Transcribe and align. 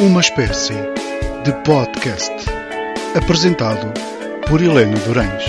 Uma 0.00 0.20
espécie 0.20 0.74
de 1.44 1.52
podcast 1.64 2.32
apresentado 3.16 3.92
por 4.48 4.62
Helena 4.62 4.96
Durães. 5.00 5.42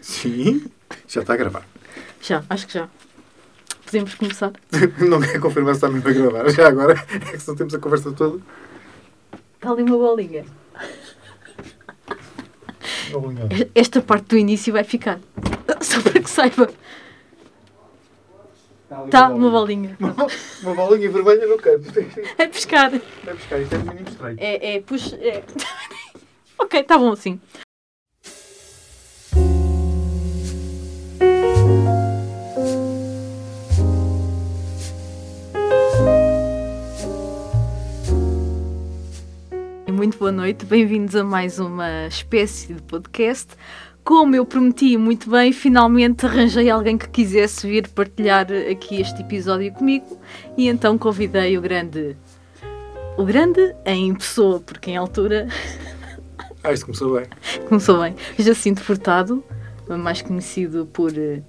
Sim, 0.00 0.64
já 1.08 1.22
está 1.22 1.34
a 1.34 1.36
gravar. 1.36 1.66
Já, 2.20 2.44
acho 2.48 2.68
que 2.68 2.74
já. 2.74 2.88
Podemos 3.84 4.14
começar. 4.14 4.52
Não 5.00 5.20
quer 5.20 5.40
confirmar 5.40 5.74
se 5.74 5.78
está 5.78 5.88
mesmo 5.88 6.08
a 6.08 6.12
gravar. 6.12 6.48
Já 6.50 6.68
agora 6.68 6.92
é 6.92 7.36
que 7.36 7.48
não 7.48 7.56
temos 7.56 7.74
a 7.74 7.78
conversa 7.80 8.12
toda. 8.12 8.40
Está 9.62 9.70
ali 9.70 9.84
uma 9.84 9.96
bolinha. 9.96 10.44
Ligar. 13.10 13.70
Esta 13.76 14.02
parte 14.02 14.24
do 14.30 14.36
início 14.36 14.72
vai 14.72 14.82
ficar. 14.82 15.20
Só 15.80 16.02
para 16.02 16.20
que 16.20 16.28
saiba. 16.28 16.68
Está 19.04 19.28
uma 19.28 19.48
bolinha. 19.48 19.96
Uma, 20.00 20.16
uma 20.64 20.74
bolinha 20.74 21.08
vermelha 21.08 21.46
no 21.46 21.56
canto. 21.58 21.92
É 22.38 22.48
pescar. 22.48 22.90
Vai 23.22 23.34
buscar, 23.34 23.60
isto 23.60 23.76
é 23.76 23.78
um 23.78 23.82
mínimo 23.82 24.08
estranho. 24.08 24.36
É, 24.40 24.74
é, 24.74 24.80
puxa. 24.80 25.14
É. 25.14 25.44
ok, 26.58 26.80
está 26.80 26.98
bom 26.98 27.12
assim. 27.12 27.40
Muito 40.02 40.18
boa 40.18 40.32
noite, 40.32 40.64
bem-vindos 40.66 41.14
a 41.14 41.22
mais 41.22 41.60
uma 41.60 42.08
espécie 42.08 42.74
de 42.74 42.82
podcast. 42.82 43.50
Como 44.02 44.34
eu 44.34 44.44
prometi 44.44 44.96
muito 44.96 45.30
bem, 45.30 45.52
finalmente 45.52 46.26
arranjei 46.26 46.68
alguém 46.68 46.98
que 46.98 47.08
quisesse 47.08 47.68
vir 47.68 47.86
partilhar 47.86 48.48
aqui 48.68 49.00
este 49.00 49.20
episódio 49.22 49.72
comigo 49.72 50.18
e 50.58 50.66
então 50.66 50.98
convidei 50.98 51.56
o 51.56 51.60
grande. 51.60 52.16
O 53.16 53.24
grande 53.24 53.76
em 53.86 54.12
pessoa, 54.12 54.58
porque 54.58 54.90
em 54.90 54.96
altura 54.96 55.46
Ah, 56.64 56.72
isto 56.72 56.86
começou 56.86 57.14
bem. 57.16 57.26
começou 57.68 58.00
bem. 58.02 58.16
Jacinto 58.36 58.80
Furtado, 58.82 59.44
mais 59.88 60.20
conhecido 60.20 60.84
por 60.92 61.16
eh, 61.16 61.42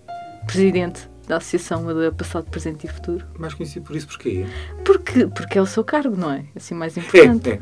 presidente 0.45 1.09
da 1.27 1.37
Associação 1.37 1.79
Amadora 1.79 2.11
Passado, 2.11 2.51
Presente 2.51 2.85
e 2.85 2.89
Futuro. 2.89 3.25
Mais 3.39 3.53
conhecido 3.55 3.85
por 3.87 3.95
isso 3.95 4.05
porquê? 4.07 4.45
Porque, 4.85 5.25
porque 5.27 5.57
é 5.57 5.61
o 5.61 5.65
seu 5.65 5.81
cargo, 5.83 6.15
não 6.17 6.29
é? 6.29 6.43
Assim 6.53 6.75
mais 6.75 6.95
É, 6.97 6.99
importante. 6.99 7.49
é. 7.49 7.61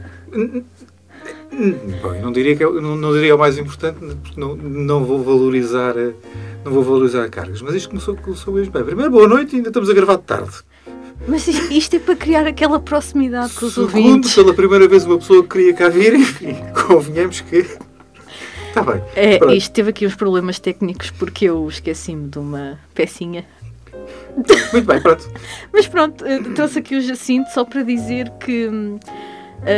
Bom, 2.01 2.13
eu 2.15 2.21
não 2.21 2.31
diria 2.31 2.55
que 2.55 2.63
é, 2.63 2.67
o- 2.67 2.81
não, 2.81 2.95
não 2.95 3.13
diria 3.13 3.35
o 3.35 3.39
mais 3.39 3.57
importante, 3.57 3.99
porque 4.23 4.39
não, 4.39 4.55
não 4.55 5.03
vou 5.03 5.21
valorizar 5.23 5.95
eh, 5.97 6.13
não 6.63 6.71
vou 6.71 6.83
valorizar 6.83 7.27
cargos, 7.29 7.61
mas 7.61 7.75
isto 7.75 7.89
começou, 7.89 8.15
começou 8.15 8.53
mesmo 8.53 8.71
bem. 8.71 8.83
Primeiro, 8.83 9.11
boa 9.11 9.27
noite, 9.27 9.55
ainda 9.55 9.69
estamos 9.69 9.89
a 9.89 9.93
gravar 9.93 10.15
de 10.17 10.23
tarde. 10.23 10.51
Mas 11.27 11.47
isto, 11.47 11.95
é 11.95 11.99
para 11.99 12.15
criar 12.15 12.47
aquela 12.47 12.79
proximidade 12.79 13.53
com 13.53 13.65
os 13.67 13.73
Segundo, 13.73 13.95
ouvintes. 13.95 14.33
pela 14.33 14.53
primeira 14.53 14.87
vez 14.87 15.05
uma 15.05 15.17
pessoa 15.19 15.43
que 15.43 15.49
queria 15.49 15.73
cá 15.73 15.87
vir, 15.89 16.15
enfim, 16.15 16.55
convenhamos 16.87 17.41
que... 17.41 17.57
Está 18.69 18.81
bem. 18.89 19.01
É, 19.15 19.37
Pronto. 19.37 19.53
isto 19.53 19.71
teve 19.71 19.89
aqui 19.91 20.07
uns 20.07 20.15
problemas 20.15 20.57
técnicos 20.57 21.11
porque 21.11 21.45
eu 21.45 21.67
esqueci-me 21.67 22.27
de 22.27 22.39
uma 22.39 22.79
pecinha. 22.95 23.45
Muito 24.73 24.85
bem, 24.87 24.99
pronto. 25.01 25.29
Mas 25.71 25.87
pronto, 25.87 26.25
eh, 26.25 26.39
trouxe 26.55 26.79
aqui 26.79 26.95
o 26.95 27.01
Jacinto 27.01 27.49
só 27.51 27.65
para 27.65 27.83
dizer 27.83 28.31
que 28.39 28.67
hum, 28.67 28.97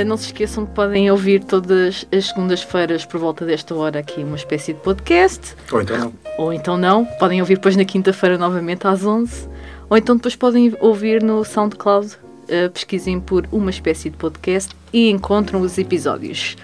não 0.05 0.15
se 0.17 0.27
esqueçam 0.27 0.65
que 0.65 0.73
podem 0.73 1.09
ouvir 1.11 1.43
todas 1.43 2.05
as 2.11 2.27
segundas-feiras 2.27 3.05
por 3.05 3.19
volta 3.19 3.45
desta 3.45 3.75
hora 3.75 3.99
aqui 3.99 4.23
uma 4.23 4.35
espécie 4.35 4.73
de 4.73 4.79
podcast. 4.79 5.55
Ou 5.71 5.81
então 5.81 5.97
não. 5.97 6.13
Ou 6.37 6.53
então 6.53 6.77
não, 6.77 7.05
podem 7.05 7.41
ouvir 7.41 7.55
depois 7.55 7.75
na 7.75 7.85
quinta-feira 7.85 8.37
novamente 8.37 8.87
às 8.87 9.05
11. 9.05 9.47
Ou 9.89 9.97
então 9.97 10.15
depois 10.15 10.35
podem 10.35 10.73
ouvir 10.79 11.21
no 11.21 11.43
SoundCloud. 11.43 12.15
eh, 12.47 12.67
pesquisem 12.69 13.19
por 13.19 13.47
uma 13.51 13.69
espécie 13.69 14.09
de 14.09 14.17
podcast 14.17 14.75
e 14.91 15.09
encontram 15.09 15.61
os 15.61 15.77
episódios. 15.77 16.57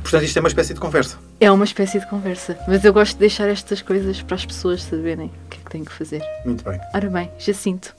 Portanto, 0.00 0.24
isto 0.24 0.36
é 0.36 0.40
uma 0.40 0.48
espécie 0.48 0.74
de 0.74 0.80
conversa. 0.80 1.18
É 1.40 1.50
uma 1.50 1.64
espécie 1.64 1.98
de 1.98 2.06
conversa, 2.08 2.56
mas 2.68 2.84
eu 2.84 2.92
gosto 2.92 3.14
de 3.14 3.20
deixar 3.20 3.48
estas 3.48 3.82
coisas 3.82 4.20
para 4.22 4.36
as 4.36 4.44
pessoas 4.46 4.82
saberem 4.82 5.26
o 5.26 5.48
que 5.48 5.58
é 5.58 5.64
que 5.64 5.70
têm 5.70 5.84
que 5.84 5.92
fazer. 5.92 6.22
Muito 6.44 6.64
bem. 6.64 6.78
Ora 6.94 7.08
bem, 7.10 7.30
Jacinto, 7.38 7.94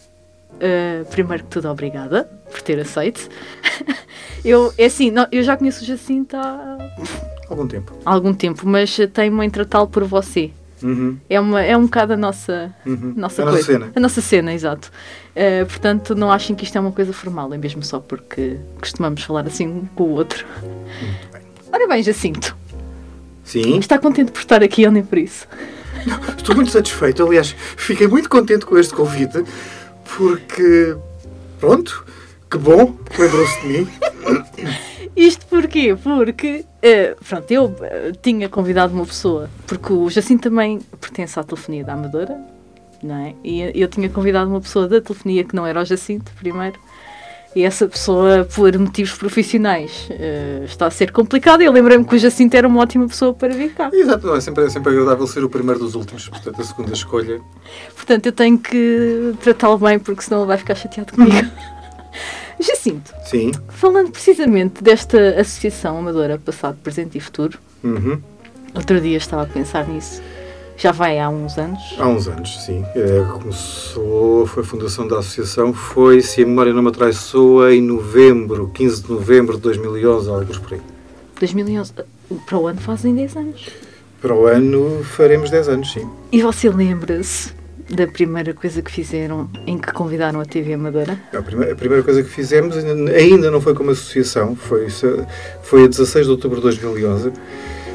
eh, 0.64 1.04
primeiro 1.12 1.44
que 1.44 1.50
tudo, 1.50 1.70
obrigada 1.70 2.24
por 2.50 2.62
ter 2.62 2.80
aceito. 2.80 3.30
eu, 4.44 4.74
é 4.78 4.86
assim, 4.86 5.12
não, 5.12 5.28
eu 5.32 5.44
já 5.44 5.58
conheço 5.58 5.84
o 5.84 5.86
Jacinto 5.86 6.36
há 6.38 6.78
Algum 7.50 7.68
tempo. 7.68 7.92
algum 8.06 8.34
tempo, 8.34 8.68
mas 8.68 8.98
tenho-me 9.14 9.46
em 9.46 9.50
tratá-lo 9.50 9.88
por 9.88 10.04
você. 10.06 10.52
Uhum, 10.82 11.18
É, 11.30 11.40
uma, 11.40 11.62
é 11.62 11.78
um 11.78 11.84
bocado 11.86 12.14
a 12.14 12.18
nossa, 12.18 12.74
uhum. 12.86 13.14
nossa 13.16 13.42
É 13.42 13.44
a 13.44 13.46
nossa 13.46 13.58
coisa. 13.58 13.66
cena. 13.72 13.92
A 13.96 14.00
nossa 14.02 14.22
cena, 14.22 14.54
exato. 14.54 14.92
Eh, 15.36 15.64
portanto, 15.66 16.14
não 16.14 16.30
achem 16.32 16.56
que 16.56 16.66
isto 16.66 16.78
é 16.78 16.82
uma 16.82 16.92
coisa 16.92 17.14
formal, 17.14 17.54
é 17.54 17.58
mesmo 17.58 17.82
só 17.84 18.00
porque 18.02 18.58
costumamos 18.82 19.24
falar 19.24 19.46
assim 19.48 19.66
um 19.68 19.86
com 19.96 20.04
o 20.04 20.10
outro. 20.12 20.46
Muito 20.62 21.32
bem. 21.32 21.42
Ora 21.72 21.88
bem, 21.88 22.04
Jacinto, 22.04 22.56
Sim, 23.46 23.78
está 23.80 23.98
contente 23.98 24.32
por 24.32 24.40
estar 24.40 24.62
aqui 24.62 24.86
ou 24.86 24.92
nem 24.92 25.04
por 25.04 25.18
isso? 25.18 25.48
estou 26.38 26.54
muito 26.56 26.70
satisfeito. 26.72 27.26
Aliás, 27.26 27.56
fiquei 27.78 28.08
muito 28.08 28.30
contente 28.30 28.66
com 28.66 28.78
este 28.78 28.94
convite, 28.94 29.42
porque, 30.18 30.96
pronto, 31.60 32.06
que 32.50 32.58
bom, 32.58 32.96
lembrou-se 33.18 33.62
de 33.62 33.68
mim. 33.68 33.88
Isto 35.16 35.46
porquê? 35.46 35.96
Porque, 35.96 36.66
eh, 36.82 37.16
pronto, 37.28 37.52
eu 37.52 37.76
eh, 37.82 38.14
tinha 38.22 38.50
convidado 38.50 38.94
uma 38.94 39.06
pessoa, 39.06 39.50
porque 39.68 39.94
o 39.94 40.10
Jacinto 40.10 40.50
também 40.50 40.80
pertence 41.00 41.40
à 41.40 41.44
telefonia 41.44 41.84
da 41.84 41.94
Amadora, 41.94 42.36
não 43.02 43.16
é? 43.16 43.36
E 43.44 43.80
eu 43.80 43.88
tinha 43.88 44.10
convidado 44.10 44.50
uma 44.50 44.62
pessoa 44.62 44.88
da 44.88 45.00
telefonia 45.00 45.44
que 45.44 45.56
não 45.56 45.68
era 45.68 45.82
o 45.82 45.86
Jacinto, 45.86 46.32
primeiro, 46.40 46.80
e 47.56 47.64
essa 47.64 47.88
pessoa, 47.88 48.48
por 48.54 48.78
motivos 48.78 49.14
profissionais, 49.14 50.08
eh, 50.10 50.64
está 50.66 50.88
a 50.88 50.92
ser 50.92 51.12
complicada. 51.12 51.64
E 51.64 51.66
eu 51.66 51.72
lembrei-me 51.72 52.04
que 52.06 52.16
o 52.16 52.20
Jacinto 52.20 52.56
era 52.56 52.68
uma 52.68 52.82
ótima 52.82 53.08
pessoa 53.08 53.34
para 53.34 53.54
vir 53.54 53.74
cá. 53.74 53.90
Exato, 53.94 54.26
não, 54.26 54.36
é 54.36 54.42
sempre, 54.42 54.66
é 54.66 54.70
sempre 54.70 54.92
agradável 54.92 55.28
ser 55.28 55.44
o 55.44 55.50
primeiro 55.50 55.80
dos 55.80 55.96
últimos, 55.96 56.28
portanto, 56.28 56.62
a 56.62 56.64
segunda 56.64 56.94
escolha. 56.94 57.42
Portanto, 57.96 58.26
eu 58.26 58.32
tenho 58.32 58.58
que 58.58 59.34
tratá-lo 59.42 59.78
bem, 59.78 60.00
porque 60.00 60.22
senão 60.22 60.42
ele 60.42 60.48
vai 60.48 60.58
ficar 60.58 60.76
chateado 60.76 61.14
comigo. 61.14 61.48
Jacinto, 62.60 63.14
Sim. 63.26 63.52
falando 63.70 64.12
precisamente 64.12 64.84
desta 64.84 65.40
associação 65.40 65.98
amadora 65.98 66.38
Passado, 66.38 66.78
Presente 66.82 67.18
e 67.18 67.22
Futuro, 67.22 67.58
Uhum. 67.84 68.22
Outro 68.74 69.00
dia 69.00 69.18
estava 69.18 69.44
a 69.44 69.46
pensar 69.46 69.88
nisso. 69.88 70.22
Já 70.78 70.92
vai 70.92 71.20
há 71.20 71.30
uns 71.30 71.58
anos. 71.58 71.96
Há 71.98 72.08
uns 72.08 72.28
anos, 72.28 72.66
sim. 72.66 72.84
É, 72.96 73.24
começou, 73.32 74.46
foi 74.48 74.64
a 74.64 74.66
fundação 74.66 75.08
da 75.08 75.20
associação, 75.20 75.74
foi, 75.74 76.22
se 76.22 76.44
a 76.44 76.46
memória 76.46 76.74
não 76.74 76.82
me 76.82 76.90
atraiçoa, 76.90 77.74
em 77.74 77.82
novembro, 77.82 78.70
15 78.74 79.04
de 79.04 79.12
novembro 79.12 79.56
de 79.56 79.62
2011, 79.62 80.30
alguns 80.30 80.58
por 80.58 80.74
aí. 80.74 80.82
2011. 81.40 81.94
Para 82.46 82.58
o 82.58 82.68
ano 82.68 82.82
fazem 82.82 83.14
10 83.14 83.38
anos. 83.38 83.70
Para 84.22 84.34
o 84.34 84.48
ano 84.48 85.04
faremos 85.04 85.50
10 85.50 85.70
anos, 85.70 85.92
sim. 85.92 86.10
E 86.32 86.42
você 86.42 86.70
lembra-se 86.70 87.54
da 87.90 88.08
primeira 88.08 88.54
coisa 88.54 88.82
que 88.82 88.92
fizeram 88.92 89.50
em 89.68 89.78
que 89.78 89.92
convidaram 89.92 90.40
a 90.40 90.46
TV 90.46 90.74
Amadora? 90.74 91.20
A 91.34 91.42
primeira, 91.42 91.74
a 91.74 91.76
primeira 91.76 92.04
coisa 92.04 92.24
que 92.24 92.30
fizemos 92.30 92.76
ainda, 92.78 93.52
não 93.52 93.62
foi 93.62 93.74
como 93.74 93.92
associação, 93.92 94.56
foi, 94.56 94.88
foi 95.62 95.84
a 95.84 95.88
16 95.88 96.26
de 96.26 96.32
outubro 96.32 96.58
de 96.58 96.64
2011, 96.64 97.34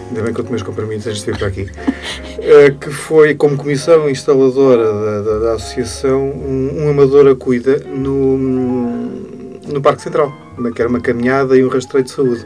ainda 0.09 0.23
bem 0.23 0.33
que 0.35 0.41
eu 0.41 0.45
tomei 0.45 0.57
os 0.57 0.63
compromissos 0.63 1.07
antes 1.07 1.21
de 1.25 1.31
vir 1.33 1.39
para 1.39 1.47
aqui, 1.49 1.71
eh, 2.41 2.71
que 2.81 2.91
foi 2.91 3.35
como 3.35 3.57
comissão 3.57 4.09
instaladora 4.09 4.85
da, 4.93 5.21
da- 5.23 5.39
da 5.41 5.53
associação 5.55 6.21
um, 6.31 6.85
um 6.85 6.91
amador 6.91 7.27
a 7.29 7.35
cuida 7.35 7.79
no, 7.87 8.39
no 8.39 9.81
Parque 9.83 10.03
Central, 10.03 10.33
que 10.75 10.81
era 10.83 10.89
uma 10.89 11.01
caminhada 11.01 11.57
e 11.57 11.65
um 11.65 11.69
rastreio 11.69 12.05
de 12.05 12.11
saúde. 12.11 12.45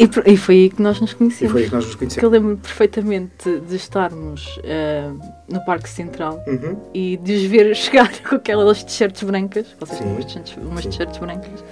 E, 0.00 0.32
e 0.32 0.36
foi 0.38 0.54
aí 0.54 0.70
que 0.70 0.80
nós 0.80 0.98
nos 0.98 1.12
E 1.12 1.14
conhecemos. 1.14 1.52
foi 1.52 1.62
aí 1.62 1.68
que 1.68 1.74
nós 1.74 1.84
nos 1.84 1.94
Porque 1.94 2.04
eu 2.04 2.08
conhecemos. 2.08 2.32
lembro 2.32 2.56
perfeitamente 2.56 3.60
de 3.68 3.76
estarmos 3.76 4.58
ah, 4.64 5.12
no 5.46 5.62
Parque 5.66 5.90
Central 5.90 6.42
Uhum. 6.46 6.76
e 6.94 7.18
de 7.18 7.34
os 7.34 7.42
ver 7.44 7.74
chegar 7.76 8.10
com 8.22 8.36
aquelas 8.36 8.82
t-shirts 8.82 9.22
brancas. 9.22 9.66
Vocês 9.78 9.98
têm 9.98 10.08
Sim. 10.08 10.14
umas 10.14 10.24
t-shirts, 10.24 10.56
umas 10.56 10.82
Sim. 10.84 10.90
t-shirts 10.90 11.18
brancas. 11.18 11.64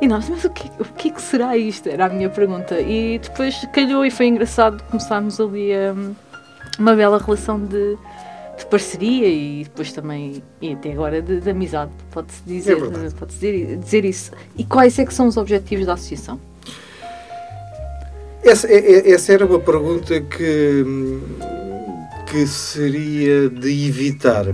E 0.00 0.06
nós, 0.06 0.28
mas 0.28 0.44
o 0.44 0.50
que, 0.50 0.70
o 0.80 0.84
que 0.84 1.08
é 1.08 1.10
que 1.10 1.20
será 1.20 1.56
isto? 1.56 1.88
Era 1.88 2.06
a 2.06 2.08
minha 2.08 2.30
pergunta. 2.30 2.80
E 2.80 3.18
depois 3.18 3.56
calhou 3.72 4.06
e 4.06 4.10
foi 4.10 4.26
engraçado 4.26 4.82
começarmos 4.84 5.40
ali 5.40 5.72
a, 5.74 5.92
uma 6.78 6.94
bela 6.94 7.18
relação 7.18 7.58
de, 7.64 7.96
de 8.58 8.66
parceria 8.66 9.26
e 9.28 9.64
depois 9.64 9.92
também, 9.92 10.40
e 10.60 10.72
até 10.74 10.92
agora, 10.92 11.20
de, 11.20 11.40
de 11.40 11.50
amizade, 11.50 11.90
pode-se 12.12 12.42
dizer, 12.46 12.76
É 12.76 13.10
pode 13.10 13.32
dizer, 13.34 13.76
dizer 13.76 14.04
isso. 14.04 14.30
E 14.56 14.64
quais 14.64 14.96
é 15.00 15.04
que 15.04 15.12
são 15.12 15.26
os 15.26 15.36
objetivos 15.36 15.86
da 15.86 15.94
associação? 15.94 16.38
Essa, 18.44 18.66
essa 18.68 19.32
era 19.32 19.46
uma 19.46 19.60
pergunta 19.60 20.20
que, 20.20 20.84
hum, 20.84 21.20
que 22.26 22.44
seria 22.44 23.48
de 23.48 23.86
evitar, 23.86 24.46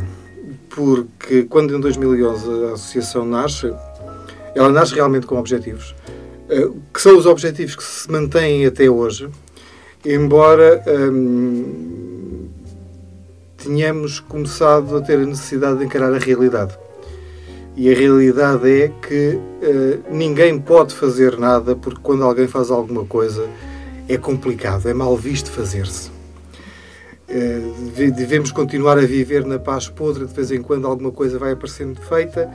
porque 0.68 1.44
quando 1.44 1.74
em 1.74 1.80
2011 1.80 2.66
a 2.66 2.72
associação 2.74 3.24
nasce, 3.24 3.72
ela 4.54 4.68
nasce 4.68 4.94
realmente 4.94 5.26
com 5.26 5.36
objetivos. 5.36 5.94
uh, 6.50 6.76
que 6.92 7.00
são 7.00 7.16
os 7.16 7.24
objetivos 7.24 7.76
que 7.76 7.82
se 7.82 8.10
mantêm 8.10 8.66
até 8.66 8.90
hoje, 8.90 9.30
embora 10.04 10.82
um, 10.86 12.46
tenhamos 13.56 14.20
começado 14.20 14.98
a 14.98 15.00
ter 15.00 15.18
a 15.18 15.24
necessidade 15.26 15.78
de 15.78 15.84
encarar 15.86 16.12
a 16.12 16.18
realidade. 16.18 16.76
E 17.74 17.90
a 17.90 17.96
realidade 17.96 18.68
é 18.68 18.88
que 18.88 19.38
uh, 19.38 20.14
ninguém 20.14 20.58
pode 20.58 20.94
fazer 20.94 21.38
nada 21.38 21.74
porque 21.74 22.00
quando 22.02 22.24
alguém 22.24 22.46
faz 22.46 22.70
alguma 22.70 23.06
coisa 23.06 23.48
é 24.08 24.16
complicado, 24.16 24.88
é 24.88 24.94
mal 24.94 25.16
visto 25.16 25.50
fazer-se. 25.50 26.10
Uh, 27.28 28.10
devemos 28.16 28.50
continuar 28.50 28.96
a 28.96 29.02
viver 29.02 29.44
na 29.44 29.58
paz 29.58 29.86
podre, 29.88 30.24
de 30.24 30.32
vez 30.32 30.50
em 30.50 30.62
quando 30.62 30.86
alguma 30.86 31.12
coisa 31.12 31.38
vai 31.38 31.52
aparecendo 31.52 32.00
feita 32.00 32.50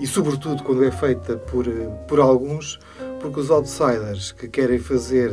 e, 0.00 0.06
sobretudo, 0.06 0.62
quando 0.62 0.82
é 0.82 0.90
feita 0.90 1.36
por, 1.36 1.66
por 2.08 2.18
alguns, 2.18 2.80
porque 3.20 3.38
os 3.38 3.50
outsiders 3.50 4.32
que 4.32 4.48
querem 4.48 4.78
fazer, 4.78 5.30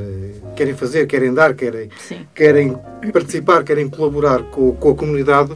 querem 0.55 0.75
fazer, 0.75 1.07
querem 1.07 1.33
dar, 1.33 1.53
querem, 1.53 1.89
querem 2.35 2.77
participar, 3.13 3.63
querem 3.63 3.89
colaborar 3.89 4.43
com, 4.43 4.73
com 4.73 4.91
a 4.91 4.95
comunidade, 4.95 5.55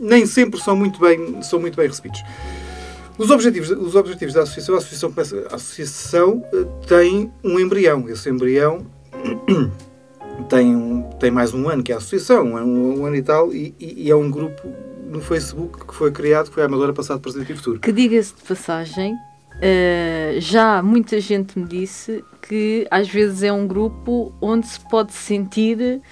nem 0.00 0.26
sempre 0.26 0.60
são 0.60 0.74
muito 0.74 0.98
bem, 1.00 1.42
são 1.42 1.60
muito 1.60 1.76
bem 1.76 1.86
recebidos. 1.86 2.20
Os 3.16 3.30
objetivos, 3.30 3.70
os 3.70 3.94
objetivos 3.94 4.34
da 4.34 4.42
associação, 4.42 4.74
a 4.74 4.78
associação, 4.78 5.14
a 5.50 5.54
associação 5.54 6.44
eh, 6.52 6.66
tem 6.88 7.32
um 7.44 7.60
embrião. 7.60 8.08
Esse 8.08 8.28
embrião 8.28 8.86
tem, 10.48 10.74
um, 10.74 11.02
tem 11.18 11.30
mais 11.30 11.54
um 11.54 11.68
ano 11.68 11.82
que 11.82 11.92
é 11.92 11.94
a 11.94 11.98
associação, 11.98 12.54
um, 12.54 13.00
um 13.00 13.06
ano 13.06 13.16
e 13.16 13.22
tal, 13.22 13.52
e, 13.52 13.74
e, 13.78 14.10
é 14.10 14.16
um 14.16 14.30
grupo 14.30 14.68
no 15.08 15.20
Facebook 15.20 15.86
que 15.86 15.94
foi 15.94 16.10
criado, 16.10 16.48
que 16.48 16.54
foi 16.54 16.62
a 16.62 16.66
Amadora 16.66 16.92
Passado, 16.92 17.20
Presente 17.20 17.52
e 17.52 17.56
Futuro. 17.56 17.80
Que 17.80 17.92
diga-se 17.92 18.34
de 18.34 18.42
passagem, 18.42 19.14
uh, 19.14 20.40
já 20.40 20.82
muita 20.82 21.20
gente 21.20 21.58
me 21.58 21.66
disse 21.66 22.24
que 22.48 22.86
às 22.90 23.08
vezes 23.08 23.42
é 23.42 23.52
um 23.52 23.66
grupo 23.66 24.32
onde 24.40 24.66
se 24.66 24.80
pode 24.88 25.12
sentir 25.12 26.02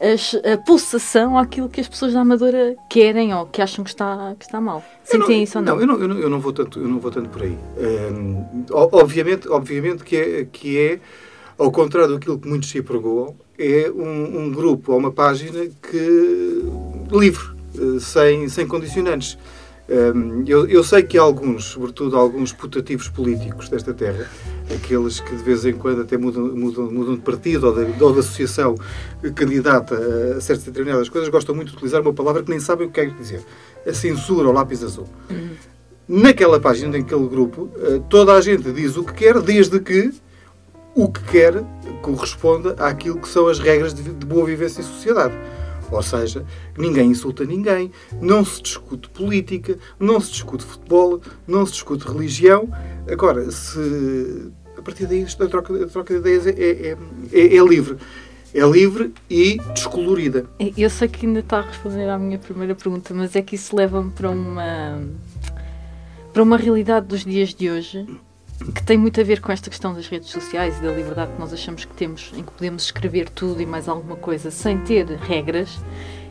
a, 0.00 0.52
a 0.54 0.58
pulsação 0.58 1.36
àquilo 1.36 1.68
que 1.68 1.80
as 1.80 1.88
pessoas 1.88 2.14
da 2.14 2.20
Amadora 2.20 2.74
querem 2.88 3.34
ou 3.34 3.46
que 3.46 3.60
acham 3.60 3.84
que 3.84 3.90
está, 3.90 4.34
que 4.38 4.46
está 4.46 4.60
mal. 4.60 4.82
Sentem 5.04 5.36
não, 5.36 5.44
isso 5.44 5.58
ou 5.58 5.64
não? 5.64 5.74
Não 5.74 5.80
eu, 5.80 5.86
não, 5.86 6.00
eu 6.00 6.08
não, 6.08 6.18
eu 6.18 6.30
não 6.30 6.40
vou 6.40 6.52
tanto, 6.52 6.80
eu 6.80 6.88
não 6.88 6.98
vou 6.98 7.10
tanto 7.10 7.28
por 7.28 7.42
aí. 7.42 7.56
Um, 7.78 8.64
obviamente, 8.72 9.48
obviamente 9.48 10.02
que 10.02 10.16
é, 10.16 10.46
que 10.50 10.78
é, 10.78 11.00
ao 11.60 11.70
contrário 11.70 12.14
daquilo 12.14 12.38
que 12.38 12.48
muitos 12.48 12.70
se 12.70 12.78
apregoam, 12.78 13.36
é 13.58 13.90
um, 13.94 14.44
um 14.44 14.50
grupo 14.50 14.92
ou 14.92 14.98
uma 14.98 15.12
página 15.12 15.68
que 15.82 16.64
livre, 17.12 17.50
eh, 17.76 18.00
sem, 18.00 18.48
sem 18.48 18.66
condicionantes. 18.66 19.36
Eu, 20.46 20.68
eu, 20.68 20.84
sei 20.84 21.02
que 21.02 21.18
alguns, 21.18 21.64
sobretudo 21.64 22.16
alguns 22.16 22.52
putativos 22.52 23.08
políticos 23.08 23.68
desta 23.68 23.92
terra, 23.92 24.30
aqueles 24.72 25.18
que 25.18 25.34
de 25.34 25.42
vez 25.42 25.66
em 25.66 25.72
quando 25.72 26.02
até 26.02 26.16
mudam, 26.16 26.46
mudam, 26.54 26.88
mudam 26.92 27.16
de 27.16 27.22
partido 27.22 27.66
ou 27.66 27.74
de, 27.74 28.00
ou 28.00 28.12
de 28.12 28.20
associação 28.20 28.76
candidata 29.34 29.96
a 30.36 30.40
certas 30.40 30.64
determinadas 30.64 31.08
coisas, 31.08 31.28
gostam 31.28 31.56
muito 31.56 31.70
de 31.72 31.74
utilizar 31.74 32.00
uma 32.02 32.12
palavra 32.12 32.44
que 32.44 32.50
nem 32.50 32.60
sabem 32.60 32.86
o 32.86 32.90
que 32.90 33.04
quer 33.04 33.12
dizer. 33.16 33.42
A 33.84 33.92
censura 33.92 34.46
ou 34.46 34.54
lápis 34.54 34.84
azul. 34.84 35.08
Uhum. 35.28 35.50
Naquela 36.08 36.60
página, 36.60 36.96
naquele 36.96 37.26
grupo, 37.26 37.68
eh, 37.76 38.00
toda 38.08 38.34
a 38.34 38.40
gente 38.40 38.70
diz 38.70 38.96
o 38.96 39.02
que 39.02 39.12
quer, 39.12 39.40
desde 39.40 39.80
que 39.80 40.12
o 40.94 41.08
que 41.08 41.22
quer 41.24 41.62
corresponda 42.02 42.72
àquilo 42.78 43.18
que 43.20 43.28
são 43.28 43.46
as 43.46 43.58
regras 43.58 43.94
de, 43.94 44.02
de 44.02 44.26
boa 44.26 44.46
vivência 44.46 44.80
em 44.80 44.84
sociedade. 44.84 45.34
Ou 45.90 46.02
seja, 46.02 46.44
ninguém 46.78 47.10
insulta 47.10 47.44
ninguém, 47.44 47.90
não 48.20 48.44
se 48.44 48.62
discute 48.62 49.08
política, 49.08 49.76
não 49.98 50.20
se 50.20 50.30
discute 50.32 50.64
futebol, 50.64 51.20
não 51.46 51.66
se 51.66 51.72
discute 51.72 52.06
religião. 52.06 52.68
Agora, 53.10 53.50
se 53.50 54.52
a 54.78 54.82
partir 54.82 55.06
daí 55.06 55.24
a 55.24 55.46
troca, 55.46 55.84
a 55.84 55.86
troca 55.88 56.14
de 56.14 56.20
ideias 56.20 56.46
é, 56.46 56.50
é, 56.50 56.96
é, 57.32 57.56
é 57.56 57.64
livre 57.64 57.98
é 58.52 58.68
livre 58.68 59.14
e 59.28 59.58
descolorida. 59.72 60.44
Eu 60.76 60.90
sei 60.90 61.06
que 61.06 61.24
ainda 61.24 61.38
está 61.40 61.58
a 61.58 61.62
responder 61.62 62.08
à 62.08 62.18
minha 62.18 62.38
primeira 62.38 62.74
pergunta, 62.74 63.14
mas 63.14 63.36
é 63.36 63.42
que 63.42 63.54
isso 63.54 63.76
leva-me 63.76 64.10
para 64.10 64.28
uma 64.28 65.00
para 66.32 66.42
uma 66.42 66.56
realidade 66.56 67.06
dos 67.06 67.24
dias 67.24 67.54
de 67.54 67.70
hoje 67.70 68.06
que 68.74 68.82
tem 68.82 68.98
muito 68.98 69.20
a 69.20 69.24
ver 69.24 69.40
com 69.40 69.50
esta 69.50 69.70
questão 69.70 69.94
das 69.94 70.06
redes 70.06 70.28
sociais 70.28 70.78
e 70.78 70.82
da 70.82 70.92
liberdade 70.92 71.32
que 71.32 71.40
nós 71.40 71.52
achamos 71.52 71.84
que 71.84 71.94
temos, 71.94 72.30
em 72.36 72.42
que 72.42 72.52
podemos 72.52 72.84
escrever 72.84 73.28
tudo 73.30 73.60
e 73.62 73.66
mais 73.66 73.88
alguma 73.88 74.16
coisa 74.16 74.50
sem 74.50 74.78
ter 74.78 75.06
regras. 75.06 75.78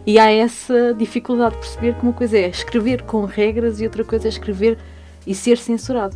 E 0.05 0.19
há 0.19 0.31
essa 0.31 0.93
dificuldade 0.93 1.55
de 1.55 1.61
perceber 1.61 1.95
que 1.95 2.03
uma 2.03 2.13
coisa 2.13 2.37
é 2.37 2.47
escrever 2.47 3.01
com 3.03 3.25
regras 3.25 3.81
e 3.81 3.83
outra 3.83 4.03
coisa 4.03 4.27
é 4.27 4.29
escrever 4.29 4.77
e 5.25 5.33
ser 5.33 5.57
censurado. 5.57 6.15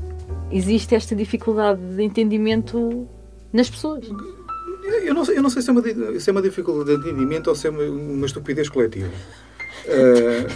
Existe 0.51 0.95
esta 0.95 1.15
dificuldade 1.15 1.81
de 1.81 2.03
entendimento 2.03 3.07
nas 3.51 3.69
pessoas. 3.69 4.07
Eu 5.03 5.13
não 5.13 5.25
sei, 5.25 5.37
eu 5.37 5.43
não 5.43 5.49
sei 5.49 5.61
se, 5.61 5.69
é 5.69 5.73
uma, 5.73 6.19
se 6.19 6.29
é 6.29 6.31
uma 6.31 6.41
dificuldade 6.41 7.01
de 7.01 7.09
entendimento 7.09 7.49
ou 7.49 7.55
se 7.55 7.67
é 7.67 7.69
uma, 7.69 7.83
uma 7.83 8.25
estupidez 8.25 8.69
coletiva. 8.69 9.09
Uh, 9.83 10.47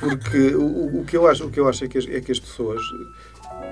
porque 0.00 0.54
o, 0.54 1.00
o, 1.00 1.04
que 1.04 1.14
eu 1.14 1.26
acho, 1.26 1.44
o 1.44 1.50
que 1.50 1.60
eu 1.60 1.68
acho 1.68 1.84
é 1.84 1.88
que 1.88 1.98
as, 1.98 2.08
é 2.08 2.22
que 2.22 2.32
as 2.32 2.40
pessoas 2.40 2.80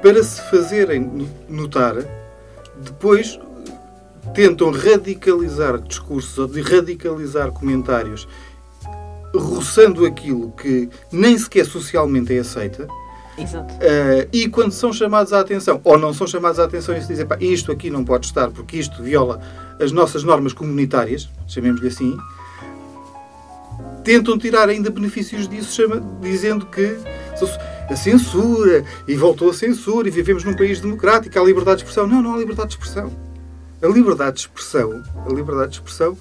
para 0.03 0.23
se 0.23 0.41
fazerem 0.51 1.29
notar, 1.49 1.97
depois 2.83 3.39
tentam 4.35 4.71
radicalizar 4.71 5.79
discursos 5.79 6.37
ou 6.39 6.47
de 6.47 6.61
radicalizar 6.61 7.51
comentários, 7.53 8.29
roçando 9.35 10.05
aquilo 10.05 10.53
que 10.53 10.89
nem 11.11 11.37
sequer 11.37 11.67
socialmente 11.67 12.35
é 12.35 12.41
aceita. 12.41 12.87
Exato. 13.37 13.75
Uh, 13.75 14.29
e 14.33 14.49
quando 14.49 14.71
são 14.71 14.93
chamados 14.93 15.33
à 15.33 15.41
atenção, 15.41 15.81
ou 15.83 15.99
não 15.99 16.15
são 16.15 16.27
chamados 16.27 16.61
à 16.61 16.65
atenção 16.65 16.97
e 16.97 17.01
se 17.01 17.09
dizem, 17.09 17.27
pá, 17.27 17.37
isto 17.41 17.73
aqui 17.73 17.91
não 17.91 18.05
pode 18.05 18.27
estar 18.27 18.51
porque 18.51 18.77
isto 18.77 19.03
viola 19.03 19.41
as 19.81 19.91
nossas 19.91 20.23
normas 20.23 20.53
comunitárias, 20.53 21.29
chamemos-lhe 21.49 21.89
assim, 21.89 22.17
tentam 24.05 24.39
tirar 24.39 24.69
ainda 24.69 24.89
benefícios 24.89 25.49
disso, 25.49 25.75
chama, 25.75 26.01
dizendo 26.21 26.67
que 26.67 26.97
a 27.89 27.97
censura, 27.97 28.85
e 29.07 29.15
voltou 29.15 29.51
a 29.51 29.55
censura, 29.55 30.09
e 30.09 30.11
vivemos 30.11 30.45
num 30.45 30.55
país 30.55 30.81
democrático, 30.81 31.39
há 31.39 31.43
liberdade 31.43 31.79
de 31.79 31.85
expressão. 31.85 32.07
Não, 32.07 32.23
não 32.23 32.35
há 32.35 32.39
liberdade 32.39 32.69
de 32.71 32.75
expressão. 32.75 33.13
A 33.83 33.87
liberdade 33.87 34.37
de 34.37 34.41
expressão, 34.43 35.03
a 35.27 35.33
liberdade 35.33 35.73
de 35.73 35.77
expressão, 35.79 36.17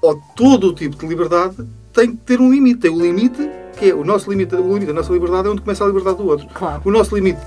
ou 0.00 0.20
todo 0.34 0.68
o 0.68 0.72
tipo 0.72 0.96
de 0.96 1.06
liberdade, 1.06 1.56
tem 1.92 2.12
que 2.12 2.16
ter 2.18 2.40
um 2.40 2.50
limite. 2.50 2.80
Tem 2.80 2.90
o 2.90 3.00
limite, 3.00 3.50
que 3.78 3.90
é 3.90 3.94
o 3.94 4.04
nosso 4.04 4.30
limite, 4.30 4.54
o 4.54 4.62
limite 4.62 4.86
da 4.86 4.92
nossa 4.92 5.12
liberdade 5.12 5.48
é 5.48 5.50
onde 5.50 5.60
começa 5.60 5.84
a 5.84 5.86
liberdade 5.86 6.18
do 6.18 6.26
outro. 6.26 6.46
Claro. 6.54 6.82
O 6.84 6.90
nosso 6.90 7.14
limite 7.14 7.40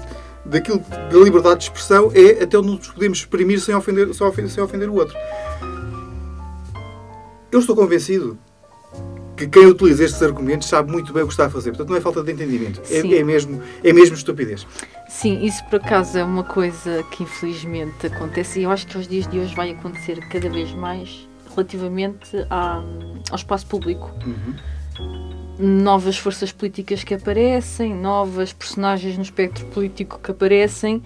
daquilo 0.45 0.79
da 0.79 1.17
liberdade 1.17 1.59
de 1.59 1.63
expressão 1.65 2.11
é 2.13 2.43
até 2.43 2.57
onde 2.57 2.71
nos 2.71 2.87
podemos 2.89 3.19
exprimir 3.19 3.59
sem 3.59 3.73
ofender, 3.73 4.13
sem 4.13 4.27
ofender, 4.27 4.51
sem 4.51 4.63
ofender 4.63 4.89
o 4.89 4.95
outro. 4.95 5.15
Eu 7.51 7.59
estou 7.59 7.75
convencido 7.75 8.37
que 9.41 9.59
quem 9.59 9.67
utiliza 9.67 10.03
estes 10.03 10.21
argumentos 10.21 10.67
sabe 10.67 10.91
muito 10.91 11.11
bem 11.13 11.23
o 11.23 11.27
que 11.27 11.33
está 11.33 11.45
a 11.45 11.49
fazer. 11.49 11.71
Portanto, 11.71 11.89
não 11.89 11.97
é 11.97 12.01
falta 12.01 12.23
de 12.23 12.31
entendimento, 12.31 12.81
é, 12.89 12.99
é, 12.99 13.23
mesmo, 13.23 13.61
é 13.83 13.93
mesmo 13.93 14.15
estupidez. 14.15 14.67
Sim, 15.09 15.43
isso 15.43 15.63
por 15.65 15.77
acaso 15.77 16.17
é 16.17 16.23
uma 16.23 16.43
coisa 16.43 17.03
que 17.11 17.23
infelizmente 17.23 18.07
acontece 18.07 18.59
e 18.59 18.63
eu 18.63 18.71
acho 18.71 18.87
que 18.87 18.97
aos 18.97 19.07
dias 19.07 19.27
de 19.27 19.39
hoje 19.39 19.55
vai 19.55 19.71
acontecer 19.71 20.19
cada 20.27 20.49
vez 20.49 20.71
mais 20.73 21.27
relativamente 21.53 22.37
à, 22.49 22.83
ao 23.29 23.35
espaço 23.35 23.65
público. 23.65 24.11
Uhum. 24.25 25.83
Novas 25.83 26.17
forças 26.17 26.51
políticas 26.51 27.03
que 27.03 27.13
aparecem, 27.13 27.93
novas 27.93 28.53
personagens 28.53 29.17
no 29.17 29.23
espectro 29.23 29.65
político 29.67 30.19
que 30.23 30.31
aparecem. 30.31 31.03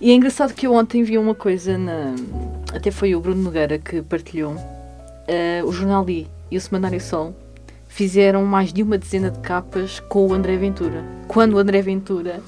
E 0.00 0.10
é 0.10 0.14
engraçado 0.14 0.54
que 0.54 0.66
eu 0.66 0.74
ontem 0.74 1.02
vi 1.02 1.18
uma 1.18 1.34
coisa, 1.34 1.76
na, 1.76 2.14
até 2.74 2.90
foi 2.90 3.14
o 3.14 3.20
Bruno 3.20 3.42
Nogueira 3.42 3.78
que 3.78 4.00
partilhou, 4.02 4.52
uh, 4.52 5.66
o 5.66 5.72
Jornal 5.72 6.04
Li 6.04 6.28
e 6.50 6.56
o 6.56 6.60
Semanário 6.60 7.00
Sol 7.00 7.34
fizeram 7.90 8.44
mais 8.46 8.72
de 8.72 8.82
uma 8.82 8.96
dezena 8.96 9.30
de 9.30 9.40
capas 9.40 10.00
com 10.08 10.28
o 10.28 10.32
André 10.32 10.56
Ventura. 10.56 11.04
Quando 11.28 11.54
o 11.54 11.58
André 11.58 11.82
Ventura 11.82 12.40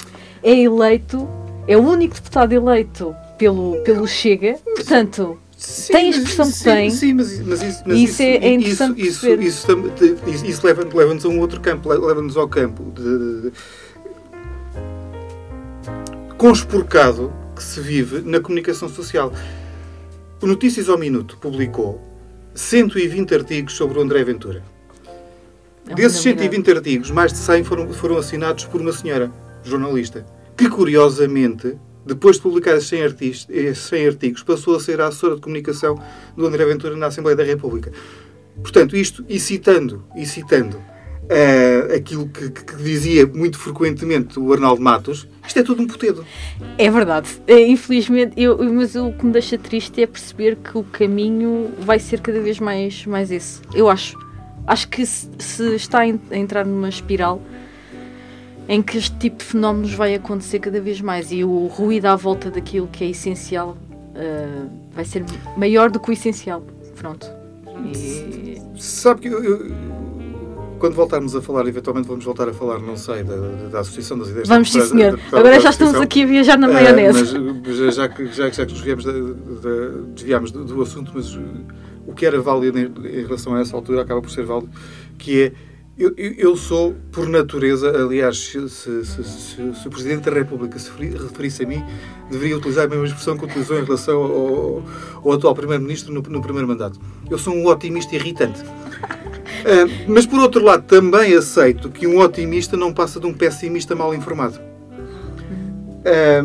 é 0.42 0.54
eleito, 0.54 1.28
é 1.66 1.76
o 1.76 1.82
único 1.82 2.14
deputado 2.14 2.52
eleito 2.52 3.14
pelo, 3.37 3.82
pelo 3.82 4.06
Chega, 4.06 4.54
portanto. 4.75 5.38
Sim, 5.56 5.92
tem 5.92 6.06
a 6.06 6.11
expressão 6.11 6.50
que 6.50 6.64
tem. 6.64 6.90
Sim, 6.90 7.14
mas, 7.14 7.38
mas 7.40 7.62
isso, 7.62 7.82
mas 7.87 7.99
isso, 7.99 8.22
é, 8.22 8.37
é 8.37 8.54
interessante 8.54 9.00
isso, 9.00 9.28
isso, 9.28 9.66
isso, 10.26 10.46
isso 10.46 10.66
leva-nos 10.66 10.92
leva 10.92 11.12
a 11.12 11.28
um 11.28 11.38
outro 11.38 11.61
campo, 11.61 11.88
leva-nos 11.88 12.37
ao 12.37 12.49
campo 12.49 12.90
de, 12.90 13.42
de, 13.42 13.52
conspurcado 16.37 17.32
que 17.54 17.62
se 17.62 17.80
vive 17.80 18.22
na 18.28 18.40
comunicação 18.40 18.88
social. 18.88 19.32
O 20.40 20.46
Notícias 20.46 20.88
ao 20.88 20.99
Minuto 20.99 21.37
publicou 21.37 22.00
120 22.54 23.32
artigos 23.32 23.75
sobre 23.75 24.00
o 24.00 24.02
André 24.02 24.25
Ventura. 24.25 24.72
É 25.88 25.94
Desses 25.94 26.20
120 26.20 26.70
artigos, 26.70 27.10
mais 27.10 27.32
de 27.32 27.38
100 27.38 27.64
foram, 27.64 27.92
foram 27.92 28.16
assinados 28.16 28.64
por 28.64 28.80
uma 28.80 28.92
senhora, 28.92 29.30
jornalista, 29.64 30.24
que 30.56 30.68
curiosamente, 30.68 31.76
depois 32.06 32.36
de 32.36 32.42
publicar 32.42 32.76
esses 32.76 32.88
100, 32.88 33.02
artigos, 33.02 33.46
esses 33.50 33.84
100 33.84 34.06
artigos, 34.06 34.42
passou 34.42 34.76
a 34.76 34.80
ser 34.80 35.00
a 35.00 35.08
assessora 35.08 35.34
de 35.34 35.40
comunicação 35.40 36.00
do 36.36 36.46
André 36.46 36.64
Ventura 36.64 36.96
na 36.96 37.06
Assembleia 37.06 37.36
da 37.36 37.44
República. 37.44 37.92
Portanto, 38.60 38.96
isto, 38.96 39.24
e 39.28 39.40
citando, 39.40 40.04
e 40.14 40.26
citando 40.26 40.76
uh, 40.76 41.94
aquilo 41.94 42.28
que, 42.28 42.50
que, 42.50 42.76
dizia 42.76 43.26
muito 43.26 43.58
frequentemente 43.58 44.38
o 44.38 44.52
Arnaldo 44.52 44.82
Matos, 44.82 45.28
Isto 45.46 45.58
é 45.58 45.62
tudo 45.62 45.82
um 45.82 45.86
potedo. 45.86 46.24
É 46.78 46.90
verdade. 46.90 47.28
É, 47.46 47.66
infelizmente, 47.66 48.34
eu, 48.36 48.58
mas 48.72 48.94
o 48.94 49.12
que 49.12 49.26
me 49.26 49.32
deixa 49.32 49.58
triste 49.58 50.02
é 50.02 50.06
perceber 50.06 50.56
que 50.56 50.76
o 50.76 50.84
caminho 50.84 51.72
vai 51.80 51.98
ser 51.98 52.20
cada 52.20 52.40
vez 52.40 52.58
mais, 52.58 53.06
mais 53.06 53.30
esse. 53.30 53.60
Eu 53.74 53.88
acho. 53.88 54.16
Acho 54.66 54.88
que 54.88 55.04
se, 55.04 55.28
se 55.38 55.75
está 55.75 56.00
a 56.00 56.07
en- 56.07 56.21
a 56.31 56.37
entrar 56.37 56.64
numa 56.64 56.88
espiral 56.88 57.40
em 58.69 58.81
que 58.81 58.97
este 58.99 59.16
tipo 59.19 59.38
de 59.38 59.45
fenómenos 59.45 59.92
vai 59.95 60.14
acontecer 60.14 60.61
cada 60.61 60.81
vez 60.81 61.00
mais 61.00 61.33
e 61.33 61.42
o 61.45 61.66
ruído 61.66 62.07
à 62.07 62.14
volta 62.16 62.50
daquilo 62.50 62.87
que 62.87 63.02
é 63.04 63.11
essencial 63.11 63.76
ah, 64.14 64.66
vai 64.95 65.04
ser 65.04 65.25
maior 65.57 65.90
do 65.90 65.99
que 65.99 66.11
o 66.11 66.12
essencial. 66.12 66.62
Pronto. 66.97 67.26
E- 67.95 68.61
Sabe 68.78 69.21
que 69.23 69.28
eu, 69.28 69.42
eu- 69.45 69.66
quando 70.78 70.95
voltarmos 70.95 71.35
a 71.37 71.40
falar, 71.42 71.66
eventualmente 71.69 72.09
vamos 72.09 72.25
voltar 72.25 72.49
a 72.49 72.52
falar, 72.52 72.78
não 72.81 72.97
sei, 72.97 73.23
da, 73.25 73.37
da- 73.71 73.81
Associação 73.81 74.19
das 74.19 74.28
Ideias 74.28 74.49
Vamos 74.49 74.71
sim, 74.73 74.81
senhor. 74.81 75.16
da- 75.16 75.31
da- 75.31 75.38
Agora 75.38 75.61
já 75.61 75.71
estamos 75.71 75.95
aqui 75.97 76.23
a 76.23 76.26
viajar 76.26 76.59
na 76.59 76.66
Ah, 76.69 76.73
maionese. 76.73 77.38
mas 77.38 77.76
já, 77.76 77.90
já 77.90 78.09
que, 78.09 78.26
já, 78.26 78.50
já 78.50 78.66
que 78.66 78.73
nos 78.73 78.81
viemos 78.81 79.04
desviámos 80.14 80.50
do, 80.50 80.64
do 80.64 80.83
assunto, 80.83 81.12
mas 81.14 81.35
uh, 81.37 81.40
o 82.06 82.12
que 82.12 82.25
era 82.26 82.40
válido 82.40 82.78
em, 82.78 83.23
relação 83.23 83.54
a 83.54 83.61
essa 83.61 83.75
altura 83.76 84.02
acaba 84.02 84.21
por 84.21 84.30
ser 84.30 84.44
válido, 84.44 84.71
que 85.18 85.42
é 85.44 85.52
eu, 85.99 86.14
eu- 86.16 86.56
sou, 86.56 86.94
por 87.12 87.28
natureza, 87.28 87.90
aliás, 87.90 88.38
se, 88.38 88.66
se- 88.71 89.04
se- 89.04 89.25
se- 89.25 89.87
o 89.87 89.90
Presidente 89.90 90.23
da 90.23 90.32
República 90.32 90.78
se 90.78 90.90
referi- 90.90 91.11
referisse 91.23 91.62
a 91.64 91.66
mim, 91.66 91.85
deveria 92.30 92.56
utilizar 92.56 92.87
a 92.87 92.88
mesma 92.88 93.04
expressão 93.04 93.37
que 93.37 93.44
utilizou 93.44 93.78
em 93.78 93.85
relação 93.85 94.23
ao, 94.23 94.82
ao 95.23 95.32
atual 95.32 95.54
Primeiro-Ministro 95.54 96.12
no, 96.12 96.23
no 96.23 96.40
primeiro 96.42 96.66
mandato. 96.66 96.99
Eu 97.30 97.37
sou 97.37 97.54
um 97.54 97.66
otimista 97.66 98.16
irritante. 98.16 98.62
Ah, 98.64 100.04
mas, 100.09 100.25
por 100.25 100.40
outro 100.40 100.64
lado, 100.64 100.82
também 100.85 101.35
aceito 101.35 101.90
que 101.90 102.06
um 102.06 102.18
otimista 102.21 102.75
não 102.76 102.92
passa 102.92 103.21
de 103.21 103.26
um 103.26 103.35
pessimista 103.35 103.94
mal 103.94 104.14
informado. 104.14 104.59
Ah, 106.04 106.42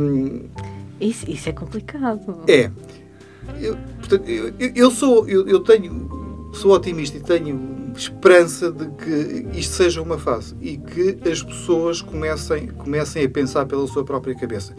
Isso, 1.00 1.30
isso 1.30 1.48
é 1.50 1.52
complicado. 1.54 2.44
é. 2.48 2.70
Eu, 3.62 3.78
portanto, 4.00 4.28
eu, 4.30 4.54
eu- 4.76 4.92
sou, 4.92 5.28
eu, 5.28 5.48
eu 5.48 5.60
tenho, 5.60 6.50
sou 6.54 6.72
otimista 6.72 7.18
e 7.18 7.22
tenho 7.22 7.78
esperança 7.96 8.72
de 8.72 8.86
que 9.04 9.48
isto 9.58 9.74
seja 9.74 10.02
uma 10.02 10.18
fase 10.20 10.56
e 10.62 10.78
que 10.78 11.18
as 11.30 11.42
pessoas 11.42 12.02
comecem, 12.02 12.68
comecem 12.68 13.26
a 13.26 13.30
pensar 13.30 13.66
pela 13.66 13.88
sua 13.88 14.04
própria 14.04 14.36
cabeça. 14.36 14.76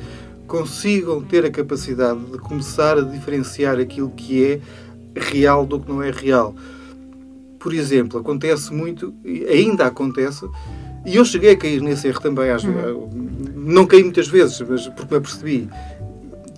Consigam 0.47 1.21
ter 1.23 1.45
a 1.45 1.51
capacidade 1.51 2.21
de 2.27 2.39
começar 2.39 2.97
a 2.97 3.03
diferenciar 3.03 3.79
aquilo 3.79 4.11
que 4.11 4.45
é 4.45 4.61
real 5.17 5.67
do 5.67 5.81
que 5.81 5.89
não 5.89 6.03
é 6.03 6.11
real. 6.11 6.55
Por 7.59 7.75
exemplo, 7.75 8.21
acontece 8.21 8.73
muito, 8.73 9.13
ainda 9.51 9.87
acontece, 9.87 10.47
e 11.05 11.17
eu 11.17 11.25
cheguei 11.25 11.51
a 11.53 11.57
cair 11.57 11.81
nesse 11.83 12.07
erro 12.07 12.21
também. 12.21 12.51
Às, 12.51 12.63
Não 13.55 13.85
caí 13.85 14.03
muitas 14.05 14.29
vezes, 14.29 14.61
mas 14.61 14.87
porque 14.89 15.13
me 15.13 15.19
apercebi 15.19 15.69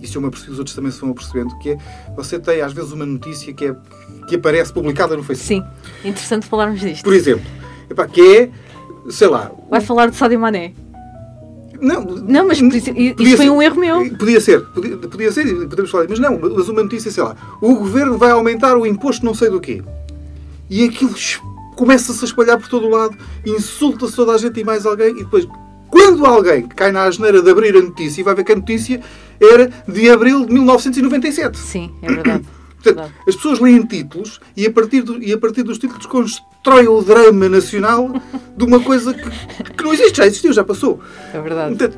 se 0.07 0.15
eu 0.15 0.21
me 0.21 0.27
apercebi, 0.27 0.51
os 0.51 0.59
outros 0.59 0.75
também 0.75 0.91
se 0.91 0.99
vão 1.01 1.11
apercebendo, 1.11 1.57
que 1.59 1.71
é, 1.71 1.77
você 2.15 2.39
tem 2.39 2.61
às 2.61 2.73
vezes 2.73 2.91
uma 2.91 3.05
notícia 3.05 3.53
que, 3.53 3.65
é, 3.65 3.75
que 4.27 4.35
aparece 4.35 4.71
publicada 4.73 5.15
no 5.15 5.23
Facebook. 5.23 5.67
Sim, 6.03 6.07
interessante 6.09 6.45
falarmos 6.47 6.79
disto. 6.79 7.03
Por 7.03 7.13
exemplo, 7.13 7.45
epá, 7.89 8.07
que 8.07 8.21
é, 8.37 8.49
sei 9.09 9.27
lá... 9.27 9.51
Vai 9.69 9.81
falar 9.81 10.07
de 10.09 10.15
Sadio 10.15 10.39
Mané. 10.39 10.73
Não, 11.79 12.03
Não, 12.03 12.47
mas 12.47 12.59
isso- 12.61 12.91
isso 12.95 13.37
foi 13.37 13.49
um 13.49 13.59
erro 13.61 13.79
meu. 13.79 14.15
Podia 14.15 14.39
ser, 14.39 14.61
podia, 14.67 14.97
podia 14.97 15.31
ser, 15.31 15.67
podemos 15.67 15.89
falar, 15.89 16.05
mas 16.07 16.19
não, 16.19 16.37
mas 16.39 16.69
uma 16.69 16.83
notícia, 16.83 17.09
sei 17.09 17.23
lá, 17.23 17.35
o 17.59 17.73
governo 17.75 18.17
vai 18.19 18.29
aumentar 18.29 18.77
o 18.77 18.85
imposto 18.85 19.25
não 19.25 19.33
sei 19.33 19.49
do 19.49 19.59
quê. 19.59 19.81
E 20.69 20.83
aquilo 20.85 21.15
começa-se 21.75 22.23
a 22.23 22.27
espalhar 22.27 22.59
por 22.59 22.67
todo 22.69 22.85
o 22.85 22.89
lado, 22.89 23.17
insulta-se 23.43 24.15
toda 24.15 24.33
a 24.33 24.37
gente 24.37 24.59
e 24.59 24.63
mais 24.63 24.85
alguém, 24.85 25.09
e 25.09 25.23
depois, 25.23 25.47
quando 25.91 26.25
alguém 26.25 26.63
cai 26.67 26.91
na 26.91 27.03
asneira 27.03 27.41
de 27.41 27.49
abrir 27.51 27.75
a 27.75 27.81
notícia 27.81 28.21
e 28.21 28.23
vai 28.23 28.33
ver 28.33 28.43
que 28.43 28.51
a 28.53 28.55
notícia 28.55 28.99
era 29.39 29.69
de 29.87 30.09
abril 30.09 30.45
de 30.45 30.53
1997. 30.53 31.57
Sim, 31.57 31.91
é 32.01 32.07
verdade. 32.07 32.45
Portanto, 32.81 32.95
verdade. 32.95 33.13
as 33.27 33.35
pessoas 33.35 33.59
leem 33.59 33.83
títulos 33.85 34.39
e 34.57 34.65
a, 34.65 34.71
partir 34.71 35.01
do- 35.03 35.21
e 35.21 35.31
a 35.31 35.37
partir 35.37 35.61
dos 35.61 35.77
títulos 35.77 36.05
constroem 36.07 36.87
o 36.87 37.01
drama 37.03 37.47
nacional 37.47 38.09
de 38.57 38.63
uma 38.65 38.79
coisa 38.79 39.13
que, 39.13 39.29
que 39.73 39.83
não 39.83 39.93
existe, 39.93 40.17
já 40.17 40.25
existiu, 40.25 40.51
já 40.51 40.63
passou. 40.63 40.99
É 41.31 41.39
verdade. 41.39 41.75
Portanto, 41.75 41.97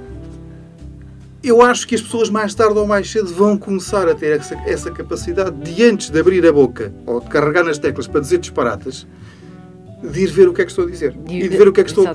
eu 1.41 1.61
acho 1.61 1.87
que 1.87 1.95
as 1.95 2.01
pessoas 2.01 2.29
mais 2.29 2.53
tarde 2.55 2.77
ou 2.77 2.87
mais 2.87 3.09
cedo 3.09 3.27
vão 3.33 3.57
começar 3.57 4.07
a 4.09 4.15
ter 4.15 4.39
essa, 4.39 4.55
essa 4.65 4.91
capacidade 4.91 5.55
de 5.57 5.83
antes 5.83 6.09
de 6.09 6.17
abrir 6.19 6.45
a 6.45 6.51
boca 6.53 6.93
ou 7.05 7.19
de 7.21 7.27
carregar 7.29 7.63
nas 7.63 7.77
teclas 7.77 8.07
para 8.07 8.21
dizer 8.21 8.37
disparatas, 8.39 9.05
de 10.03 10.21
ir 10.23 10.27
ver 10.27 10.47
o 10.49 10.53
que 10.53 10.61
é 10.61 10.65
que 10.65 10.71
estou 10.71 10.85
a 10.85 10.89
dizer 10.89 11.11
De- 11.13 11.37
e 11.37 11.47
de 11.47 11.57
ver 11.57 11.67
o 11.67 11.71
que 11.73 11.79
é 11.81 11.83
que 11.83 11.89
estou 11.89 12.05
a 12.07 12.13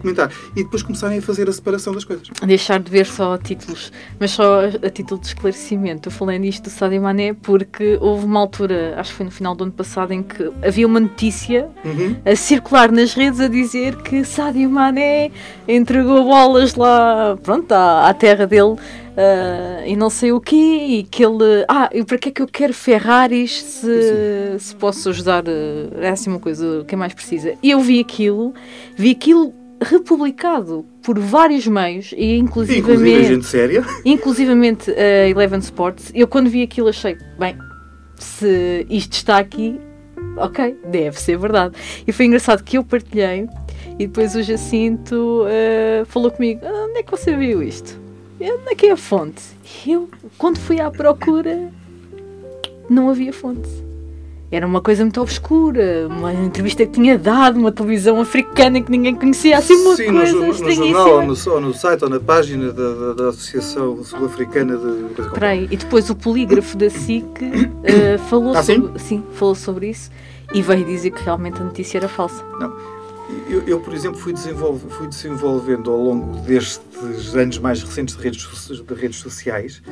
comentar 0.00 0.30
e 0.54 0.62
depois 0.62 0.82
começarem 0.82 1.18
a 1.18 1.22
fazer 1.22 1.48
a 1.48 1.52
separação 1.52 1.92
das 1.92 2.04
coisas. 2.04 2.28
Deixar 2.46 2.78
de 2.80 2.90
ver 2.90 3.06
só 3.06 3.36
títulos, 3.36 3.92
mas 4.20 4.30
só 4.30 4.60
a 4.66 4.90
título 4.90 5.20
de 5.20 5.26
esclarecimento. 5.26 6.08
Eu 6.08 6.12
falei 6.12 6.38
nisto 6.38 6.64
do 6.64 6.70
Sadio 6.70 7.02
Mané 7.02 7.34
porque 7.34 7.98
houve 8.00 8.24
uma 8.24 8.40
altura, 8.40 8.94
acho 8.96 9.10
que 9.10 9.16
foi 9.16 9.26
no 9.26 9.32
final 9.32 9.54
do 9.54 9.64
ano 9.64 9.72
passado, 9.72 10.12
em 10.12 10.22
que 10.22 10.50
havia 10.62 10.86
uma 10.86 11.00
notícia 11.00 11.68
Uhum. 11.84 12.16
a 12.24 12.36
circular 12.36 12.90
nas 12.92 13.14
redes 13.14 13.40
a 13.40 13.48
dizer 13.48 13.96
que 13.96 14.24
Sadio 14.24 14.70
Mané 14.70 15.30
entregou 15.66 16.24
bolas 16.24 16.74
lá, 16.74 17.36
pronto, 17.42 17.70
à, 17.72 18.08
à 18.08 18.14
terra 18.14 18.46
dele 18.46 18.76
ah, 19.16 19.86
e 19.86 19.94
não 19.96 20.10
sei 20.10 20.32
o 20.32 20.40
quê, 20.40 20.56
e 20.56 21.02
que 21.04 21.24
ele. 21.24 21.64
Ah, 21.68 21.88
e 21.92 22.04
para 22.04 22.18
que 22.18 22.28
é 22.28 22.32
que 22.32 22.42
eu 22.42 22.46
quero 22.46 22.72
Ferraris 22.72 23.62
se, 23.62 24.56
se 24.58 24.74
posso 24.76 25.08
ajudar? 25.10 25.44
ah, 25.46 26.00
É 26.00 26.08
assim 26.08 26.30
uma 26.30 26.40
coisa, 26.40 26.84
quem 26.86 26.98
mais 26.98 27.14
precisa. 27.14 27.54
E 27.62 27.70
eu 27.70 27.80
vi 27.80 28.00
aquilo, 28.00 28.52
vi 28.96 29.10
aquilo 29.12 29.54
republicado 29.82 30.84
por 31.02 31.18
vários 31.18 31.66
meios, 31.66 32.12
e 32.16 32.36
Inclusive 32.36 32.78
inclusivamente, 32.80 33.26
gente 33.26 33.46
séria. 33.46 33.84
inclusivamente 34.04 34.90
a 34.90 35.28
Eleven 35.28 35.60
Sports. 35.60 36.10
Eu 36.14 36.26
quando 36.26 36.48
vi 36.48 36.62
aquilo 36.62 36.88
achei, 36.88 37.16
bem, 37.38 37.56
se 38.16 38.86
isto 38.88 39.12
está 39.12 39.38
aqui, 39.38 39.78
ok, 40.36 40.76
deve 40.90 41.20
ser 41.20 41.36
verdade. 41.38 41.74
E 42.06 42.12
foi 42.12 42.26
engraçado 42.26 42.64
que 42.64 42.78
eu 42.78 42.84
partilhei 42.84 43.46
e 43.98 44.06
depois 44.06 44.34
o 44.34 44.42
Jacinto 44.42 45.44
eh, 45.48 46.04
falou 46.06 46.30
comigo: 46.30 46.60
"Ah, 46.64 46.86
onde 46.88 46.98
é 46.98 47.02
que 47.02 47.10
você 47.10 47.36
viu 47.36 47.62
isto? 47.62 48.03
E 48.44 48.52
Onde 48.52 48.72
é 48.72 48.74
que 48.74 48.86
é 48.86 48.90
a 48.92 48.96
fonte? 48.96 49.40
E 49.86 49.92
eu, 49.92 50.06
quando 50.36 50.58
fui 50.58 50.78
à 50.78 50.90
procura, 50.90 51.70
não 52.90 53.08
havia 53.08 53.32
fonte. 53.32 53.66
Era 54.50 54.66
uma 54.66 54.82
coisa 54.82 55.02
muito 55.02 55.18
obscura, 55.20 56.06
uma 56.10 56.30
entrevista 56.32 56.84
que 56.84 56.92
tinha 56.92 57.16
dado, 57.18 57.58
uma 57.58 57.72
televisão 57.72 58.20
africana 58.20 58.82
que 58.82 58.90
ninguém 58.90 59.14
conhecia, 59.14 59.56
assim 59.56 59.74
uma 59.74 59.96
Sim, 59.96 60.08
no, 60.10 60.18
coisa 60.18 60.32
no 60.36 60.50
estranhíssima. 60.50 60.86
jornal, 60.92 61.10
ou 61.14 61.22
no, 61.22 61.52
ou 61.54 61.60
no 61.60 61.74
site, 61.74 62.04
ou 62.04 62.10
na 62.10 62.20
página 62.20 62.70
da, 62.70 62.92
da- 62.92 63.12
da 63.14 63.28
Associação 63.30 64.04
Sul-Africana 64.04 64.76
de. 64.76 65.30
Peraí, 65.30 65.66
e 65.70 65.76
depois 65.78 66.10
o 66.10 66.14
polígrafo 66.14 66.76
da 66.76 66.90
SIC 66.90 67.24
eh, 67.82 68.18
falou, 68.28 68.54
Ah, 68.54 68.62
sim? 68.62 68.74
sobre, 68.82 68.98
sim, 69.00 69.24
falou 69.32 69.54
sobre 69.54 69.88
isso 69.88 70.10
e 70.52 70.60
veio 70.60 70.84
dizer 70.84 71.10
que 71.12 71.24
realmente 71.24 71.60
a 71.60 71.64
notícia 71.64 71.96
era 71.98 72.08
falsa. 72.08 72.44
Eu, 73.48 73.62
eu, 73.66 73.80
por 73.80 73.94
exemplo, 73.94 74.18
fui, 74.20 74.32
desenvolve, 74.32 74.86
fui 74.90 75.06
desenvolvendo 75.06 75.90
ao 75.90 75.96
longo 75.98 76.36
destes 76.40 77.34
anos 77.34 77.58
mais 77.58 77.82
recentes 77.82 78.16
de 78.16 78.22
redes, 78.22 78.46
de 78.68 78.94
redes 78.94 79.18
sociais 79.18 79.82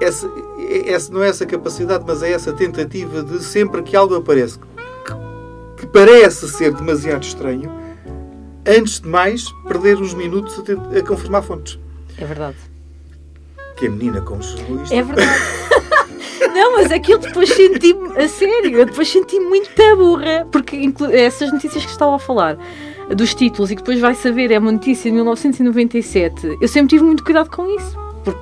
essa, 0.00 0.30
essa, 0.86 1.12
não 1.12 1.22
é 1.22 1.28
essa 1.28 1.44
capacidade, 1.44 2.04
mas 2.06 2.22
é 2.22 2.32
essa 2.32 2.52
tentativa 2.52 3.22
de 3.22 3.42
sempre 3.44 3.82
que 3.82 3.94
algo 3.96 4.14
aparece 4.14 4.58
que, 4.58 4.64
que 5.78 5.86
parece 5.86 6.48
ser 6.48 6.72
demasiado 6.72 7.22
estranho, 7.22 7.70
antes 8.66 9.00
de 9.00 9.08
mais, 9.08 9.44
perder 9.66 9.98
uns 9.98 10.14
minutos 10.14 10.58
a, 10.58 10.62
tent- 10.62 10.96
a 10.96 11.02
confirmar 11.06 11.42
fontes. 11.42 11.78
É 12.18 12.24
verdade. 12.24 12.56
Que 13.76 13.86
a 13.86 13.90
menina 13.90 14.20
como 14.22 14.42
jornalista. 14.42 14.94
É 14.94 15.02
verdade. 15.02 15.30
Não, 16.48 16.72
mas 16.76 16.90
é 16.90 16.98
que 16.98 17.12
eu 17.12 17.18
depois 17.18 17.48
senti-me, 17.50 18.08
a 18.16 18.28
sério, 18.28 18.78
eu 18.78 18.86
depois 18.86 19.08
senti 19.08 19.38
muita 19.40 19.94
burra, 19.96 20.46
porque 20.50 20.76
essas 21.12 21.52
notícias 21.52 21.84
que 21.84 21.90
estava 21.90 22.16
a 22.16 22.18
falar, 22.18 22.56
dos 23.14 23.34
títulos, 23.34 23.70
e 23.70 23.76
que 23.76 23.82
depois 23.82 23.98
vai 24.00 24.14
saber, 24.14 24.50
é 24.52 24.58
uma 24.58 24.72
notícia 24.72 25.10
de 25.10 25.14
1997, 25.16 26.58
eu 26.60 26.68
sempre 26.68 26.90
tive 26.90 27.04
muito 27.04 27.24
cuidado 27.24 27.50
com 27.50 27.66
isso. 27.76 27.96
porque- 28.24 28.40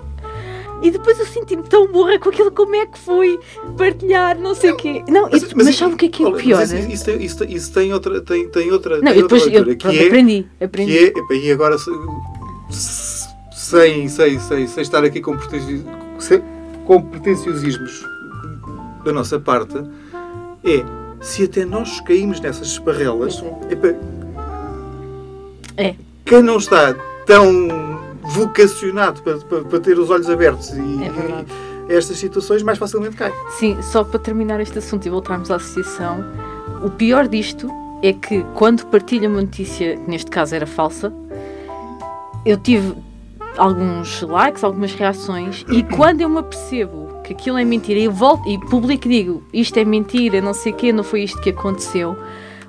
E 0.83 0.91
depois 0.93 1.19
eu 1.19 1.27
senti-me 1.27 1.63
tão 1.65 1.89
burra 1.91 2.19
com 2.19 2.29
aquilo, 2.29 2.51
como 2.53 2.75
é 2.77 2.87
que 2.87 2.99
foi 2.99 3.39
partilhar, 3.77 4.39
não 4.39 4.55
sei 4.55 4.71
o 4.71 4.77
quê. 4.77 5.03
Não, 5.09 5.27
e- 5.29 5.55
mas, 5.57 5.75
sabe 5.75 5.95
o 5.95 5.97
que 5.97 6.07
é 6.07 6.09
que 6.09 6.23
é 6.23 6.27
o 6.29 6.33
pior? 6.35 6.59
mas 6.59 6.71
Isso, 6.73 6.89
isso, 6.91 7.05
tem- 7.05 7.23
isso 7.25 7.39
tem- 7.39 7.53
isso 7.53 7.73
tem 7.73 7.93
outra, 7.93 8.21
tem, 8.21 8.49
tem 8.49 8.71
outra, 8.71 8.99
Não, 9.01 9.13
tem 9.13 9.23
depois 9.23 9.43
outra 9.43 9.59
eu 9.59 9.65
leitura, 9.65 9.77
pronto, 9.79 9.97
que 9.97 10.05
é, 10.05 10.07
aprendi, 10.07 10.47
aprendi. 10.61 10.99
É, 11.33 11.35
e 11.35 11.51
agora 11.53 11.77
se- 11.79 11.91
se- 12.71 13.29
sem, 13.53 14.09
sem, 14.09 14.39
sem, 14.39 14.67
sem 14.67 14.83
estar 14.83 15.03
aqui 15.05 15.21
com, 15.21 15.37
sem- 16.21 16.43
com 16.89 17.03
pretenciosismos 17.03 18.03
da 19.05 19.13
nossa 19.13 19.39
parte, 19.39 19.77
é 20.65 20.83
se 21.21 21.45
até 21.45 21.67
nós 21.67 22.01
caímos 22.01 22.41
nessas 22.41 22.69
esparrelas, 22.69 23.45
epá, 23.69 23.95
É. 25.77 25.95
quem 26.25 26.43
não 26.43 26.57
está 26.57 26.95
tão 27.27 28.01
vocacionado 28.31 29.23
para, 29.23 29.37
para, 29.37 29.65
para 29.65 29.81
ter 29.81 29.99
os 29.99 30.09
olhos 30.09 30.31
abertos 30.31 30.71
e, 30.71 30.81
É 30.81 31.45
e 31.91 31.95
estas 31.95 32.17
situações 32.17 32.63
mais 32.63 32.79
facilmente 32.79 33.17
cai. 33.17 33.33
Sim, 33.59 33.77
só 33.83 34.03
para 34.03 34.19
terminar 34.19 34.59
este 34.61 34.79
assunto 34.79 35.05
e 35.05 35.11
voltarmos 35.11 35.51
à 35.51 35.57
associação, 35.57 36.25
o 36.83 36.89
pior 36.89 37.29
disto 37.29 37.71
é 38.03 38.15
que 38.15 38.45
quando 38.55 38.87
partilha 38.87 39.29
uma 39.29 39.43
notícia, 39.43 39.97
que 39.99 40.11
neste 40.11 40.31
caso 40.31 40.55
era 40.55 40.67
falsa, 40.67 41.13
eu 42.47 42.57
tive 42.57 42.95
alguns 43.59 44.23
likes, 44.23 44.63
algumas 44.65 44.93
reações, 44.95 45.65
e 45.71 45.83
quando 45.83 46.21
eu 46.21 46.29
me 46.29 46.39
apercebo 46.39 47.09
que 47.25 47.33
aquilo 47.33 47.59
é 47.59 47.65
mentira, 47.65 47.99
eu 48.01 48.13
volto 48.13 48.49
e 48.49 48.59
publico 48.59 49.07
e 49.07 49.11
digo 49.11 49.43
isto 49.53 49.77
é 49.79 49.85
mentira, 49.85 50.41
não 50.41 50.55
sei 50.55 50.73
o 50.73 50.77
quê, 50.77 50.93
não 50.93 51.03
foi 51.05 51.23
isto 51.25 51.41
que 51.41 51.51
aconteceu, 51.51 52.17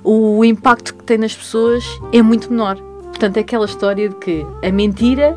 o 0.04 0.44
impacto 0.44 0.94
que 0.94 1.04
tem 1.04 1.16
nas 1.18 1.34
pessoas 1.34 1.84
é 2.12 2.20
muito 2.22 2.50
menor. 2.50 2.76
Portanto, 2.76 3.36
é 3.36 3.40
aquela 3.40 3.66
história 3.66 4.08
de 4.08 4.14
que 4.16 4.46
a 4.62 4.70
mentira, 4.72 5.36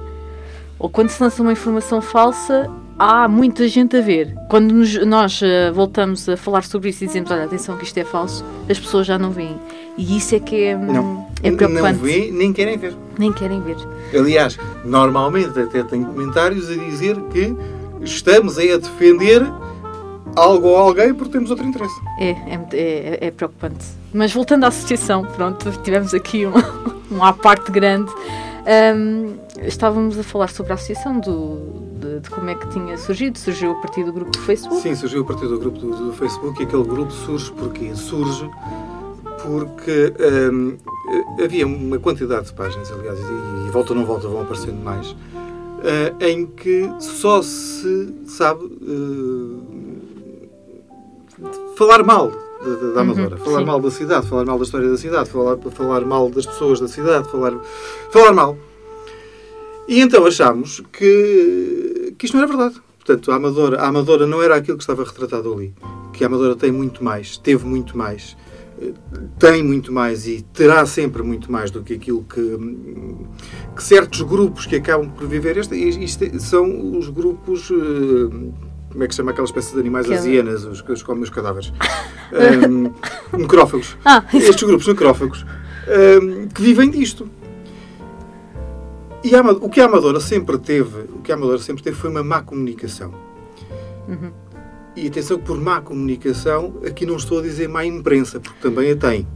ou 0.79 0.89
quando 0.89 1.09
se 1.09 1.21
lança 1.21 1.41
uma 1.41 1.51
informação 1.51 2.01
falsa, 2.01 2.69
há 2.97 3.27
muita 3.27 3.67
gente 3.67 3.97
a 3.97 4.01
ver. 4.01 4.33
Quando 4.49 4.71
nos- 4.71 5.05
nós 5.05 5.41
eh, 5.43 5.69
voltamos 5.71 6.27
a 6.29 6.37
falar 6.37 6.63
sobre 6.63 6.89
isso 6.91 7.03
e 7.03 7.07
dizemos, 7.07 7.29
olha, 7.31 7.43
atenção 7.43 7.75
que 7.77 7.83
isto 7.83 7.97
é 7.97 8.05
falso, 8.05 8.43
as 8.69 8.79
pessoas 8.79 9.05
já 9.05 9.17
não 9.19 9.31
veem. 9.31 9.57
E 9.97 10.15
isso 10.17 10.33
é 10.35 10.39
que 10.39 10.63
é, 10.63 10.77
hum, 10.77 10.93
Não. 10.93 11.27
É 11.43 11.51
preocupante. 11.51 11.97
Não 11.97 12.05
vê, 12.05 12.31
nem 12.31 12.53
querem 12.53 12.77
ver. 12.77 12.95
Nem 13.19 13.31
querem 13.31 13.61
ver. 13.61 13.77
Aliás, 14.17 14.57
normalmente 14.83 15.59
até 15.59 15.83
tenho 15.83 16.05
comentários 16.05 16.69
a 16.69 16.75
dizer 16.75 17.19
que 17.31 17.55
estamos 18.01 18.57
aí 18.57 18.71
a 18.71 18.77
defender 18.77 19.43
algo 20.35 20.67
ou 20.67 20.77
alguém 20.77 21.13
porque 21.13 21.33
temos 21.33 21.51
outro 21.51 21.65
interesse. 21.65 21.93
É, 22.19 22.29
é, 22.29 22.59
é, 22.73 23.27
é 23.27 23.31
preocupante. 23.31 23.85
Mas 24.13 24.33
voltando 24.33 24.63
à 24.63 24.67
associação, 24.67 25.25
pronto, 25.25 25.71
tivemos 25.83 26.13
aqui 26.13 26.45
um, 26.45 26.53
um 27.11 27.23
à 27.23 27.33
parte 27.33 27.71
grande. 27.71 28.11
Ahm, 28.65 29.33
estávamos 29.63 30.17
a 30.17 30.23
falar 30.23 30.49
sobre 30.49 30.71
a 30.71 30.75
associação, 30.75 31.19
do, 31.19 31.83
de, 31.99 32.19
de 32.21 32.29
como 32.29 32.49
é 32.49 32.55
que 32.55 32.67
tinha 32.69 32.97
surgido. 32.97 33.37
Surgiu 33.37 33.71
a 33.71 33.75
partir 33.75 34.03
do 34.03 34.13
grupo 34.13 34.31
do 34.31 34.39
Facebook. 34.39 34.81
Sim, 34.81 34.95
surgiu 34.95 35.21
a 35.21 35.25
partir 35.25 35.47
do 35.47 35.59
grupo 35.59 35.77
do, 35.77 36.07
do 36.07 36.13
Facebook 36.13 36.61
e 36.61 36.65
aquele 36.65 36.83
grupo 36.83 37.11
surge 37.11 37.51
porque 37.51 37.93
surge 37.95 38.49
porque 39.43 40.13
hum, 40.51 40.77
havia 41.43 41.65
uma 41.67 41.99
quantidade 41.99 42.47
de 42.47 42.53
páginas, 42.53 42.91
aliás, 42.91 43.19
e, 43.19 43.67
e 43.67 43.71
volta 43.71 43.93
ou 43.93 43.99
não 43.99 44.05
volta 44.05 44.27
vão 44.27 44.41
aparecendo 44.41 44.83
mais, 44.83 45.15
eh, 45.83 46.13
em 46.31 46.45
que 46.47 46.89
só 46.99 47.41
se 47.41 48.13
sabe 48.25 48.65
eh, 48.81 49.93
falar 51.75 52.03
mal 52.03 52.31
da, 52.63 52.69
da- 52.75 52.93
da 52.93 53.01
Amadora, 53.01 53.37
falar 53.37 53.59
sim. 53.59 53.65
mal 53.65 53.79
da 53.81 53.91
cidade, 53.91 54.27
falar 54.27 54.45
mal 54.45 54.57
da 54.57 54.63
história 54.63 54.89
da 54.89 54.97
cidade, 54.97 55.29
falar, 55.29 55.57
falar 55.57 56.01
mal 56.01 56.29
das 56.29 56.45
pessoas 56.45 56.79
da 56.79 56.87
cidade, 56.87 57.29
falar, 57.29 57.53
falar 58.11 58.33
mal. 58.33 58.57
E 59.87 59.99
então 59.99 60.25
achámos 60.25 60.81
que, 60.93 62.13
que 62.17 62.25
isto 62.25 62.35
não 62.37 62.43
era 62.43 62.55
verdade. 62.55 62.81
Portanto, 62.97 63.31
a 63.33 63.35
Amadora, 63.35 63.81
a 63.81 63.87
Amadora 63.87 64.25
não 64.25 64.41
era 64.41 64.55
aquilo 64.55 64.77
que 64.77 64.83
estava 64.83 65.03
retratado 65.03 65.53
ali. 65.53 65.73
Que 66.13 66.23
a 66.23 66.27
Amadora 66.27 66.55
tem 66.55 66.71
muito 66.71 67.03
mais, 67.03 67.35
teve 67.37 67.65
muito 67.65 67.97
mais, 67.97 68.37
tem 69.39 69.63
muito 69.63 69.91
mais 69.91 70.27
e 70.27 70.41
terá 70.53 70.85
sempre 70.85 71.21
muito 71.23 71.51
mais 71.51 71.71
do 71.71 71.81
que 71.83 71.93
aquilo 71.93 72.23
que, 72.23 72.57
que 73.75 73.83
certos 73.83 74.21
grupos 74.21 74.65
que 74.65 74.75
acabam 74.75 75.09
por 75.09 75.27
viver. 75.27 75.57
Este, 75.57 75.75
isto 75.75 76.39
são 76.39 76.97
os 76.97 77.09
grupos. 77.09 77.69
eh, 77.71 78.51
Como 78.91 79.03
é 79.03 79.07
que 79.07 79.13
se 79.13 79.17
chama 79.17 79.31
aquela 79.31 79.45
espécie 79.45 79.73
de 79.73 79.79
animais 79.79 80.05
Que 80.07 80.13
as 80.13 80.25
hienas, 80.25 80.63
os 80.65 80.81
que 80.81 80.91
os 80.91 81.01
comem 81.03 81.23
os 81.23 81.29
cadáveres? 81.29 81.73
Hum, 82.31 82.91
necrófagos. 83.37 83.97
Ah, 84.05 84.23
Estes 84.33 84.63
grupos 84.63 84.87
necrófagos 84.87 85.45
hum, 86.21 86.47
que 86.53 86.61
vivem 86.61 86.89
disto. 86.89 87.29
E 89.23 89.33
a 89.35 89.41
o 89.41 89.69
que 89.69 89.79
a 89.79 89.85
Amadora 89.85 90.19
sempre 90.19 90.57
teve, 90.57 91.01
o 91.15 91.21
que 91.23 91.31
a 91.31 91.35
Amadora 91.35 91.57
sempre 91.59 91.81
teve 91.81 91.95
foi 91.95 92.09
uma 92.09 92.23
má 92.23 92.41
comunicação. 92.41 93.13
Uhum. 94.07 94.31
E 94.95 95.07
atenção 95.07 95.39
que 95.39 95.45
por 95.45 95.59
má 95.59 95.81
comunicação, 95.81 96.75
aqui 96.85 97.05
não 97.05 97.15
estou 97.15 97.39
a 97.39 97.41
dizer 97.41 97.67
má 97.67 97.83
imprensa, 97.83 98.39
porque 98.39 98.59
também 98.61 98.91
a 98.91 98.95
tem. 98.95 99.27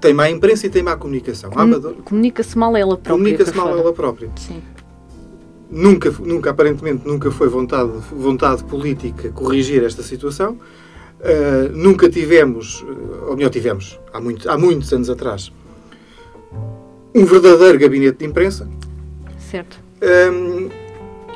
Tem 0.00 0.14
má 0.14 0.30
imprensa 0.30 0.66
e 0.66 0.70
tem 0.70 0.82
má 0.82 0.96
comunicação. 0.96 1.50
Comu- 1.50 1.94
comunica-se 2.02 2.56
mal 2.56 2.74
ela 2.76 2.96
própria. 2.96 3.12
comunica-se 3.12 3.54
mal 3.54 3.68
fora. 3.68 3.80
ela 3.80 3.92
própria. 3.92 4.30
Sim. 4.36 4.62
Nunca, 5.70 6.10
nunca, 6.18 6.50
aparentemente, 6.50 7.06
nunca 7.06 7.30
foi 7.30 7.48
vontade, 7.48 7.92
vontade 8.10 8.64
política 8.64 9.28
corrigir 9.28 9.84
esta 9.84 10.02
situação. 10.02 10.56
Uh, 11.20 11.68
nunca 11.76 12.08
tivemos, 12.08 12.80
uh, 12.80 13.26
ou 13.28 13.36
melhor, 13.36 13.50
tivemos, 13.50 14.00
há, 14.10 14.18
muito, 14.18 14.50
há 14.50 14.56
muitos 14.56 14.90
anos 14.90 15.10
atrás, 15.10 15.52
um 17.14 17.26
verdadeiro 17.26 17.78
gabinete 17.78 18.20
de 18.20 18.24
imprensa. 18.24 18.66
Certo. 19.38 19.78
Um, 20.02 20.70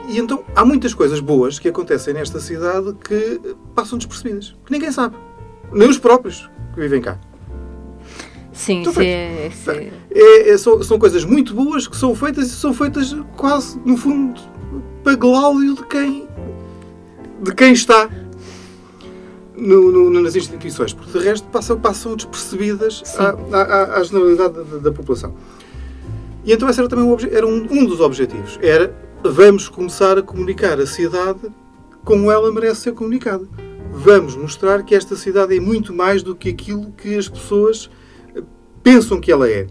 e 0.09 0.19
então 0.19 0.45
há 0.55 0.65
muitas 0.65 0.93
coisas 0.95 1.21
boas 1.21 1.59
que 1.59 1.69
acontecem 1.69 2.15
nesta 2.15 2.39
cidade 2.41 2.93
que 2.95 3.41
passam 3.75 3.99
despercebidas, 3.99 4.55
que 4.65 4.73
ninguém 4.73 4.91
sabe. 4.93 5.17
Nem 5.73 5.89
os 5.89 5.99
próprios 5.99 6.49
que 6.75 6.81
vivem 6.81 7.01
cá. 7.01 7.19
Sim, 8.53 8.81
Então 8.83 8.93
foi- 8.93 9.07
é, 9.07 9.49
isso 9.49 9.71
é- 9.71 9.91
É- 10.51 10.59
são, 10.59 10.81
são 10.83 10.99
coisas 10.99 11.25
muito 11.25 11.53
boas 11.55 11.89
que 11.89 11.97
são 11.97 12.15
feitas 12.15 12.47
e 12.47 12.51
são 12.55 12.73
feitas 12.73 13.15
quase, 13.37 13.79
no 13.85 13.97
fundo, 13.97 14.41
para 15.03 15.17
gláudio 15.17 15.75
de 15.75 15.83
quem, 15.87 16.29
de 17.43 17.53
quem 17.55 17.73
está 17.73 18.09
no- 19.57 19.91
no- 19.91 20.21
nas 20.23 20.37
instituições. 20.37 20.93
Porque 20.93 21.19
de 21.19 21.25
resto 21.25 21.49
passam, 21.49 21.79
passam 21.81 22.15
despercebidas 22.15 23.03
Sim. 23.05 23.19
à, 23.19 23.59
à, 23.59 23.99
à- 23.99 24.03
generalidade 24.05 24.55
da, 24.55 24.79
da- 24.79 24.93
população. 24.93 25.35
E 26.45 26.53
então 26.53 26.69
esse 26.69 26.79
era 26.79 26.89
também 26.89 27.05
um, 27.05 27.17
era 27.33 27.47
um, 27.47 27.67
um 27.71 27.85
dos 27.87 28.01
objetivos. 28.01 28.59
Era 28.63 28.95
vamos 29.25 29.69
começar 29.69 30.19
a 30.19 30.23
comunicar 30.23 30.79
a 30.79 30.87
cidade 30.87 31.41
como 32.05 32.31
ela 32.31 32.53
merece 32.53 32.83
ser 32.83 32.93
comunicada. 32.93 33.49
Vamos 33.91 34.37
mostrar 34.37 34.83
que 34.83 34.95
esta 34.95 35.17
cidade 35.17 35.57
é 35.57 35.61
muito 35.61 35.95
mais 35.95 36.23
do 36.23 36.35
que 36.35 36.51
aquilo 36.51 36.93
que 36.93 37.17
as 37.17 37.29
pessoas 37.29 37.89
eh, 38.35 38.43
pensam 38.83 39.21
que 39.21 39.33
ela 39.33 39.49
é. 39.49 39.67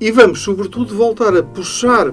E 0.00 0.12
vamos, 0.12 0.40
sobretudo, 0.40 0.94
voltar 0.94 1.36
a 1.36 1.42
puxar 1.42 2.12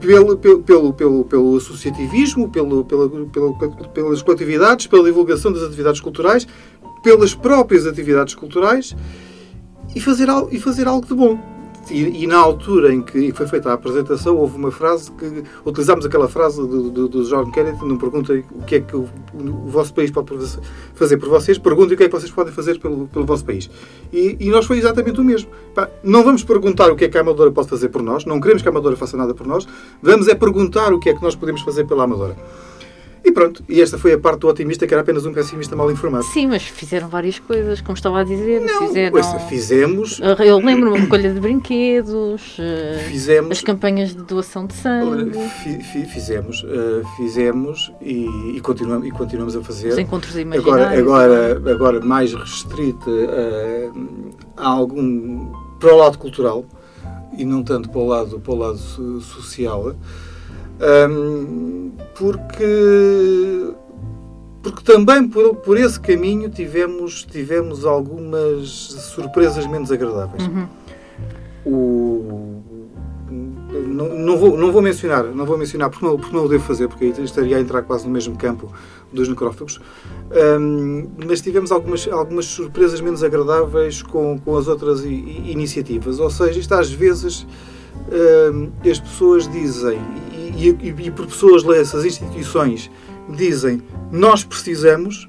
pelo, 0.00 0.36
pelo, 0.36 0.92
pelo, 0.92 1.24
pelo, 1.24 1.56
associativismo, 1.56 2.50
pelo, 2.50 2.84
pela, 2.84 3.08
pela- 3.08 3.52
pelas 3.52 4.22
coletividades, 4.22 4.86
pela 4.88 5.04
divulgação 5.04 5.52
das 5.52 5.62
atividades 5.62 6.00
culturais, 6.00 6.48
pelas 7.04 7.34
próprias 7.34 7.86
atividades 7.86 8.34
culturais 8.34 8.96
e 9.94 10.00
fazer, 10.00 10.28
e 10.50 10.58
fazer 10.58 10.88
algo 10.88 11.06
de 11.06 11.14
bom. 11.14 11.51
E, 11.90 12.22
e 12.22 12.26
na 12.26 12.38
altura 12.38 12.94
em 12.94 13.02
que, 13.02 13.32
foi 13.32 13.46
feita 13.46 13.70
a 13.70 13.72
apresentação, 13.72 14.36
houve 14.36 14.56
uma 14.56 14.70
frase 14.70 15.10
que. 15.12 15.42
Utilizámos 15.64 16.06
aquela 16.06 16.28
frase 16.28 16.60
do, 16.60 16.90
do, 16.90 17.08
do 17.08 17.24
John 17.24 17.50
Kennedy: 17.50 17.84
não 17.84 17.98
perguntem 17.98 18.44
o 18.52 18.62
que 18.64 18.76
é 18.76 18.80
que 18.80 18.94
o, 18.94 19.08
o 19.34 19.68
vosso 19.68 19.92
país 19.92 20.10
pode 20.10 20.30
fazer 20.94 21.16
por 21.16 21.28
vocês, 21.28 21.58
perguntem 21.58 21.94
o 21.94 21.96
que 21.96 22.04
é 22.04 22.08
que 22.08 22.12
vocês 22.12 22.30
podem 22.30 22.52
fazer 22.52 22.78
pelo, 22.78 23.08
pelo 23.08 23.26
vosso 23.26 23.44
país. 23.44 23.68
E, 24.12 24.36
e 24.40 24.48
nós 24.50 24.64
foi 24.64 24.78
exatamente 24.78 25.20
o 25.20 25.24
mesmo. 25.24 25.50
Não 26.02 26.22
vamos 26.22 26.44
perguntar 26.44 26.90
o 26.90 26.96
que 26.96 27.04
é 27.04 27.08
que 27.08 27.18
a 27.18 27.20
Amadora 27.20 27.50
pode 27.50 27.68
fazer 27.68 27.88
por 27.88 28.02
nós, 28.02 28.24
não 28.24 28.40
queremos 28.40 28.62
que 28.62 28.68
a 28.68 28.70
Amadora 28.70 28.96
faça 28.96 29.16
nada 29.16 29.34
por 29.34 29.46
nós, 29.46 29.66
vamos 30.00 30.28
é 30.28 30.34
perguntar 30.34 30.92
o 30.92 31.00
que 31.00 31.10
é 31.10 31.14
que 31.14 31.22
nós 31.22 31.34
podemos 31.34 31.62
fazer 31.62 31.84
pela 31.84 32.04
Amadora. 32.04 32.36
E 33.24 33.30
pronto, 33.30 33.62
e 33.68 33.80
esta 33.80 33.96
foi 33.96 34.12
a 34.14 34.18
parte 34.18 34.40
do 34.40 34.48
otimista, 34.48 34.84
que 34.86 34.92
era 34.92 35.00
apenas 35.00 35.24
um 35.24 35.32
pessimista 35.32 35.76
mal 35.76 35.88
informado. 35.92 36.24
Sim, 36.24 36.48
mas 36.48 36.62
fizeram 36.64 37.08
várias 37.08 37.38
coisas, 37.38 37.80
como 37.80 37.94
estava 37.96 38.20
a 38.20 38.24
dizer. 38.24 38.62
fizeram... 38.78 39.16
Ouça, 39.16 39.38
fizemos, 39.40 40.20
Eu 40.44 40.58
lembro 40.58 40.88
uma 40.90 40.98
recolha 40.98 41.32
de 41.32 41.38
brinquedos, 41.38 42.56
eh, 42.58 43.04
fizemos 43.08 43.52
as 43.58 43.60
campanhas 43.62 44.10
de 44.14 44.22
doação 44.22 44.66
de 44.66 44.74
sangue, 44.74 45.30
fi- 45.62 45.82
fi- 45.84 46.04
fizemos, 46.06 46.64
eh, 46.66 47.02
fizemos 47.16 47.92
e, 48.00 48.26
e 48.56 48.60
continuamos, 48.60 49.06
e 49.06 49.10
continuamos 49.12 49.54
a 49.54 49.60
os 49.60 49.66
fazer. 49.66 49.96
encontros 50.00 50.36
Agora, 50.36 50.42
imaginários. 50.42 50.98
agora, 51.00 51.70
agora 51.72 52.00
mais 52.00 52.34
restrita 52.34 53.08
eh, 53.10 53.90
a 54.56 54.68
algum 54.68 55.52
para 55.78 55.94
o 55.94 55.96
lado 55.96 56.18
cultural 56.18 56.64
e 57.38 57.44
não 57.44 57.62
tanto 57.62 57.88
para 57.88 58.00
o 58.00 58.06
lado, 58.06 58.40
para 58.40 58.52
o 58.52 58.56
lado 58.56 58.78
so- 58.78 59.20
social, 59.20 59.94
Ahm, 60.80 61.90
porque 62.18 63.74
porque 64.62 64.82
também 64.84 65.28
por, 65.28 65.56
por 65.56 65.76
esse 65.76 65.98
caminho 65.98 66.48
tivemos 66.48 67.24
tivemos 67.24 67.84
algumas 67.84 68.68
surpresas 68.68 69.66
menos 69.66 69.90
agradáveis. 69.90 70.46
Uhum. 70.46 70.66
O, 71.64 72.62
não, 73.88 74.08
não, 74.18 74.36
vou, 74.38 74.56
não 74.56 74.70
vou 74.70 74.82
mencionar, 74.82 75.24
não 75.24 75.46
vou 75.46 75.56
mencionar 75.56 75.88
porque 75.90 76.04
não, 76.04 76.16
porque 76.18 76.36
não 76.36 76.44
o 76.44 76.48
devo 76.48 76.62
fazer, 76.64 76.88
porque 76.88 77.06
aí 77.06 77.24
estaria 77.24 77.56
a 77.56 77.60
entrar 77.60 77.82
quase 77.82 78.04
no 78.06 78.10
mesmo 78.12 78.36
campo 78.36 78.70
dos 79.12 79.28
necrófagos. 79.28 79.80
Ahm, 80.30 81.06
mas 81.26 81.40
tivemos 81.40 81.72
algumas, 81.72 82.06
algumas 82.08 82.44
surpresas 82.46 83.00
menos 83.00 83.22
agradáveis 83.22 84.02
com, 84.02 84.38
com 84.38 84.56
as 84.56 84.68
outras 84.68 85.04
i- 85.04 85.08
i- 85.08 85.52
iniciativas. 85.52 86.18
Ou 86.20 86.30
seja, 86.30 86.58
isto 86.60 86.72
às 86.74 86.90
vezes 86.90 87.46
ahm, 88.10 88.68
as 88.88 88.98
pessoas 89.00 89.48
dizem, 89.50 89.98
e, 90.54 90.68
e, 90.68 91.06
e 91.06 91.10
por 91.10 91.26
pessoas 91.26 91.62
dessas 91.62 92.04
instituições 92.04 92.90
dizem 93.28 93.82
nós 94.10 94.44
precisamos, 94.44 95.28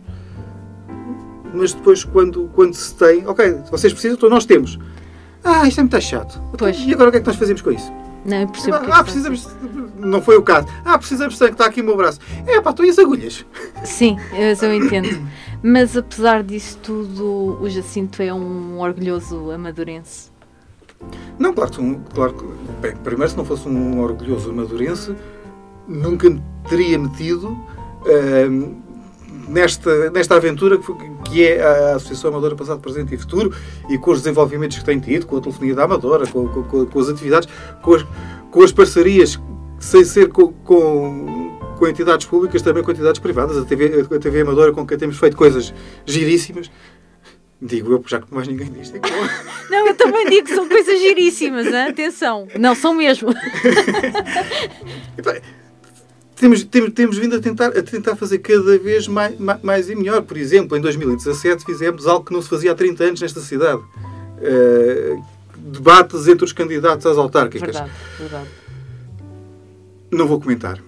mas 1.53 1.73
depois 1.73 2.03
quando, 2.03 2.49
quando 2.53 2.73
se 2.73 2.93
tem, 2.95 3.25
ok, 3.27 3.61
vocês 3.71 3.93
precisam, 3.93 4.17
então 4.17 4.29
nós 4.29 4.45
temos. 4.45 4.79
Ah, 5.43 5.67
isto 5.67 5.79
é 5.79 5.83
muito 5.83 6.01
chato. 6.01 6.39
Então, 6.47 6.57
Pois. 6.57 6.79
E 6.79 6.93
agora 6.93 7.09
o 7.09 7.11
que 7.11 7.17
é 7.17 7.21
que 7.21 7.27
nós 7.27 7.35
fazemos 7.35 7.61
com 7.61 7.71
isso? 7.71 7.91
Não, 8.25 8.37
eu 8.37 8.47
percebo 8.47 8.79
que 8.79 8.85
é 8.85 8.87
que 8.87 8.93
ah, 8.93 9.03
precisamos. 9.03 9.47
Não 9.97 10.21
foi 10.21 10.37
o 10.37 10.41
caso. 10.41 10.67
Ah, 10.85 10.97
precisamos 10.97 11.33
de 11.33 11.39
sangue, 11.39 11.51
está 11.53 11.65
aqui 11.65 11.81
o 11.81 11.83
meu 11.83 11.97
braço. 11.97 12.19
É 12.47 12.61
pá, 12.61 12.69
estou 12.69 12.85
e 12.85 12.89
as 12.89 12.97
agulhas? 12.97 13.45
Sim, 13.83 14.17
mas 14.31 14.63
eu 14.63 14.73
entendo. 14.73 15.27
Mas 15.61 15.95
apesar 15.97 16.43
disso 16.43 16.77
tudo, 16.81 17.57
o 17.61 17.69
Jacinto 17.69 18.21
é 18.21 18.33
um 18.33 18.79
orgulhoso 18.79 19.51
amadurense. 19.51 20.32
Não, 21.37 21.53
claro, 21.53 21.71
que, 21.71 21.99
claro 22.13 22.33
que, 22.33 22.45
bem, 22.81 22.95
primeiro, 22.97 23.29
se 23.31 23.37
não 23.37 23.45
fosse 23.45 23.67
um 23.67 23.99
orgulhoso 23.99 24.53
madurense, 24.53 25.15
nunca 25.87 26.29
me 26.29 26.41
teria 26.69 26.97
metido 26.97 27.47
uh, 27.49 28.83
nesta, 29.47 30.09
nesta 30.11 30.35
aventura 30.35 30.77
que, 30.77 30.93
que, 31.25 31.43
é 31.43 31.63
a 31.63 31.95
Associação 31.95 32.31
Amadora 32.31 32.55
Passado, 32.55 32.79
Presente 32.79 33.15
e 33.15 33.17
Futuro 33.17 33.53
e 33.89 33.97
com 33.97 34.11
os 34.11 34.19
desenvolvimentos 34.19 34.77
que 34.77 34.85
tem 34.85 34.99
tido, 34.99 35.25
com 35.25 35.37
a 35.37 35.41
telefonia 35.41 35.75
da 35.75 35.83
Amadora, 35.83 36.27
com, 36.27 36.47
com, 36.47 36.85
com 36.85 36.99
as 36.99 37.09
atividades, 37.09 37.49
com 37.81 37.95
as, 37.95 38.05
com 38.51 38.63
as 38.63 38.71
parcerias, 38.71 39.39
sem 39.79 40.03
ser 40.03 40.29
com, 40.29 40.53
com, 40.53 41.57
com, 41.77 41.87
entidades 41.87 42.25
públicas, 42.25 42.61
também 42.61 42.83
com 42.83 42.91
entidades 42.91 43.19
privadas, 43.19 43.57
a 43.57 43.65
TV, 43.65 44.01
a 44.01 44.19
TV 44.19 44.41
Amadora, 44.41 44.71
com 44.71 44.85
quem 44.85 44.97
temos 44.97 45.17
feito 45.17 45.35
coisas 45.35 45.73
giríssimas. 46.05 46.69
Digo 47.65 47.93
eu, 47.93 48.03
já 48.05 48.19
que 48.19 48.33
mais 48.33 48.45
ninguém 48.45 48.69
diz. 48.69 48.91
Digo 48.91 49.07
não, 49.71 49.87
eu 49.87 49.95
também 49.95 50.29
digo 50.29 50.47
que 50.47 50.53
são 50.53 50.67
coisas 50.67 50.99
giríssimas, 50.99 51.67
hein? 51.67 51.87
atenção. 51.89 52.45
Não, 52.59 52.75
são 52.75 52.93
mesmo. 52.93 53.29
temos, 56.35 56.65
temos, 56.65 56.93
temos 56.93 57.17
vindo 57.17 57.37
a 57.37 57.39
tentar, 57.39 57.67
a 57.67 57.81
tentar 57.81 58.17
fazer 58.17 58.39
cada 58.39 58.77
vez 58.77 59.07
mais, 59.07 59.37
mais 59.39 59.89
e 59.89 59.95
melhor. 59.95 60.23
Por 60.23 60.35
exemplo, 60.35 60.77
em 60.77 60.81
2017 60.81 61.63
fizemos 61.63 62.05
algo 62.05 62.25
que 62.25 62.33
não 62.33 62.41
se 62.41 62.49
fazia 62.49 62.73
há 62.73 62.75
30 62.75 63.01
anos 63.01 63.21
nesta 63.21 63.39
cidade. 63.39 63.81
Uh, 63.81 65.23
debates 65.55 66.27
entre 66.27 66.43
os 66.43 66.51
candidatos 66.51 67.05
às 67.05 67.17
autárquicas. 67.17 67.73
Verdade, 67.73 67.91
verdade. 68.19 68.49
Não 70.11 70.27
vou 70.27 70.41
comentar 70.41 70.79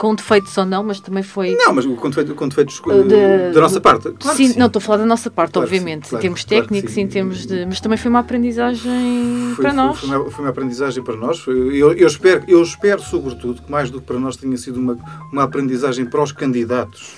com 0.00 0.14
defeitos 0.14 0.56
ou 0.56 0.64
não, 0.64 0.82
mas 0.82 0.98
também 0.98 1.22
foi. 1.22 1.54
Não, 1.54 1.74
mas 1.74 1.84
com, 1.84 2.08
defeito, 2.08 2.34
com 2.34 2.48
defeitos 2.48 2.80
de, 3.06 3.52
da 3.52 3.60
nossa 3.60 3.82
parte. 3.82 4.10
Claro 4.12 4.34
sim, 4.34 4.48
sim, 4.48 4.58
não, 4.58 4.64
estou 4.64 4.80
a 4.80 4.82
falar 4.82 4.96
da 4.96 5.04
nossa 5.04 5.30
parte, 5.30 5.52
claro 5.52 5.68
obviamente, 5.68 6.08
claro, 6.08 6.16
em 6.16 6.22
termos 6.22 6.42
técnicos, 6.42 6.96
em 6.96 7.06
termos 7.06 7.44
de. 7.44 7.66
Mas 7.66 7.82
também 7.82 7.98
foi 7.98 8.08
uma 8.08 8.20
aprendizagem 8.20 9.52
foi, 9.54 9.62
para 9.62 9.74
nós. 9.74 9.98
Foi 10.00 10.08
uma, 10.08 10.30
foi 10.30 10.44
uma, 10.46 10.50
aprendizagem 10.50 11.04
para 11.04 11.16
nós. 11.16 11.46
Eu, 11.46 11.92
eu, 11.92 12.06
espero, 12.06 12.42
eu 12.48 12.62
espero, 12.62 13.02
sobretudo, 13.02 13.60
que 13.60 13.70
mais 13.70 13.90
do 13.90 14.00
que 14.00 14.06
para 14.06 14.18
nós 14.18 14.38
tenha 14.38 14.56
sido 14.56 14.80
uma, 14.80 14.96
uma 15.30 15.42
aprendizagem 15.42 16.06
para 16.06 16.22
os 16.22 16.32
candidatos 16.32 17.12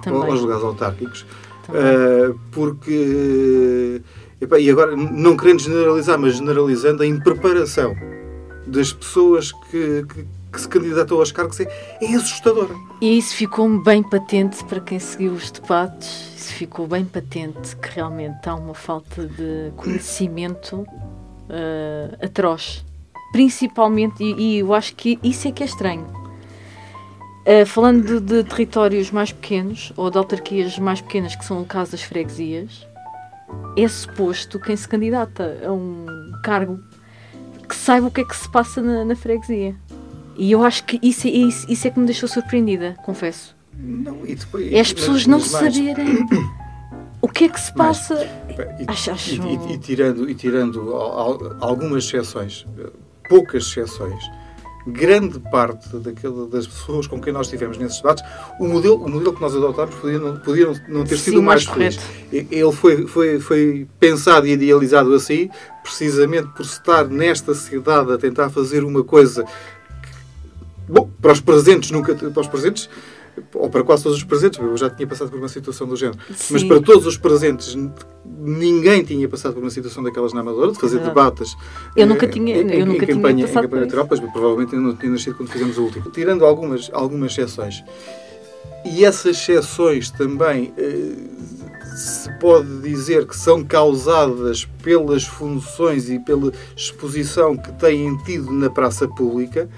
também. 0.00 0.30
aos 0.30 0.40
lugares 0.40 0.62
autárquicos. 0.62 1.26
Uh, 1.68 2.38
porque. 2.52 4.00
e 4.40 4.70
agora, 4.70 4.94
não 4.94 5.36
querendo 5.36 5.60
generalizar, 5.60 6.16
mas 6.16 6.36
generalizando, 6.36 7.02
a 7.02 7.06
impreparação 7.06 7.96
das 8.64 8.92
pessoas 8.92 9.50
que, 9.50 10.04
que 10.08 10.37
que 10.52 10.60
se 10.60 10.68
candidatou 10.68 11.20
aos 11.20 11.32
cargos 11.32 11.60
é, 11.60 11.68
é 12.00 12.14
assustadora. 12.14 12.74
E 13.00 13.18
isso 13.18 13.34
ficou 13.34 13.68
bem 13.82 14.02
patente 14.02 14.64
para 14.64 14.80
quem 14.80 14.98
seguiu 14.98 15.32
os 15.32 15.50
debates, 15.50 16.32
isso 16.36 16.52
ficou 16.54 16.86
bem 16.86 17.04
patente 17.04 17.76
que 17.76 17.88
realmente 17.90 18.48
há 18.48 18.54
uma 18.54 18.74
falta 18.74 19.26
de 19.26 19.72
conhecimento 19.76 20.76
uh, 20.76 22.24
atroz. 22.24 22.84
Principalmente, 23.32 24.22
e, 24.22 24.34
e, 24.34 24.58
eu 24.58 24.72
acho 24.72 24.94
que 24.94 25.18
isso 25.22 25.48
é 25.48 25.52
que 25.52 25.62
é 25.62 25.66
estranho. 25.66 26.06
Uh, 27.46 27.66
falando 27.66 28.04
de, 28.04 28.20
de, 28.20 28.44
territórios 28.44 29.10
mais 29.10 29.32
pequenos, 29.32 29.92
ou 29.96 30.10
de 30.10 30.18
autarquias 30.18 30.78
mais 30.78 31.00
pequenas, 31.00 31.36
que 31.36 31.44
são 31.44 31.60
o 31.60 31.66
caso 31.66 31.92
das 31.92 32.02
freguesias, 32.02 32.86
é 33.76 33.86
suposto 33.86 34.58
quem 34.58 34.76
se 34.76 34.88
candidata 34.88 35.58
a 35.64 35.72
um 35.72 36.06
cargo 36.42 36.80
que 37.68 37.74
saiba 37.74 38.06
o 38.06 38.10
que 38.10 38.22
é 38.22 38.24
que 38.24 38.36
se 38.36 38.50
passa 38.50 38.80
na, 38.80 39.04
na 39.04 39.14
freguesia. 39.14 39.76
E 40.38 40.52
eu 40.52 40.62
acho 40.62 40.84
que 40.84 41.00
isso, 41.02 41.26
isso, 41.26 41.66
isso 41.68 41.88
é 41.88 41.90
que 41.90 41.98
me 41.98 42.06
deixou 42.06 42.28
surpreendida, 42.28 42.94
confesso. 43.04 43.56
Não, 43.76 44.24
e 44.24 44.36
depois, 44.36 44.72
é 44.72 44.80
as 44.80 44.92
pessoas 44.92 45.26
não 45.26 45.40
saberem 45.40 46.24
o 47.20 47.28
que 47.28 47.44
é 47.44 47.48
que 47.48 47.60
se 47.60 47.72
passa. 47.74 48.14
Mas, 48.86 49.06
e, 49.06 49.10
acho, 49.10 49.34
e, 49.34 49.74
e, 49.74 49.78
tirando, 49.78 50.30
e 50.30 50.34
tirando 50.34 50.94
algumas 51.60 52.04
exceções, 52.04 52.64
poucas 53.28 53.64
exceções, 53.64 54.22
grande 54.86 55.38
parte 55.38 55.96
daquela, 55.96 56.46
das 56.46 56.66
pessoas 56.66 57.06
com 57.06 57.20
quem 57.20 57.32
nós 57.32 57.46
estivemos 57.46 57.76
nesses 57.76 57.98
debates, 57.98 58.24
o 58.60 58.66
modelo, 58.66 58.96
o 59.04 59.08
modelo 59.08 59.32
que 59.32 59.40
nós 59.40 59.54
adotámos 59.54 59.94
podia 59.96 60.18
não, 60.18 60.38
podia 60.38 60.72
não 60.88 61.04
ter 61.04 61.18
sido 61.18 61.38
Sim, 61.38 61.44
mais, 61.44 61.66
mais 61.66 61.96
feliz. 61.96 62.48
Ele 62.50 62.72
foi, 62.72 63.06
foi, 63.06 63.40
foi 63.40 63.88
pensado 63.98 64.46
e 64.46 64.52
idealizado 64.52 65.12
assim, 65.14 65.50
precisamente 65.82 66.48
por 66.48 66.62
estar 66.62 67.04
nesta 67.08 67.54
cidade 67.54 68.12
a 68.12 68.18
tentar 68.18 68.50
fazer 68.50 68.84
uma 68.84 69.02
coisa 69.02 69.44
Bom, 70.88 71.10
para 71.20 71.32
os 71.32 71.40
presentes, 71.40 71.90
nunca. 71.90 72.14
Para 72.14 72.40
os 72.40 72.46
presentes, 72.46 72.88
ou 73.54 73.68
para 73.68 73.82
quase 73.84 74.02
todos 74.02 74.18
os 74.18 74.24
presentes, 74.24 74.58
eu 74.58 74.76
já 74.76 74.90
tinha 74.90 75.06
passado 75.06 75.30
por 75.30 75.38
uma 75.38 75.48
situação 75.48 75.86
do 75.86 75.96
género, 75.96 76.18
Sim. 76.34 76.54
mas 76.54 76.64
para 76.64 76.80
todos 76.80 77.06
os 77.06 77.16
presentes, 77.16 77.76
ninguém 78.24 79.04
tinha 79.04 79.28
passado 79.28 79.54
por 79.54 79.62
uma 79.62 79.70
situação 79.70 80.02
daquelas 80.02 80.32
na 80.32 80.40
Amadora, 80.40 80.72
de 80.72 80.78
fazer 80.78 80.98
debates. 81.00 81.56
Eu 81.96 82.06
nunca 82.06 82.26
eh, 82.26 82.28
tinha, 82.28 82.62
em, 82.62 82.70
eu 82.72 82.86
nunca 82.86 83.04
em 83.04 83.08
campanha, 83.08 83.36
tinha 83.36 83.46
passado 83.46 83.64
em 83.64 83.66
campanha 83.66 83.82
eleitoral, 83.82 84.06
pois 84.06 84.20
provavelmente 84.20 84.76
não 84.76 84.96
tinha 84.96 85.12
nascido 85.12 85.36
quando 85.36 85.50
fizemos 85.50 85.78
o 85.78 85.82
último. 85.82 86.10
Tirando 86.10 86.44
algumas, 86.44 86.90
algumas 86.92 87.32
exceções. 87.32 87.84
E 88.84 89.04
essas 89.04 89.36
exceções 89.36 90.10
também 90.10 90.72
eh, 90.76 91.12
se 91.96 92.32
pode 92.38 92.80
dizer 92.80 93.26
que 93.26 93.36
são 93.36 93.64
causadas 93.64 94.64
pelas 94.82 95.24
funções 95.24 96.08
e 96.08 96.18
pela 96.18 96.52
exposição 96.76 97.56
que 97.56 97.72
têm 97.72 98.16
tido 98.18 98.52
na 98.52 98.70
praça 98.70 99.08
pública 99.08 99.68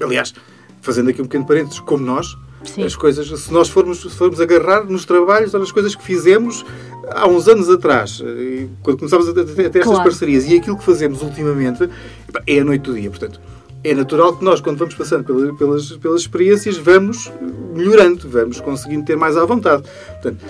Aliás, 0.00 0.34
fazendo 0.80 1.10
aqui 1.10 1.20
um 1.20 1.24
pequeno 1.24 1.46
parênteses, 1.46 1.80
como 1.80 2.04
nós, 2.04 2.36
Sim. 2.64 2.84
as 2.84 2.94
coisas, 2.94 3.26
se 3.40 3.52
nós 3.52 3.68
formos, 3.68 4.02
se 4.02 4.10
formos 4.10 4.40
agarrar 4.40 4.84
nos 4.84 5.04
trabalhos 5.04 5.54
ou 5.54 5.60
nas 5.60 5.72
coisas 5.72 5.94
que 5.94 6.02
fizemos 6.02 6.64
há 7.10 7.26
uns 7.26 7.48
anos 7.48 7.68
atrás, 7.70 8.22
quando 8.82 8.98
começámos 8.98 9.28
a 9.28 9.32
ter, 9.32 9.42
estas 9.42 9.84
claro. 9.84 10.02
parcerias, 10.02 10.46
e 10.46 10.56
aquilo 10.56 10.76
que 10.76 10.84
fazemos 10.84 11.22
ultimamente, 11.22 11.88
é 12.46 12.60
a 12.60 12.64
noite 12.64 12.82
do 12.82 12.94
dia. 12.94 13.10
Portanto, 13.10 13.40
é 13.82 13.94
natural 13.94 14.36
que 14.36 14.44
nós, 14.44 14.60
quando 14.60 14.78
vamos 14.78 14.94
passando 14.94 15.24
pelas, 15.24 15.56
pelas, 15.56 15.92
pelas 15.92 16.20
experiências, 16.20 16.76
vamos 16.76 17.32
melhorando, 17.74 18.28
vamos 18.28 18.60
conseguindo 18.60 19.04
ter 19.04 19.16
mais 19.16 19.36
à 19.36 19.44
vontade. 19.44 19.84
Portanto, 20.22 20.44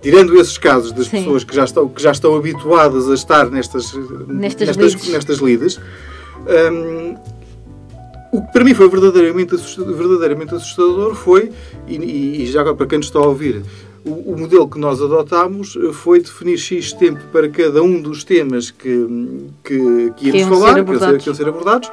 tirando 0.00 0.38
esses 0.40 0.56
casos 0.56 0.92
das 0.92 1.06
Sim. 1.06 1.18
pessoas 1.18 1.44
que 1.44 1.54
já, 1.54 1.64
estão, 1.64 1.88
que 1.88 2.00
já 2.00 2.12
estão 2.12 2.34
habituadas 2.36 3.10
a 3.10 3.14
estar 3.14 3.50
nestas, 3.50 3.92
nestas, 4.28 4.76
nestas, 4.76 5.08
nestas 5.08 5.38
lides, 5.38 5.80
hum, 6.72 7.16
o 8.32 8.42
que 8.42 8.52
para 8.52 8.64
mim 8.64 8.74
foi 8.74 8.88
verdadeiramente 8.88 9.54
assustador, 9.54 9.96
verdadeiramente 9.96 10.54
assustador 10.54 11.14
foi, 11.14 11.50
e, 11.86 12.42
e 12.42 12.46
já 12.46 12.62
para 12.74 12.86
quem 12.86 12.98
nos 12.98 13.08
está 13.08 13.18
a 13.18 13.26
ouvir, 13.26 13.62
o, 14.04 14.32
o, 14.32 14.38
modelo 14.38 14.68
que 14.68 14.78
nós 14.78 15.02
adotámos 15.02 15.76
foi 15.92 16.20
definir 16.20 16.56
X 16.56 16.92
tempo 16.92 17.20
para 17.32 17.48
cada 17.48 17.82
um 17.82 18.00
dos 18.00 18.24
temas 18.24 18.70
que, 18.70 19.06
que, 19.62 20.12
que 20.16 20.28
íamos 20.28 20.58
falar, 20.58 20.74
ser 20.74 21.18
que 21.18 21.28
iam 21.28 21.34
ser 21.34 21.48
abordados, 21.48 21.90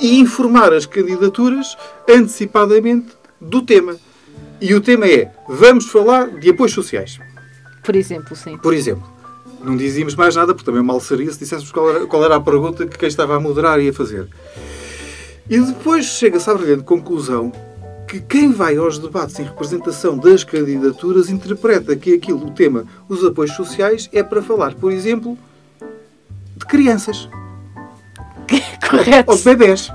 e 0.00 0.18
informar 0.18 0.72
as 0.72 0.86
candidaturas 0.86 1.76
antecipadamente 2.08 3.08
do 3.40 3.62
tema. 3.62 3.96
E 4.60 4.74
o 4.74 4.80
tema 4.80 5.06
é: 5.06 5.30
vamos 5.48 5.86
falar 5.86 6.28
de 6.28 6.50
apoios 6.50 6.72
sociais. 6.72 7.18
Por 7.84 7.94
exemplo, 7.94 8.34
sim. 8.34 8.56
Por 8.58 8.74
exemplo. 8.74 9.08
Não 9.62 9.76
dizíamos 9.76 10.14
mais 10.14 10.34
nada, 10.34 10.54
porque 10.54 10.64
também 10.64 10.82
mal 10.82 10.98
seria 11.00 11.30
se 11.30 11.38
disséssemos 11.38 11.70
qual 11.70 11.90
era, 11.90 12.06
qual 12.06 12.24
era 12.24 12.36
a 12.36 12.40
pergunta 12.40 12.86
que 12.86 12.96
quem 12.96 13.08
estava 13.08 13.36
a 13.36 13.40
moderar 13.40 13.78
ia 13.78 13.92
fazer. 13.92 14.26
E 15.50 15.58
depois 15.58 16.06
chega-se 16.06 16.48
à 16.48 16.54
brilhante 16.54 16.84
conclusão 16.84 17.52
que 18.06 18.20
quem 18.20 18.52
vai 18.52 18.76
aos 18.76 19.00
debates 19.00 19.36
em 19.40 19.42
representação 19.42 20.16
das 20.16 20.44
candidaturas 20.44 21.28
interpreta 21.28 21.96
que 21.96 22.14
aquilo, 22.14 22.46
o 22.46 22.50
tema, 22.52 22.84
os 23.08 23.24
apoios 23.24 23.56
sociais, 23.56 24.08
é 24.12 24.22
para 24.22 24.40
falar, 24.40 24.74
por 24.74 24.92
exemplo, 24.92 25.36
de 26.56 26.64
crianças. 26.66 27.28
Correto. 28.88 29.32
Ou 29.32 29.36
de 29.36 29.42
bebés. 29.42 29.92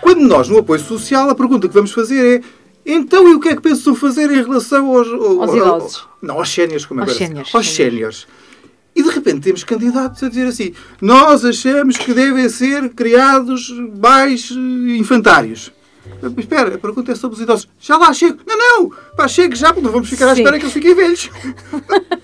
Quando 0.00 0.22
nós, 0.22 0.48
no 0.48 0.58
apoio 0.58 0.80
social, 0.80 1.30
a 1.30 1.34
pergunta 1.36 1.68
que 1.68 1.74
vamos 1.74 1.92
fazer 1.92 2.42
é 2.42 2.56
então, 2.88 3.28
e 3.28 3.34
o 3.34 3.40
que 3.40 3.50
é 3.50 3.56
que 3.56 3.62
pensam 3.62 3.94
fazer 3.94 4.30
em 4.30 4.42
relação 4.42 4.96
aos... 4.96 5.08
Aos, 5.08 5.54
idosos. 5.54 6.08
Não, 6.22 6.38
aos 6.38 6.48
séniores, 6.48 6.86
como 6.86 7.02
é 7.02 7.04
que 7.04 7.24
é? 7.24 7.32
Aos 7.52 7.74
séniores. 7.74 8.26
E 8.96 9.02
de 9.02 9.10
repente 9.10 9.40
temos 9.40 9.62
candidatos 9.62 10.22
a 10.22 10.28
dizer 10.30 10.46
assim: 10.46 10.72
nós 11.02 11.44
achamos 11.44 11.98
que 11.98 12.14
devem 12.14 12.48
ser 12.48 12.88
criados 12.88 13.70
mais 14.00 14.50
eh, 14.50 14.96
infantários. 14.96 15.70
Espera, 16.38 16.74
a 16.74 16.78
pergunta 16.78 17.12
é 17.12 17.14
sobre 17.14 17.36
os 17.36 17.42
idosos. 17.42 17.68
Já 17.78 17.98
lá 17.98 18.10
chego. 18.14 18.38
Não, 18.46 18.56
não! 18.56 18.90
Pá, 19.14 19.28
chegue 19.28 19.54
já, 19.54 19.68
porque 19.68 19.82
não 19.82 19.92
vamos 19.92 20.08
ficar 20.08 20.28
à 20.28 20.34
sim. 20.34 20.40
espera 20.40 20.58
que 20.58 20.64
eles 20.64 20.72
fiquem 20.72 20.94
velhos. 20.94 21.30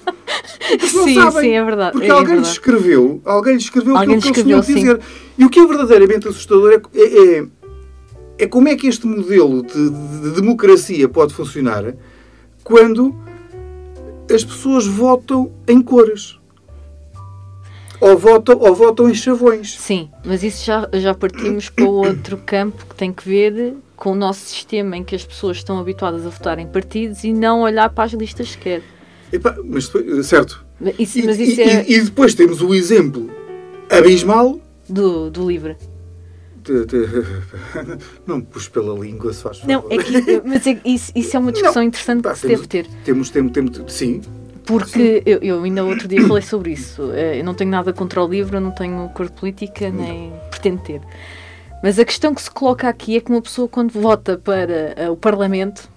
sim, 0.81 1.15
sabem, 1.15 1.43
sim, 1.43 1.51
é 1.51 1.65
verdade. 1.65 1.93
Porque 1.93 2.07
é 2.07 2.11
alguém 2.11 2.27
verdade. 2.27 2.49
lhes 2.49 2.53
escreveu, 2.53 3.21
alguém 3.25 3.55
lhes 3.55 3.65
escreveu 3.65 3.97
alguém 3.97 4.17
aquilo 4.17 4.33
que 4.33 4.41
eles 4.41 4.47
tinham 4.47 4.61
dizer. 4.61 5.01
E 5.37 5.45
o 5.45 5.51
que 5.51 5.61
é 5.61 5.67
verdadeiramente 5.67 6.27
assustador 6.27 6.73
é, 6.73 6.81
é, 6.99 7.39
é, 7.39 7.47
é 8.39 8.47
como 8.47 8.69
é 8.69 8.77
que 8.77 8.87
este 8.87 9.07
modelo 9.07 9.63
de, 9.63 9.91
de, 9.91 10.21
de 10.23 10.31
democracia 10.41 11.07
pode 11.07 11.35
funcionar 11.35 11.95
quando 12.65 13.15
as 14.33 14.43
pessoas 14.43 14.87
votam 14.87 15.53
em 15.69 15.83
cores 15.83 16.41
ou 18.03 18.19
votam, 18.19 18.59
ou 18.59 18.75
votam 18.75 19.09
em 19.09 19.15
chavões. 19.15 19.79
Sim, 19.79 20.11
mas 20.25 20.43
isso 20.43 20.65
já, 20.65 20.89
já 20.95 21.15
partimos 21.15 21.71
para 21.71 21.85
outro 21.85 22.37
campo 22.37 22.85
que 22.85 22.97
tem 22.97 23.13
que 23.13 23.27
ver 23.29 23.75
com 23.95 24.11
o 24.11 24.15
nosso 24.17 24.41
sistema 24.41 24.97
em 24.97 25.05
que 25.05 25.15
as 25.15 25.25
pessoas 25.25 25.59
estão 25.59 25.79
habituadas 25.79 26.27
a 26.27 26.29
votar 26.29 26.59
em 26.59 26.67
partidos 26.67 27.23
e 27.23 27.33
não 27.33 27.63
olhar 27.63 27.89
para 27.91 28.03
as 28.03 28.13
listas 28.13 28.51
sequer. 28.51 28.83
Epá, 29.33 29.57
mas 29.65 29.89
certo. 30.25 30.65
Isso, 30.99 31.25
mas 31.25 31.39
e, 31.39 31.43
isso 31.45 31.61
é... 31.61 31.85
e, 31.89 31.95
e 31.95 32.01
depois 32.03 32.35
temos 32.35 32.61
o 32.61 32.75
exemplo 32.75 33.31
abismal 33.89 34.59
do, 34.89 35.31
do 35.31 35.47
de- 36.65 36.85
de- 36.87 37.07
não 38.27 38.39
me 38.39 38.43
pus 38.43 38.69
pela 38.69 38.99
língua, 38.99 39.33
se 39.33 39.43
faz 39.43 39.63
Não, 39.65 39.83
favor. 39.83 39.93
é 39.93 39.99
que, 40.03 40.43
mas 40.45 40.67
é, 40.67 40.81
isso, 40.85 41.13
isso 41.15 41.37
é 41.37 41.39
uma 41.39 41.51
discussão 41.53 41.83
interessante 41.83 42.23
Pá, 42.23 42.33
que 42.33 42.39
se 42.41 42.49
deve 42.49 42.67
ter. 42.67 42.87
Temos, 43.05 43.31
temos, 43.31 43.53
temos, 43.53 43.93
sim, 43.93 44.21
Porque 44.67 45.23
eu, 45.27 45.39
eu 45.41 45.63
ainda 45.63 45.85
outro 45.85 46.07
dia 46.07 46.27
falei 46.27 46.43
sobre 46.43 46.73
isso. 46.73 47.11
Eh, 47.13 47.41
Eu 47.41 47.45
não 47.45 47.55
tenho 47.55 47.71
nada 47.71 47.93
contra 47.93 48.23
o 48.23 48.29
livro, 48.29 48.57
eu 48.57 48.61
não 48.61 48.71
tenho 48.71 49.09
cor 49.11 49.29
política, 49.31 49.91
nem 49.91 50.33
pretendo 50.51 50.81
ter. 50.83 51.01
Mas 51.83 51.99
a 51.99 52.05
questão 52.05 52.33
que 52.35 52.41
se 52.43 52.51
coloca 52.51 52.89
aqui 52.89 53.17
é 53.17 53.21
que 53.21 53.31
uma 53.31 53.43
pessoa, 53.43 53.67
quando 53.69 53.91
vota 53.91 54.39
para 54.39 54.95
eh, 54.97 55.11
o 55.11 55.17
Parlamento, 55.17 55.89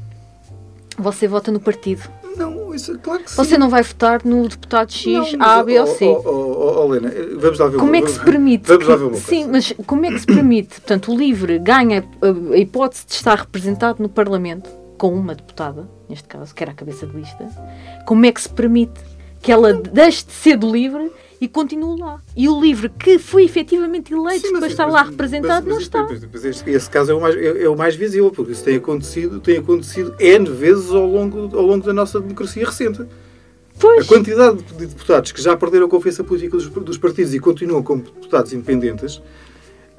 você 0.98 1.28
vota 1.28 1.52
no 1.52 1.60
partido. 1.60 2.02
não, 2.38 2.74
isso, 2.74 2.94
é 2.94 2.98
claro 2.98 3.24
que 3.24 3.30
sim. 3.30 3.38
Você 3.38 3.58
não 3.58 3.70
vai 3.70 3.84
votar 3.84 4.22
no 4.26 4.48
deputado 4.48 4.92
X, 4.92 5.34
Não, 5.34 5.46
A, 5.46 5.64
B 5.64 5.80
ou 5.80 5.88
C. 5.88 6.06
oh, 6.06 6.22
oh, 6.26 6.88
oh, 6.88 6.96
Helena, 6.96 7.14
vamos 7.40 7.60
lá 7.60 7.68
ver 7.68 7.78
Como 7.78 7.96
é 7.96 8.02
que 8.02 8.12
se 8.12 8.20
permite? 8.20 8.68
Vamos 8.68 8.88
lá 8.88 8.96
ver 8.96 9.04
uma 9.06 9.16
Sim, 9.16 9.48
mas 9.50 9.74
como 9.86 10.06
é 10.06 10.10
que 10.12 10.20
se 10.20 10.26
permite? 10.26 10.82
Portanto, 10.82 11.14
o 11.14 11.18
LIVRE 11.18 11.60
ganha 11.60 12.04
a, 12.22 12.54
a 12.54 12.58
hipótese 12.58 13.06
de 13.06 13.14
estar 13.14 13.38
representado 13.38 14.02
no 14.02 14.10
Parlamento 14.10 14.70
com 14.98 15.14
uma 15.14 15.36
deputada, 15.36 15.88
neste 16.10 16.28
caso, 16.28 16.54
que 16.54 16.64
era 16.64 16.72
a 16.72 16.76
cabeça 16.76 17.06
de 17.06 17.16
lista. 17.16 17.48
Como 18.06 18.26
é 18.26 18.32
que 18.32 18.42
se 18.42 18.50
permite 18.50 19.00
que 19.42 19.52
ela 19.52 19.74
deixe 19.74 20.26
de 20.26 20.32
ser 20.32 20.58
do 20.58 20.72
LIVRE 20.72 21.12
e 21.40 21.48
continue 21.48 22.00
lá? 22.00 22.22
E 22.36 22.48
o 22.48 22.60
LIVRE, 22.60 22.90
que 22.90 23.20
foi 23.20 23.44
efetivamente 23.44 24.14
eleito 24.14 24.48
Sim, 24.48 24.54
mas- 24.54 24.60
para 24.62 24.68
estar 24.70 24.84
mas- 24.86 24.94
lá 24.94 25.02
mas- 25.02 25.10
representado, 25.12 25.66
mas- 25.66 25.66
não 25.68 25.76
mas- 25.76 25.84
está. 25.84 26.04
mas- 26.04 26.28
mas 26.32 26.46
este- 26.46 26.70
esse 26.70 26.90
caso 26.90 27.12
é 27.12 27.16
o, 27.16 27.22
mais, 27.22 27.36
é, 27.36 27.64
é 27.64 27.70
o 27.70 27.76
mais 27.78 27.96
visível, 27.96 28.32
porque 28.32 28.54
isso 28.54 28.64
tem 28.64 28.78
acontecido, 28.78 29.40
tem 29.40 29.58
acontecido 29.58 30.16
N 30.20 30.50
vezes 30.50 30.90
ao 30.92 31.06
longo, 31.06 31.56
ao 31.56 31.64
longo 31.66 31.86
da 31.86 31.94
nossa 31.94 32.20
democracia 32.20 32.66
recente. 32.66 33.02
A 33.02 33.08
Pois, 33.78 34.08
quantidade 34.08 34.64
de 34.64 34.86
deputados 34.86 35.34
que 35.34 35.42
já 35.42 35.58
perderam 35.58 35.86
a 35.88 35.90
confiança 35.90 36.24
política 36.24 36.56
dos, 36.56 36.68
dos 36.70 36.98
partidos 36.98 37.34
e 37.34 37.40
continuam 37.40 37.84
como 37.84 38.02
deputados 38.04 38.54
independentes 38.54 39.22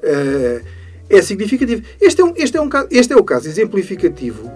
eh, 0.01 0.61
é 1.09 1.21
significativo. 1.21 1.83
Este 2.01 2.21
é, 2.21 2.25
um, 2.25 2.33
este, 2.35 2.57
é 2.57 2.61
um, 2.61 2.69
este 2.89 3.13
é 3.13 3.15
o 3.15 3.23
caso 3.23 3.47
exemplificativo, 3.47 4.51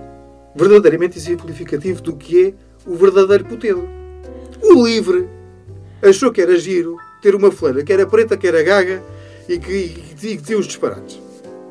verdadeiramente 0.56 1.18
exemplificativo, 1.18 2.02
do 2.02 2.16
que 2.16 2.48
é 2.48 2.90
o 2.90 2.96
verdadeiro 2.96 3.46
putedo. 3.46 3.88
O 4.62 4.86
livre 4.86 5.28
achou 6.02 6.32
que 6.32 6.42
era 6.42 6.58
giro 6.58 6.98
ter 7.22 7.36
uma 7.36 7.52
fleira 7.52 7.84
que 7.84 7.94
era 7.94 8.06
preta, 8.06 8.36
que 8.38 8.48
era 8.48 8.62
gaga 8.64 9.02
e 9.48 9.58
que, 9.60 9.72
e 9.72 9.86
e 9.86 10.38
que 10.38 10.42
dizia 10.44 10.58
os 10.58 10.68
disparates. 10.68 11.20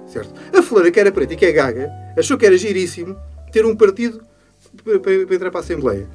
Certo? 0.08 0.32
A 0.56 0.62
fleira 0.62 0.90
que 0.90 0.98
era 1.00 1.12
preta 1.12 1.34
e 1.34 1.36
que 1.36 1.46
é 1.46 1.52
gaga 1.52 1.90
achou 2.18 2.36
que 2.36 2.46
era 2.46 2.56
giríssimo 2.56 3.16
ter 3.52 3.64
um 3.64 3.76
partido 3.76 4.20
para, 4.84 4.98
para- 4.98 5.26
para 5.26 5.34
entrar 5.34 5.50
para 5.50 5.60
a 5.60 5.62
Assembleia. 5.62 6.06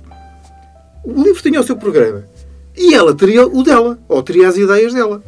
O 1.04 1.24
livro 1.24 1.42
tinha 1.42 1.60
o 1.60 1.64
seu 1.64 1.78
programa. 1.78 2.26
E 2.76 2.94
ela 2.94 3.14
teria 3.16 3.46
o 3.48 3.64
dela. 3.64 3.98
Ou 4.10 4.22
teria 4.24 4.48
as 4.50 4.58
ideias 4.58 4.94
dela. 4.94 5.24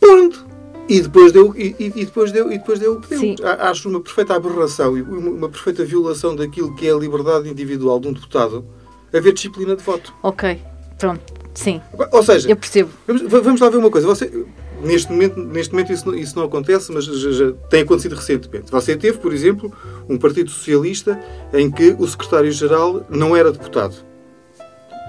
Ponto. 0.00 0.44
E 0.88 1.00
depois 1.00 1.32
deu, 1.32 1.54
e, 1.56 1.74
e- 1.78 1.90
depois 2.04 2.32
deu, 2.32 2.52
e 2.52 2.58
depois 2.58 2.78
deu 2.78 2.94
o 2.94 3.00
que 3.00 3.08
deu. 3.10 3.18
Sim. 3.18 3.36
Acho 3.42 3.88
uma 3.88 4.00
perfeita 4.00 4.34
aberração 4.34 4.96
e 4.98 5.02
uma, 5.02 5.48
perfeita 5.48 5.84
violação 5.84 6.34
daquilo 6.36 6.74
que 6.74 6.86
é 6.86 6.92
a 6.92 6.96
liberdade 6.96 7.48
individual 7.48 7.98
de 8.00 8.08
um 8.08 8.12
deputado 8.12 8.64
haver 9.12 9.32
disciplina 9.32 9.76
de 9.76 9.82
voto. 9.82 10.12
ok, 10.22 10.58
pronto, 10.98 11.20
sim, 11.54 11.80
Ou 12.10 12.22
seja, 12.22 12.48
eu 12.50 12.56
percebo. 12.56 12.90
Vamos, 13.06 13.22
va- 13.22 13.40
vamos 13.40 13.60
lá 13.60 13.68
ver 13.70 13.76
uma 13.76 13.90
coisa. 13.90 14.06
Você, 14.06 14.44
neste 14.82 15.10
momento, 15.12 15.38
neste 15.38 15.72
momento 15.72 15.92
isso, 15.92 16.08
não, 16.08 16.14
isso 16.14 16.36
não 16.36 16.44
acontece, 16.44 16.90
mas 16.92 17.04
já, 17.04 17.30
já 17.30 17.52
tem 17.70 17.82
acontecido 17.82 18.14
recentemente. 18.16 18.70
Você 18.70 18.96
teve, 18.96 19.18
por 19.18 19.32
exemplo, 19.32 19.72
um 20.08 20.18
Partido 20.18 20.50
Socialista 20.50 21.18
em 21.54 21.70
que 21.70 21.94
o 21.98 22.06
secretário-geral 22.08 23.06
não 23.08 23.36
era 23.36 23.52
deputado. 23.52 23.94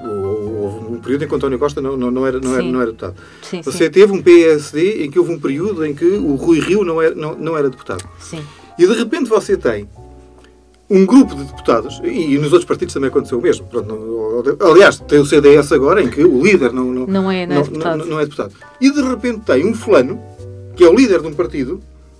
Ou- 0.01 0.53
Houve 0.63 0.93
um 0.95 0.99
período 0.99 1.25
em 1.25 1.27
que 1.27 1.36
António 1.36 1.60
Costa 1.60 1.82
não, 1.82 1.97
não, 1.97 2.25
era, 2.25 2.39
não, 2.39 2.53
era, 2.53 2.63
não 2.63 2.82
era 2.82 2.86
deputado. 2.91 3.15
Sim, 3.41 3.62
Você 3.62 3.86
sim, 3.86 3.89
teve 3.91 4.13
um 4.13 4.21
PSD 4.21 5.03
em 5.06 5.12
que 5.12 5.19
houve 5.19 5.34
um 5.34 5.39
período 5.39 5.86
em 5.86 5.93
que 5.93 6.06
o 6.06 6.36
Rui 6.36 6.60
Rio 6.60 6.84
não 6.86 7.01
era, 7.01 7.13
não, 7.13 7.36
não 7.36 7.58
era 7.58 7.69
deputado. 7.69 8.03
sim. 8.19 8.41
E 8.79 8.88
de 8.88 8.93
repente 8.93 9.29
você 9.29 9.56
tem 9.56 9.88
um 10.89 11.06
grupo 11.06 11.36
de 11.36 11.43
deputados, 11.43 11.99
e, 12.03 12.34
e 12.34 12.38
nos 12.38 12.51
outros 12.53 12.65
partidos 12.65 12.93
também 12.93 13.10
aconteceu 13.10 13.38
o 13.38 13.41
mesmo. 13.41 13.65
Pronto, 13.67 13.88
não- 13.88 14.69
aliás, 14.71 14.99
tem 14.99 15.19
o 15.19 15.25
CDS 15.25 15.71
agora 15.71 16.01
em 16.01 16.10
que 16.10 16.23
o 16.23 16.41
líder 16.41 16.71
não, 16.73 16.86
não, 16.86 17.06
Não 17.08 17.32
é, 17.32 17.45
não 17.45 17.56
é 17.58 17.62
deputado. 17.62 17.97
não- 17.99 18.06
não 18.06 18.19
é 18.19 18.23
deputado. 18.23 18.53
E 18.82 18.89
de 18.91 19.01
repente 19.01 19.41
tem 19.41 19.65
um 19.65 19.73
fulano, 19.73 20.19
que 20.75 20.84
é 20.84 20.89
o 20.89 20.95
líder 20.95 21.21
de 21.21 21.27
um 21.27 21.34
partido, 21.34 21.79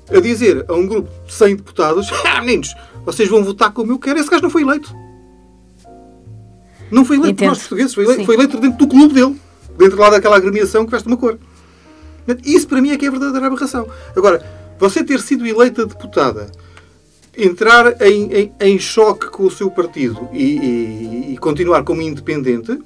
a 0.10 0.20
dizer 0.20 0.64
a 0.68 0.74
um 0.74 0.86
grupo 0.86 1.10
de 1.26 1.34
100 1.34 1.56
deputados: 1.56 2.08
Ah, 2.26 2.40
meninos, 2.42 2.74
vocês 3.06 3.28
vão 3.30 3.44
votar 3.44 3.72
como 3.72 3.92
eu 3.92 4.00
quero. 4.00 4.20
Esse 4.20 4.30
gajo 4.30 4.44
não 4.44 4.50
foi 4.50 4.62
eleito. 4.62 4.94
Não 6.94 7.04
foi 7.06 7.18
eleito 7.18 7.36
por 7.36 7.44
Entendo. 7.44 7.50
nós 7.50 7.60
portugueses, 7.60 7.94
foi 7.94 8.04
eleito, 8.06 8.26
foi 8.26 8.36
eleito 8.36 8.60
dentro 8.60 8.78
do 8.78 8.88
clube 8.88 9.14
dele, 9.14 9.36
dentro 9.78 9.98
lá 10.00 10.10
daquela 10.10 10.38
agremiação 10.38 10.86
que 10.86 10.92
veste 10.92 11.08
uma 11.08 11.18
cor. 11.18 11.38
Isso 12.46 12.68
para 12.68 12.82
mim 12.82 12.92
é 12.92 12.98
que 12.98 13.06
é 13.06 13.08
a 13.08 13.12
verdadeira 13.12 13.48
aberração. 13.48 13.88
Agora, 14.16 14.46
você 14.80 15.04
ter 15.04 15.20
sido 15.20 15.46
eleita 15.46 15.86
deputada, 15.86 16.50
entrar 17.38 18.02
em, 18.02 18.32
em, 18.34 18.52
em 18.60 18.80
choque 18.80 19.28
com 19.28 19.44
o 19.44 19.52
seu 19.52 19.70
partido 19.72 20.30
e, 20.32 20.44
e- 20.58 21.34
e 21.34 21.38
continuar 21.38 21.84
como 21.84 22.02
independente, 22.02 22.80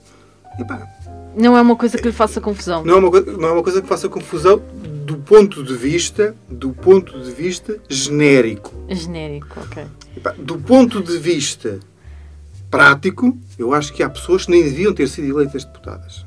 epá, 0.59 0.87
Não 1.35 1.57
é 1.57 1.61
uma 1.61 1.75
coisa 1.75 1.97
que 1.97 2.07
lhe 2.07 2.13
faça 2.13 2.39
confusão. 2.39 2.83
não 2.85 2.95
é, 2.95 2.97
uma, 2.97 3.11
coi- 3.11 3.25
não 3.37 3.49
é 3.49 3.51
uma 3.51 3.63
coisa 3.63 3.81
que 3.81 3.87
faça 3.87 4.07
confusão 4.09 4.61
do 5.05 5.17
ponto 5.17 5.63
de 5.63 5.73
vista, 5.75 6.35
do 6.49 6.71
ponto 6.71 7.19
de 7.19 7.31
vista 7.31 7.77
genérico. 7.89 8.73
Genérico, 8.89 9.59
ok. 9.59 9.83
Do 10.39 10.57
ponto 10.57 11.01
de 11.01 11.17
vista 11.17 11.79
prático, 12.69 13.37
eu 13.57 13.73
acho 13.73 13.93
que 13.93 14.03
há 14.03 14.09
pessoas 14.09 14.45
que 14.45 14.51
nem 14.51 14.63
deviam 14.63 14.93
ter 14.93 15.07
sido 15.07 15.27
eleitas 15.27 15.63
deputadas. 15.65 16.25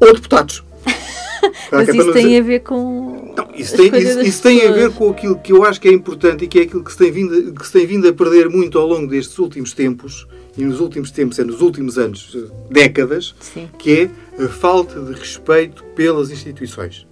Ou 0.00 0.12
deputados. 0.14 0.64
Mas 1.72 1.88
isso 1.88 2.12
tem 2.12 2.24
dizer- 2.26 2.38
a 2.40 2.42
ver 2.42 2.60
com. 2.60 3.34
Não, 3.36 3.48
isso 3.54 3.76
tem, 3.76 3.86
isso- 3.96 4.20
isso 4.20 4.42
tem 4.42 4.66
a 4.66 4.72
ver 4.72 4.90
com 4.92 5.10
aquilo 5.10 5.38
que 5.38 5.52
eu 5.52 5.64
acho 5.64 5.80
que 5.80 5.88
é 5.88 5.92
importante 5.92 6.44
e 6.44 6.48
que 6.48 6.58
é 6.58 6.62
aquilo 6.62 6.82
que 6.84 6.90
se, 6.92 6.98
tem 6.98 7.10
vindo, 7.10 7.34
a- 7.50 7.58
que 7.58 7.66
se 7.66 7.72
tem 7.72 7.86
vindo 7.86 8.08
a 8.08 8.12
perder 8.12 8.48
muito 8.48 8.78
ao 8.78 8.86
longo 8.86 9.06
destes 9.06 9.38
últimos 9.38 9.72
tempos, 9.72 10.26
e 10.56 10.64
nos 10.64 10.80
últimos 10.80 11.10
tempos 11.10 11.38
é 11.38 11.44
nos 11.44 11.60
últimos 11.60 11.98
anos, 11.98 12.34
eh, 12.34 12.50
décadas, 12.70 13.34
Sim. 13.40 13.68
que 13.78 14.10
é 14.38 14.44
a 14.44 14.48
falta 14.48 15.00
de 15.00 15.12
respeito 15.12 15.84
pelas 15.94 16.30
instituições. 16.30 17.06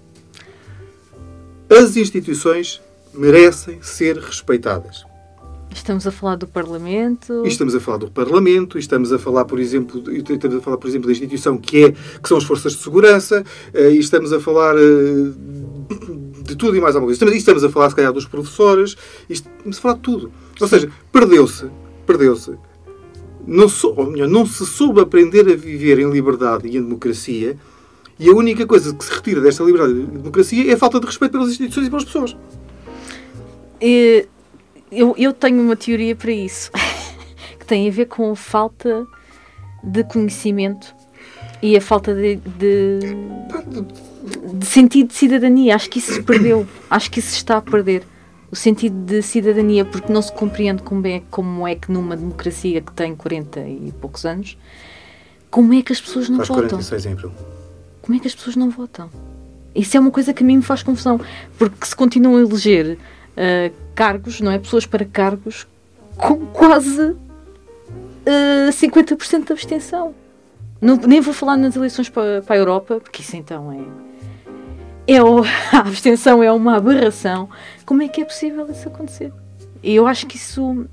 As 1.70 1.96
instituições 1.96 2.80
merecem 3.12 3.78
ser 3.82 4.16
respeitadas. 4.18 5.04
Estamos 5.74 6.06
a 6.06 6.12
falar 6.12 6.36
do 6.36 6.46
Parlamento. 6.46 7.42
E 7.44 7.48
estamos 7.48 7.74
a 7.74 7.80
falar 7.80 7.98
do 7.98 8.08
Parlamento, 8.08 8.78
e 8.78 8.80
estamos 8.80 9.12
a 9.12 9.18
falar, 9.18 9.44
por 9.44 9.58
exemplo, 9.58 10.02
e 10.08 10.20
estamos 10.20 10.56
a 10.56 10.60
falar, 10.60 10.76
por 10.76 10.88
exemplo, 10.88 11.06
da 11.08 11.12
instituição 11.12 11.58
que, 11.58 11.84
é, 11.84 11.90
que 11.90 12.28
são 12.28 12.38
as 12.38 12.44
forças 12.44 12.74
de 12.74 12.82
segurança, 12.82 13.44
eh, 13.74 13.90
e 13.90 13.98
estamos 13.98 14.32
a 14.32 14.38
falar 14.38 14.76
eh, 14.76 15.32
de 16.44 16.54
tudo 16.54 16.76
e 16.76 16.80
mais 16.80 16.94
alguma 16.94 17.08
coisa. 17.08 17.16
Estamos, 17.16 17.34
e 17.34 17.38
estamos 17.38 17.64
a 17.64 17.68
falar, 17.68 17.90
se 17.90 17.96
calhar, 17.96 18.12
dos 18.12 18.24
professores, 18.24 18.96
e 19.28 19.32
estamos 19.32 19.76
a 19.76 19.80
falar 19.80 19.94
de 19.94 20.00
tudo. 20.00 20.32
Ou 20.60 20.68
seja, 20.68 20.88
perdeu-se, 21.10 21.66
perdeu-se. 22.06 22.52
Não, 23.44 23.68
sou, 23.68 23.98
ou 23.98 24.06
melhor, 24.06 24.28
não 24.28 24.46
se 24.46 24.64
soube 24.64 25.00
aprender 25.00 25.40
a 25.40 25.56
viver 25.56 25.98
em 25.98 26.08
liberdade 26.08 26.68
e 26.68 26.76
em 26.76 26.82
democracia, 26.82 27.58
e 28.16 28.30
a 28.30 28.32
única 28.32 28.64
coisa 28.64 28.94
que 28.94 29.04
se 29.04 29.12
retira 29.12 29.40
desta 29.40 29.64
liberdade 29.64 29.92
e 29.92 30.06
democracia 30.06 30.70
é 30.70 30.74
a 30.74 30.78
falta 30.78 31.00
de 31.00 31.06
respeito 31.06 31.32
pelas 31.32 31.48
instituições 31.48 31.88
e 31.88 31.90
pelas 31.90 32.04
pessoas. 32.04 32.36
Eh, 33.80 34.28
Eu, 34.94 35.14
eu 35.18 35.32
tenho 35.32 35.60
uma 35.60 35.76
teoria 35.76 36.14
para 36.14 36.30
isso. 36.30 36.70
que 37.58 37.66
tem 37.66 37.88
a 37.88 37.90
ver 37.90 38.06
com 38.06 38.30
a 38.30 38.36
falta 38.36 39.06
de 39.82 40.04
conhecimento 40.04 40.94
e 41.62 41.76
a 41.76 41.80
falta 41.80 42.14
de, 42.14 42.36
de, 42.36 42.98
de 44.52 44.66
sentido 44.66 45.08
de 45.08 45.14
cidadania. 45.14 45.74
Acho 45.74 45.88
que 45.88 45.98
isso 45.98 46.12
se 46.12 46.22
perdeu. 46.22 46.66
Acho 46.90 47.10
que 47.10 47.18
isso 47.18 47.30
se 47.30 47.36
está 47.36 47.56
a 47.56 47.62
perder. 47.62 48.04
O 48.50 48.56
sentido 48.56 48.94
de 49.04 49.22
cidadania, 49.22 49.84
porque 49.84 50.12
não 50.12 50.22
se 50.22 50.32
compreende 50.32 50.82
como 50.82 51.06
é, 51.06 51.22
como 51.30 51.66
é 51.66 51.74
que 51.74 51.90
numa 51.90 52.16
democracia 52.16 52.80
que 52.80 52.92
tem 52.92 53.16
40 53.16 53.60
e 53.60 53.92
poucos 54.00 54.24
anos, 54.24 54.56
como 55.50 55.72
é 55.74 55.82
que 55.82 55.92
as 55.92 56.00
pessoas 56.00 56.28
não 56.28 56.36
Faz 56.36 56.48
votam? 56.48 56.68
46 56.68 57.06
em 57.06 57.12
abril. 57.12 57.32
como 58.00 58.16
é 58.16 58.20
que 58.20 58.28
as 58.28 58.34
pessoas 58.34 58.54
não 58.54 58.70
votam? 58.70 59.10
Isso 59.74 59.96
é 59.96 60.00
uma 60.00 60.10
coisa 60.10 60.32
que 60.32 60.44
a 60.44 60.46
mim 60.46 60.58
me 60.58 60.62
faz 60.62 60.84
confusão, 60.84 61.20
porque 61.58 61.84
se 61.84 61.96
continuam 61.96 62.36
a 62.36 62.40
eleger 62.40 62.96
ah, 63.36 63.72
cargos, 63.94 64.40
não 64.40 64.50
é? 64.50 64.58
Pessoas 64.58 64.86
para 64.86 65.04
cargos 65.04 65.66
com 66.16 66.46
quase 66.46 67.16
ah, 68.26 68.70
50% 68.70 69.46
de 69.46 69.52
abstenção. 69.52 70.14
Não- 70.80 70.96
nem 70.96 71.20
vou 71.20 71.32
falar 71.34 71.56
nas 71.56 71.76
eleições 71.76 72.08
para, 72.08 72.42
para 72.42 72.56
a 72.56 72.58
Europa, 72.58 73.00
porque 73.00 73.22
isso 73.22 73.36
então 73.36 73.72
é. 75.06 75.14
é 75.14 75.22
o- 75.22 75.42
a 75.72 75.78
abstenção 75.78 76.42
é 76.42 76.52
uma 76.52 76.76
aberração. 76.76 77.48
Como 77.86 78.02
é 78.02 78.08
que 78.08 78.20
é 78.20 78.24
possível 78.24 78.66
isso 78.70 78.88
acontecer? 78.88 79.32
E 79.82 79.94
eu 79.94 80.06
acho 80.06 80.26
que 80.26 80.36
isso 80.36 80.86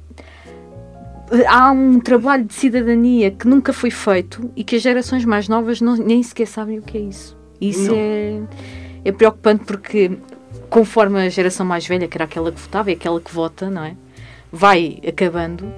há 1.47 1.71
um 1.71 1.99
trabalho 1.99 2.43
de 2.43 2.53
cidadania 2.53 3.31
que 3.31 3.47
nunca 3.47 3.71
foi 3.71 3.89
feito 3.89 4.51
e 4.55 4.63
que 4.65 4.75
as 4.75 4.81
gerações 4.81 5.23
mais 5.23 5.47
novas 5.47 5.79
não- 5.79 5.95
nem 5.95 6.21
sequer 6.21 6.45
sabem 6.47 6.79
o 6.79 6.81
que 6.81 6.97
é 6.97 7.01
isso. 7.01 7.37
Isso 7.59 7.89
Não. 7.91 7.95
é, 7.97 8.41
é 9.05 9.11
preocupante 9.11 9.63
porque, 9.65 10.11
conforme 10.69 11.19
a 11.19 11.29
geração 11.29 11.65
mais 11.65 11.85
velha, 11.85 12.07
que 12.07 12.17
era 12.17 12.25
aquela 12.25 12.51
que 12.51 12.59
votava 12.59 12.91
e 12.91 12.93
aquela 12.93 13.19
que 13.19 13.33
vota, 13.33 13.69
não 13.69 13.83
é? 13.83 13.95
Vai 14.51 14.99
acabando, 15.07 15.71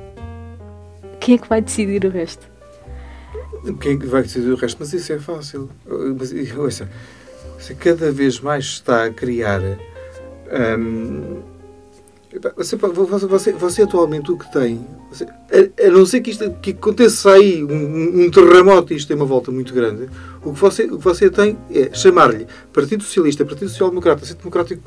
quem 1.19 1.35
é 1.35 1.37
que 1.37 1.47
vai 1.47 1.61
decidir 1.61 2.05
o 2.05 2.09
resto? 2.09 2.47
Quem 3.79 3.93
é 3.93 3.97
que 3.97 4.07
vai 4.07 4.23
decidir 4.23 4.51
o 4.51 4.55
resto? 4.55 4.77
Mas 4.79 4.93
isso 4.93 5.13
é 5.13 5.19
fácil. 5.19 5.69
Mas, 6.17 6.33
ouça, 6.57 6.89
você 7.57 7.73
cada 7.73 8.11
vez 8.11 8.39
mais 8.39 8.65
está 8.65 9.05
a 9.05 9.09
criar. 9.09 9.61
hum, 10.77 11.41
você, 12.55 12.75
você, 12.75 13.51
você, 13.53 13.81
atualmente 13.83 14.31
o 14.31 14.37
que 14.37 14.51
tem, 14.51 14.85
você- 15.11 15.25
a, 15.25 15.87
a 15.87 15.89
não 15.91 16.05
ser 16.05 16.21
que, 16.21 16.31
isto, 16.31 16.49
que 16.61 16.71
aconteça 16.71 17.31
aí 17.31 17.63
um, 17.63 18.23
um 18.25 18.31
terremoto 18.31 18.93
e 18.93 18.95
isto 18.97 19.07
tem 19.07 19.15
uma 19.17 19.25
volta 19.25 19.51
muito 19.51 19.73
grande, 19.73 20.09
o 20.43 20.51
que 20.53 20.59
você, 20.59 20.83
o 20.85 20.97
que 20.97 21.03
você 21.03 21.29
tem 21.29 21.57
é 21.73 21.93
chamar-lhe 21.93 22.47
Partido 22.71 23.03
Socialista, 23.03 23.45
Partido 23.45 23.69
Social 23.69 23.89
Democrata, 23.89 24.25
Centro 24.25 24.39
Democrático 24.43 24.81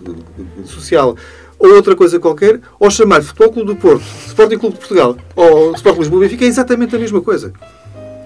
Social 0.65 1.17
ou 1.59 1.75
outra 1.75 1.95
coisa 1.97 2.19
qualquer, 2.19 2.61
ou 2.79 2.91
chamar 2.91 3.23
Futebol 3.23 3.53
Clube 3.53 3.75
do 3.75 3.77
Porto, 3.77 4.03
Sporting 4.27 4.59
Clube 4.59 4.75
de 4.75 4.81
Portugal 4.81 5.17
ou 5.35 5.73
Sport 5.75 5.99
Lisboa 5.99 6.21
Benfica, 6.21 6.45
é 6.45 6.49
exatamente 6.49 6.95
a 6.95 6.99
mesma 6.99 7.21
coisa. 7.23 7.53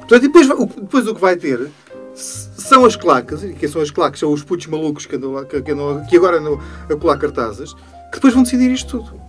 Portanto, 0.00 0.22
depois, 0.22 0.48
depois 0.48 1.06
o 1.06 1.14
que 1.14 1.20
vai 1.20 1.36
ter 1.36 1.68
são 2.14 2.84
as 2.84 2.96
claques, 2.96 3.42
e 3.44 3.52
quem 3.52 3.68
são 3.68 3.80
as 3.80 3.90
claques? 3.90 4.18
São 4.20 4.32
os 4.32 4.42
putos 4.42 4.66
malucos 4.66 5.06
que, 5.06 5.14
andam 5.16 5.44
que, 5.44 5.62
que 5.62 5.70
andam- 5.70 6.04
que 6.06 6.16
agora 6.16 6.38
andam 6.38 6.58
a 6.88 6.96
colar 6.96 7.16
cartazes, 7.18 7.72
que 8.10 8.16
depois 8.16 8.34
vão 8.34 8.42
decidir 8.42 8.70
isto 8.70 8.98
tudo. 8.98 9.20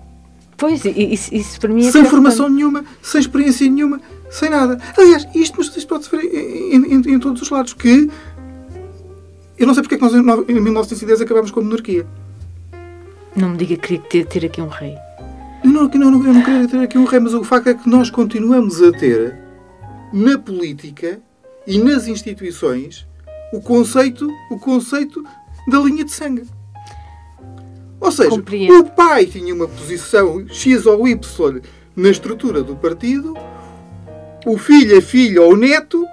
Pois, 0.58 0.86
e- 0.86 1.14
isso, 1.14 1.34
isso 1.34 1.60
para 1.60 1.70
mim 1.74 1.88
é 1.88 1.92
sem 1.92 2.06
formação 2.06 2.48
nenhuma, 2.50 2.86
sem 3.02 3.20
experiência 3.22 3.70
nenhuma, 3.70 4.00
sem 4.30 4.50
nada. 4.50 4.78
Aliás, 4.98 5.28
isto, 5.34 5.60
isto 5.62 5.88
pode-se 5.88 6.10
ver 6.16 6.24
em, 6.24 6.76
em- 6.96 7.14
em- 7.14 7.20
todos 7.20 7.42
os 7.42 7.50
lados, 7.50 7.74
que 7.74 8.10
eu 9.58 9.66
não 9.68 9.74
sei 9.74 9.84
porque 9.84 9.96
é 9.96 9.98
que 9.98 10.04
nós 10.04 10.14
em 10.14 10.22
no- 10.22 10.46
em 10.48 10.60
1910 10.60 11.22
acabámos 11.22 11.52
com 11.52 11.60
a 11.60 11.64
monarquia. 11.64 12.06
Não 13.36 13.50
me 13.50 13.58
diga 13.58 13.76
que 13.78 13.98
queria 13.98 14.26
ter, 14.26 14.26
ter 14.26 14.46
aqui 14.46 14.62
um 14.62 14.68
rei. 14.68 14.96
Não, 15.64 15.90
eu 15.92 16.00
não, 16.00 16.26
eu 16.26 16.34
não 16.34 16.42
queria 16.44 16.68
ter 16.68 16.80
aqui 16.80 16.98
um 16.98 17.06
rei, 17.06 17.20
mas 17.20 17.34
o 17.34 17.44
facto 17.44 17.68
é 17.68 17.74
que 17.74 17.88
nós 17.90 18.10
continuamos 18.10 18.82
a 18.82 18.92
ter 18.92 19.38
na 20.12 20.38
política 20.38 21.20
e 21.66 21.78
nas 21.80 22.08
instituições 22.08 23.08
o 23.54 23.62
conceito, 23.62 24.28
o 24.50 24.58
conceito 24.60 25.24
da 25.68 25.80
linha 25.80 26.04
de 26.04 26.12
sangue. 26.12 26.44
Ou 28.02 28.12
seja, 28.12 28.30
Compreendo. 28.30 28.80
o 28.80 28.84
pai 28.90 29.26
tinha 29.28 29.54
uma 29.54 29.68
posição 29.68 30.44
X 30.50 30.86
ou 30.88 31.08
Y 31.08 31.62
na 31.96 32.10
estrutura 32.10 32.64
do 32.64 32.76
partido, 32.76 33.36
o 34.46 34.58
filho, 34.58 34.98
a 34.98 35.02
filha 35.02 35.42
ou 35.44 35.54
o 35.54 35.56
neto 35.56 36.04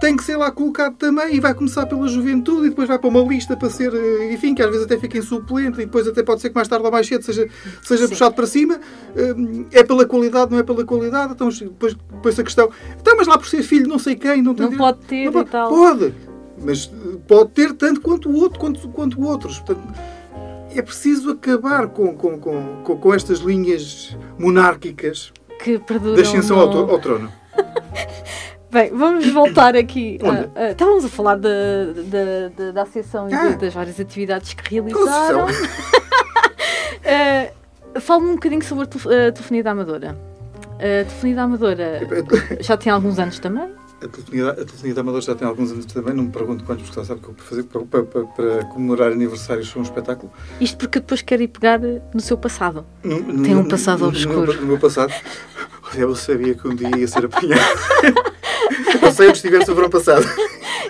tem 0.00 0.14
que 0.14 0.22
ser 0.22 0.36
lá 0.36 0.50
colocado 0.52 0.94
também 0.96 1.34
e 1.34 1.40
vai 1.40 1.54
começar 1.54 1.86
pela 1.86 2.06
juventude 2.06 2.66
e 2.66 2.68
depois 2.70 2.86
vai 2.86 2.98
para 2.98 3.08
uma 3.08 3.20
lista 3.22 3.56
para 3.56 3.70
ser, 3.70 3.92
eh, 3.94 4.30
enfim, 4.32 4.54
que 4.54 4.62
às 4.62 4.68
vezes 4.68 4.84
até 4.84 4.98
fica 4.98 5.16
em 5.16 5.22
suplente 5.22 5.80
e 5.80 5.86
depois 5.86 6.06
até 6.06 6.22
pode 6.22 6.42
ser 6.42 6.50
que 6.50 6.54
mais 6.54 6.68
tarde 6.68 6.84
ou 6.84 6.92
mais 6.92 7.06
cedo 7.06 7.22
seja, 7.24 7.48
seja 7.82 8.02
Sim. 8.04 8.08
puxado 8.10 8.34
para 8.34 8.46
cima. 8.46 8.78
Hum, 9.16 9.64
É 9.72 9.82
pela 9.82 10.04
qualidade, 10.06 10.50
não 10.52 10.58
é 10.58 10.62
pela 10.62 10.84
qualidade. 10.84 11.32
Então 11.32 11.48
depois, 11.48 11.94
depois 11.94 12.38
a 12.38 12.44
questão, 12.44 12.70
então, 13.00 13.16
mas 13.16 13.26
lá 13.26 13.38
por 13.38 13.48
ser 13.48 13.62
filho 13.62 13.88
não 13.88 13.98
sei 13.98 14.14
quem, 14.16 14.42
não 14.42 14.54
tem 14.54 14.64
Não 14.66 14.70
direito- 14.70 14.78
pode 14.78 14.98
ter 15.06 15.24
não 15.24 15.30
e 15.30 15.32
pode. 15.32 15.50
tal. 15.50 15.68
Pode, 15.70 16.14
mas 16.62 16.90
eh, 16.92 17.16
pode 17.26 17.50
ter 17.52 17.72
tanto 17.72 18.00
quanto 18.02 18.28
o 18.28 18.36
outro, 18.36 18.60
quanto, 18.60 18.86
quanto 18.90 19.20
outros. 19.22 19.58
Portanto, 19.60 19.88
é 20.78 20.82
preciso 20.82 21.30
acabar 21.30 21.88
com, 21.88 22.14
com, 22.16 22.38
com, 22.38 22.82
com, 22.84 22.96
com 22.98 23.14
estas 23.14 23.38
linhas 23.40 24.16
monárquicas 24.38 25.32
Que 25.62 25.78
perduram. 25.78 26.16
da 26.16 26.22
ascensão 26.22 26.56
no- 26.56 26.62
ao, 26.62 26.90
ao 26.90 26.98
trono. 26.98 27.32
Bem, 28.70 28.90
vamos 28.92 29.26
voltar 29.30 29.74
aqui. 29.76 30.18
A- 30.22 30.60
a- 30.60 30.70
estávamos 30.72 31.04
a 31.04 31.08
falar 31.08 31.36
da, 31.36 31.48
da, 31.94 32.48
da, 32.64 32.70
da 32.72 32.82
associação 32.82 33.28
e 33.30 33.34
Ah. 33.34 33.50
das 33.50 33.72
várias 33.72 33.98
atividades 33.98 34.52
que 34.54 34.74
realizaram. 34.74 35.46
Uh, 35.46 35.56
Fala-me 38.00 38.28
um 38.30 38.34
bocadinho 38.34 38.62
sobre 38.62 38.84
a 38.84 39.32
telefonia 39.32 39.62
da 39.62 39.70
Amadora. 39.70 40.18
A 40.74 41.04
telefonia 41.04 41.36
da 41.36 41.42
Amadora 41.44 42.00
já 42.60 42.76
tem 42.76 42.92
alguns 42.92 43.18
anos 43.18 43.38
também. 43.38 43.72
A 44.02 44.08
telefonia, 44.08 44.50
a 44.50 44.54
telefonia 44.56 44.94
da 44.94 45.00
Amadora 45.00 45.22
já 45.22 45.34
tem 45.34 45.48
alguns 45.48 45.72
anos 45.72 45.86
também, 45.86 46.12
não 46.12 46.24
me 46.24 46.30
pergunto 46.30 46.64
quantos, 46.64 46.84
porque 46.84 47.00
já 47.00 47.06
sabe 47.06 47.20
que 47.22 47.28
eu, 47.28 47.34
fazer, 47.38 47.62
para, 47.64 47.80
para, 47.82 48.02
para, 48.04 48.64
comemorar 48.66 49.10
aniversários 49.10 49.68
sou 49.68 49.80
um 49.80 49.84
espetáculo. 49.84 50.30
Isto 50.60 50.76
porque 50.76 51.00
depois 51.00 51.22
quero 51.22 51.42
ir 51.42 51.48
pegar 51.48 51.80
no 51.80 52.20
seu 52.20 52.36
passado. 52.36 52.84
No- 53.02 53.42
Tem 53.42 53.56
um 53.56 53.66
passado 53.66 54.00
no- 54.00 54.08
obscuro. 54.08 54.52
No, 54.52 54.60
no 54.60 54.66
meu 54.66 54.78
passado. 54.78 55.12
Eu 55.94 56.14
sabia 56.14 56.54
que 56.54 56.68
um 56.68 56.74
dia 56.74 56.90
ia 56.94 57.08
ser 57.08 57.24
apanhado. 57.24 57.62
eu 59.02 59.10
sei 59.12 59.28
onde 59.28 59.38
estiver 59.38 59.64
sobre 59.64 59.86
o 59.86 59.90
passado. 59.90 60.26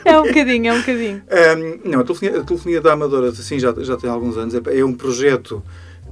É 0.04 0.18
um 0.18 0.24
bocadinho, 0.26 0.68
é 0.68 0.72
um 0.72 0.78
bocadinho. 0.80 1.22
Ahm, 1.30 1.80
não, 1.84 2.00
a 2.00 2.04
telefonia, 2.04 2.40
a 2.40 2.44
telefonia 2.44 2.80
da 2.80 2.92
Amadora 2.92 3.32
sim, 3.32 3.58
já, 3.58 3.72
já 3.78 3.96
tem 3.96 4.10
alguns 4.10 4.36
anos. 4.36 4.54
É, 4.54 4.78
é 4.78 4.84
um 4.84 4.92
projeto 4.94 5.62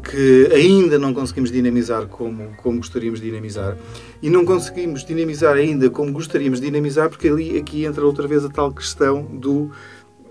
que 0.04 0.48
ainda 0.52 0.98
não 0.98 1.14
conseguimos 1.14 1.50
dinamizar 1.50 2.06
como, 2.06 2.54
como 2.58 2.76
gostaríamos 2.78 3.20
de 3.20 3.26
dinamizar. 3.26 3.76
E 4.22 4.28
não 4.28 4.44
conseguimos 4.44 5.04
dinamizar 5.04 5.56
ainda 5.56 5.88
como 5.90 6.12
gostaríamos 6.12 6.60
de 6.60 6.66
dinamizar, 6.66 7.08
porque 7.08 7.28
ali, 7.28 7.58
aqui 7.58 7.84
entra 7.84 8.04
outra 8.04 8.28
vez 8.28 8.44
a 8.44 8.48
tal 8.48 8.72
questão 8.72 9.22
do, 9.22 9.70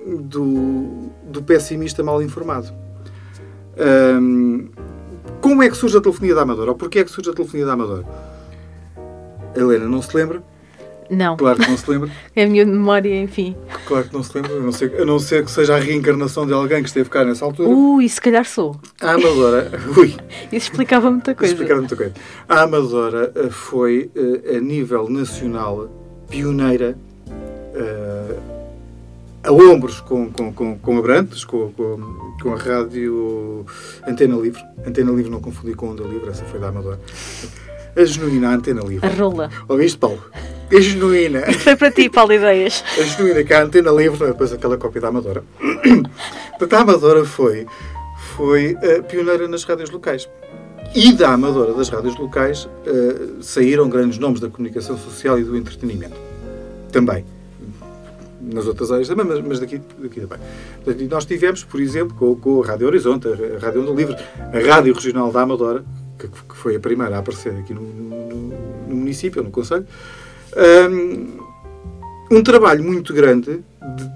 do, 0.05 1.09
do 1.25 1.43
pessimista 1.43 2.03
mal 2.03 2.21
informado. 2.21 2.71
Como 5.41 5.61
é 5.63 5.69
que 5.69 5.75
surge 5.75 5.97
a 5.97 6.01
telefonia 6.01 6.35
da 6.35 6.43
Amadora? 6.43 6.71
Ou 6.71 6.77
porquê 6.77 6.99
é 6.99 7.03
que 7.03 7.11
surge 7.11 7.29
a 7.29 7.33
telefonia 7.33 7.65
da 7.65 7.73
Amadora? 7.73 8.05
A 9.55 9.59
Helena 9.59 9.87
não 9.87 10.01
se 10.01 10.15
lembra? 10.15 10.41
Não, 11.13 11.37
Claro 11.37 11.59
que 11.59 11.69
não 11.69 11.77
se 11.77 11.89
lembra. 11.89 12.09
é 12.35 12.43
a 12.43 12.47
minha 12.47 12.65
memória, 12.65 13.21
enfim. 13.21 13.55
Claro 13.85 14.07
que 14.07 14.13
não 14.13 14.23
se 14.23 14.35
lembra, 14.35 14.53
a 14.53 14.59
não 14.59 14.71
ser, 14.71 15.01
a 15.01 15.05
não 15.05 15.19
ser 15.19 15.45
que 15.45 15.51
seja 15.51 15.75
a 15.75 15.79
reencarnação 15.79 16.45
de 16.45 16.53
alguém 16.53 16.81
que 16.81 16.87
esteve 16.89 17.09
cá 17.09 17.23
nessa 17.23 17.45
altura. 17.45 17.69
Ui, 17.69 18.07
se 18.07 18.19
calhar 18.19 18.45
sou. 18.45 18.75
A 19.01 19.11
Amadora, 19.11 19.71
ui, 19.97 20.15
Isso 20.51 20.69
explicava 20.71 21.09
muita 21.11 21.35
coisa. 21.35 21.53
explicava 21.53 21.79
muita 21.79 21.95
coisa. 21.95 22.13
A 22.47 22.61
Amadora 22.61 23.31
eh, 23.35 23.49
foi, 23.49 24.09
eh, 24.15 24.57
a 24.57 24.59
nível 24.59 25.09
nacional, 25.09 25.89
pioneira 26.29 26.97
eh, 27.75 28.39
a 29.43 29.51
ombros 29.51 29.99
com, 29.99 30.31
com, 30.31 30.53
com, 30.53 30.77
com 30.77 30.97
Abrantes, 30.97 31.43
com, 31.43 31.71
com, 31.73 32.35
com 32.41 32.53
a 32.53 32.57
rádio 32.57 33.65
Antena 34.07 34.37
Livre. 34.37 34.63
Antena 34.85 35.11
Livre 35.11 35.29
não 35.29 35.41
confundi 35.41 35.73
com 35.73 35.89
Onda 35.89 36.03
Livre, 36.03 36.29
essa 36.29 36.45
foi 36.45 36.59
da 36.59 36.69
Amadora. 36.69 36.99
A 37.95 38.05
genuína 38.05 38.53
Antena 38.55 38.81
A 38.81 38.85
Livre. 38.85 39.07
rola. 39.15 39.49
Ouviste, 39.67 39.97
Paulo? 39.97 40.23
A 40.75 40.79
genuína. 40.81 41.41
Foi 41.59 41.75
para 41.75 41.91
ti, 41.91 42.09
Paulo 42.09 42.33
Ideias. 42.33 42.83
a 42.99 43.03
genuína 43.03 43.43
que 43.43 43.53
a 43.53 43.63
antena 43.63 43.91
livre, 43.91 44.19
não 44.19 44.27
é 44.27 44.31
depois 44.31 44.51
aquela 44.51 44.77
cópia 44.77 45.01
da 45.01 45.09
Amadora. 45.09 45.43
Portanto, 46.57 46.73
a 46.73 46.79
Amadora 46.81 47.25
foi, 47.25 47.67
foi 48.35 48.75
eh, 48.81 49.01
pioneira 49.01 49.47
nas 49.47 49.63
rádios 49.63 49.89
locais. 49.91 50.27
E 50.95 51.13
da 51.13 51.31
Amadora, 51.33 51.73
das 51.73 51.89
rádios 51.89 52.17
locais, 52.17 52.67
eh, 52.85 53.27
saíram 53.41 53.87
grandes 53.89 54.17
nomes 54.17 54.39
da 54.39 54.49
comunicação 54.49 54.97
social 54.97 55.37
e 55.39 55.43
do 55.43 55.55
entretenimento. 55.55 56.15
Também. 56.91 57.25
Nas 58.41 58.65
outras 58.67 58.91
áreas 58.91 59.07
também, 59.07 59.25
mas, 59.25 59.39
mas 59.41 59.59
daqui, 59.59 59.79
daqui 59.99 60.21
também. 60.21 60.39
Portanto, 60.83 61.09
nós 61.09 61.25
tivemos, 61.25 61.63
por 61.63 61.79
exemplo, 61.79 62.15
com, 62.17 62.35
com 62.35 62.61
a 62.63 62.65
Rádio 62.65 62.87
Horizonte, 62.87 63.27
a 63.27 63.59
Rádio 63.59 63.81
Onda 63.81 63.91
Livre, 63.91 64.15
a 64.15 64.73
Rádio 64.73 64.93
Regional 64.93 65.31
da 65.31 65.41
Amadora, 65.41 65.83
que, 66.27 66.43
que 66.49 66.55
foi 66.55 66.75
a 66.75 66.79
primeira 66.79 67.15
a 67.15 67.19
aparecer 67.19 67.53
aqui 67.55 67.73
no, 67.73 67.81
no- 67.81 68.53
no 68.87 68.95
município, 68.95 69.41
no 69.43 69.49
Conselho, 69.51 69.85
um, 70.89 71.37
um 72.37 72.43
trabalho 72.43 72.83
muito 72.83 73.13
grande, 73.13 73.63
de- 73.95 74.11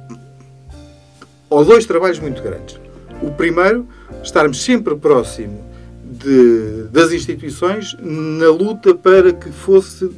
ou 1.50 1.64
dois 1.66 1.86
trabalhos 1.86 2.20
muito 2.20 2.42
grandes. 2.42 2.80
O 3.22 3.32
primeiro, 3.32 3.88
estarmos 4.24 4.64
sempre 4.64 4.96
próximo 4.96 5.64
de- 6.04 6.84
das 6.92 7.12
instituições 7.12 7.96
na 8.00 8.50
luta 8.50 8.94
para 8.94 9.32
que 9.34 9.50
fosse 9.52 10.10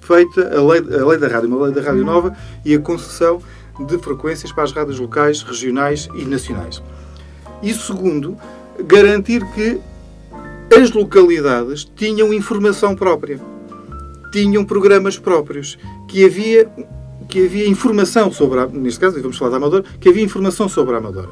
feita 0.00 0.56
a 0.56 0.62
lei, 0.62 0.80
a 1.00 1.06
lei 1.06 1.18
da 1.18 1.28
rádio, 1.28 1.48
uma 1.48 1.64
lei 1.66 1.74
da 1.74 1.80
rádio 1.82 2.04
nova 2.04 2.36
e 2.64 2.74
a 2.74 2.78
concessão 2.78 3.40
de 3.86 3.98
frequências 3.98 4.52
para 4.52 4.64
as 4.64 4.72
rádios 4.72 4.98
locais, 4.98 5.42
regionais 5.42 6.08
e 6.14 6.24
nacionais. 6.24 6.82
E 7.62 7.72
segundo, 7.74 8.36
garantir 8.84 9.44
que 9.52 9.78
as 10.72 10.90
localidades 10.92 11.84
tinham 11.96 12.32
informação 12.32 12.94
própria, 12.94 13.40
tinham 14.32 14.64
programas 14.64 15.18
próprios, 15.18 15.78
que 16.08 16.24
havia 16.24 16.68
que 17.28 17.44
havia 17.46 17.68
informação 17.68 18.32
sobre, 18.32 18.58
a, 18.58 18.66
neste 18.66 18.98
caso, 18.98 19.20
vamos 19.22 19.38
falar 19.38 19.52
da 19.52 19.56
Amadora, 19.58 19.84
que 20.00 20.08
havia 20.08 20.22
informação 20.24 20.68
sobre 20.68 20.94
a 20.96 20.98
Amadora. 20.98 21.28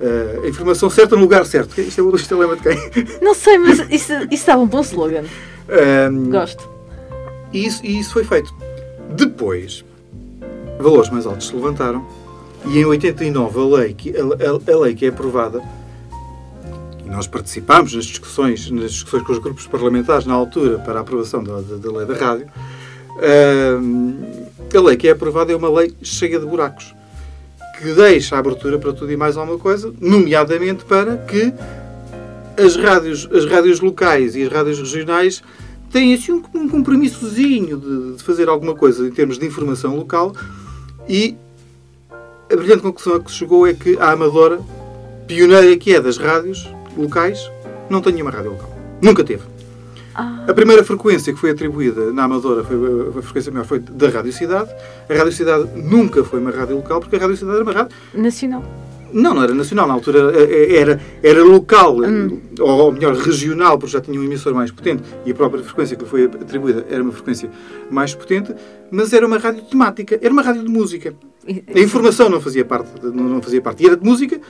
Eh, 0.00 0.40
a 0.44 0.48
informação 0.48 0.88
certa 0.88 1.14
no 1.14 1.20
lugar 1.22 1.44
certo. 1.44 1.78
Isto 1.78 2.00
é 2.00 2.04
o 2.04 2.16
isto 2.16 2.32
é 2.32 2.36
o 2.38 2.40
lema 2.40 2.56
de 2.56 2.62
quem? 2.62 3.18
Não 3.20 3.34
sei, 3.34 3.58
mas 3.58 3.80
isso, 3.90 4.12
isso 4.30 4.46
dava 4.46 4.62
um 4.62 4.66
bom 4.66 4.80
slogan. 4.80 5.24
Ahm, 5.68 6.30
Gosto. 6.30 6.66
E 7.52 7.66
isso, 7.66 7.84
e 7.84 7.98
isso 8.00 8.14
foi 8.14 8.24
feito. 8.24 8.54
Depois, 9.14 9.84
valores 10.80 11.10
mais 11.10 11.26
altos 11.26 11.48
se 11.48 11.54
levantaram 11.54 12.02
e 12.66 12.78
em 12.78 12.84
89 12.86 13.60
a 13.60 13.64
lei 13.76 13.92
que, 13.92 14.14
a, 14.16 14.22
a- 14.22 14.72
a 14.74 14.78
lei 14.80 14.94
que 14.94 15.04
é 15.04 15.08
aprovada, 15.10 15.60
nós 17.12 17.26
participámos 17.26 17.94
nas 17.94 18.06
discussões, 18.06 18.70
nas 18.70 18.92
discussões 18.92 19.22
com 19.22 19.32
os 19.32 19.38
grupos 19.38 19.66
parlamentares 19.66 20.26
na 20.26 20.34
altura 20.34 20.78
para 20.78 20.98
a 20.98 21.02
aprovação 21.02 21.44
da, 21.44 21.60
da- 21.60 21.76
da 21.76 21.92
lei 21.98 22.06
da 22.06 22.14
rádio, 22.14 22.46
hum, 23.80 24.46
a 24.74 24.80
lei 24.80 24.96
que 24.96 25.06
é 25.08 25.10
aprovada 25.12 25.52
é 25.52 25.56
uma 25.56 25.68
lei 25.70 25.94
cheia 26.02 26.40
de 26.40 26.46
buracos 26.46 26.94
que 27.78 27.92
deixa 27.94 28.36
a 28.36 28.38
abertura 28.38 28.78
para 28.78 28.92
tudo 28.92 29.10
e 29.12 29.16
mais 29.16 29.36
alguma 29.36 29.58
coisa, 29.58 29.92
nomeadamente 30.00 30.84
para 30.84 31.16
que 31.18 31.52
as 32.62 32.76
rádios, 32.76 33.28
as 33.32 33.44
rádios 33.44 33.80
locais 33.80 34.34
e 34.36 34.42
as 34.44 34.52
rádios 34.52 34.78
regionais 34.78 35.42
têm 35.90 36.14
assim 36.14 36.32
um, 36.32 36.42
um 36.54 36.68
compromissozinho 36.68 37.76
de, 37.76 38.16
de 38.16 38.22
fazer 38.22 38.48
alguma 38.48 38.74
coisa 38.74 39.06
em 39.06 39.10
termos 39.10 39.38
de 39.38 39.46
informação 39.46 39.96
local 39.96 40.32
e 41.08 41.36
a 42.50 42.56
brilhante 42.56 42.82
conclusão 42.82 43.14
a 43.16 43.20
que 43.20 43.30
se 43.30 43.38
chegou 43.38 43.66
é 43.66 43.72
que 43.74 43.96
a 43.98 44.12
Amadora, 44.12 44.60
pioneira 45.26 45.76
que 45.76 45.94
é 45.94 46.00
das 46.00 46.18
rádios 46.18 46.68
locais, 46.96 47.50
não 47.90 48.00
tem 48.00 48.12
nenhuma 48.12 48.30
rádio 48.30 48.52
local. 48.52 48.70
Nunca 49.00 49.24
teve. 49.24 49.42
Ah, 50.14 50.44
A 50.46 50.52
primeira 50.54 50.84
frequência 50.84 51.32
que 51.32 51.38
foi 51.38 51.50
atribuída 51.50 52.12
na 52.12 52.24
Amadora 52.24 52.62
foi 52.62 52.76
a, 53.18 53.22
frequência 53.22 53.50
maior 53.50 53.64
foi 53.64 53.78
da 53.78 54.08
Rádio 54.10 54.32
Cidade. 54.32 54.70
A 55.08 55.14
Rádio 55.14 55.32
Cidade 55.32 55.68
nunca 55.74 56.22
foi 56.22 56.38
uma 56.38 56.50
rádio 56.50 56.76
local, 56.76 57.00
porque 57.00 57.16
a 57.16 57.18
Rádio 57.18 57.36
Cidade 57.36 57.56
era 57.56 57.64
uma 57.64 57.72
rádio 57.72 57.96
nacional. 58.14 58.62
não, 59.12 59.34
não 59.34 59.42
era 59.42 59.54
nacional, 59.54 59.86
na 59.86 59.94
altura 59.94 60.32
eh, 60.34 60.76
era, 60.76 61.00
era 61.22 61.42
local, 61.42 61.96
ou 62.60 62.92
melhor, 62.92 63.14
regional, 63.14 63.78
porque 63.78 63.92
já 63.92 64.00
tinha 64.00 64.18
um 64.20 64.24
emissor 64.24 64.54
mais 64.54 64.70
potente 64.70 65.02
e 65.24 65.30
a 65.32 65.34
própria 65.34 65.62
frequência 65.62 65.96
que 65.96 66.02
lhe 66.04 66.08
foi 66.08 66.24
atribuída 66.24 66.84
era 66.90 67.02
uma 67.02 67.12
frequência 67.12 67.50
mais 67.90 68.14
potente, 68.14 68.54
mas 68.90 69.12
era 69.14 69.26
uma 69.26 69.38
rádio 69.38 69.62
temática, 69.64 70.18
era 70.20 70.32
uma 70.32 70.42
rádio 70.42 70.62
de 70.62 70.68
música. 70.70 71.14
A 71.74 71.78
informação 71.80 72.28
não 72.28 72.40
fazia 72.40 72.64
parte, 72.64 72.88
não, 73.02 73.42
fazia 73.42 73.60
parte. 73.60 73.82
E 73.82 73.86
era 73.86 73.96
de 73.96 74.04
música 74.04 74.36
eh, 74.36 74.40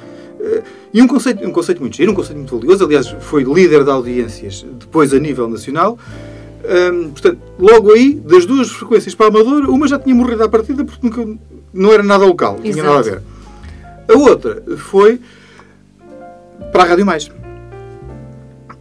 e 0.93 1.01
um 1.03 1.07
conceito, 1.07 1.47
um 1.47 1.51
conceito 1.53 1.81
muito 1.81 1.97
giro, 1.97 2.13
um 2.13 2.15
conceito 2.15 2.37
muito 2.39 2.57
valioso. 2.59 2.85
Aliás, 2.85 3.09
foi 3.21 3.43
líder 3.45 3.85
de 3.85 3.91
audiências 3.91 4.65
depois 4.79 5.13
a 5.15 5.19
nível 5.19 5.49
nacional. 5.49 5.99
Hum, 6.65 7.11
portanto, 7.11 7.39
logo 7.59 7.93
aí, 7.93 8.15
das 8.15 8.47
duas 8.47 8.71
frequências 8.71 9.15
para 9.15 9.27
a 9.27 9.29
Amadora, 9.31 9.69
uma 9.71 9.89
já 9.89 9.99
tinha 9.99 10.15
morrido 10.15 10.43
à 10.45 10.49
partida 10.49 10.85
porque 10.85 11.01
nunca, 11.07 11.41
não 11.73 11.93
era 11.93 12.03
nada 12.03 12.25
local, 12.25 12.55
não 12.55 12.63
tinha 12.63 12.83
nada 12.85 12.99
a 12.99 13.03
ver. 13.03 13.23
A 14.09 14.17
outra 14.19 14.63
foi 14.77 15.21
para 16.73 16.85
a 16.85 16.87
Rádio 16.87 17.05
Mais. 17.07 17.31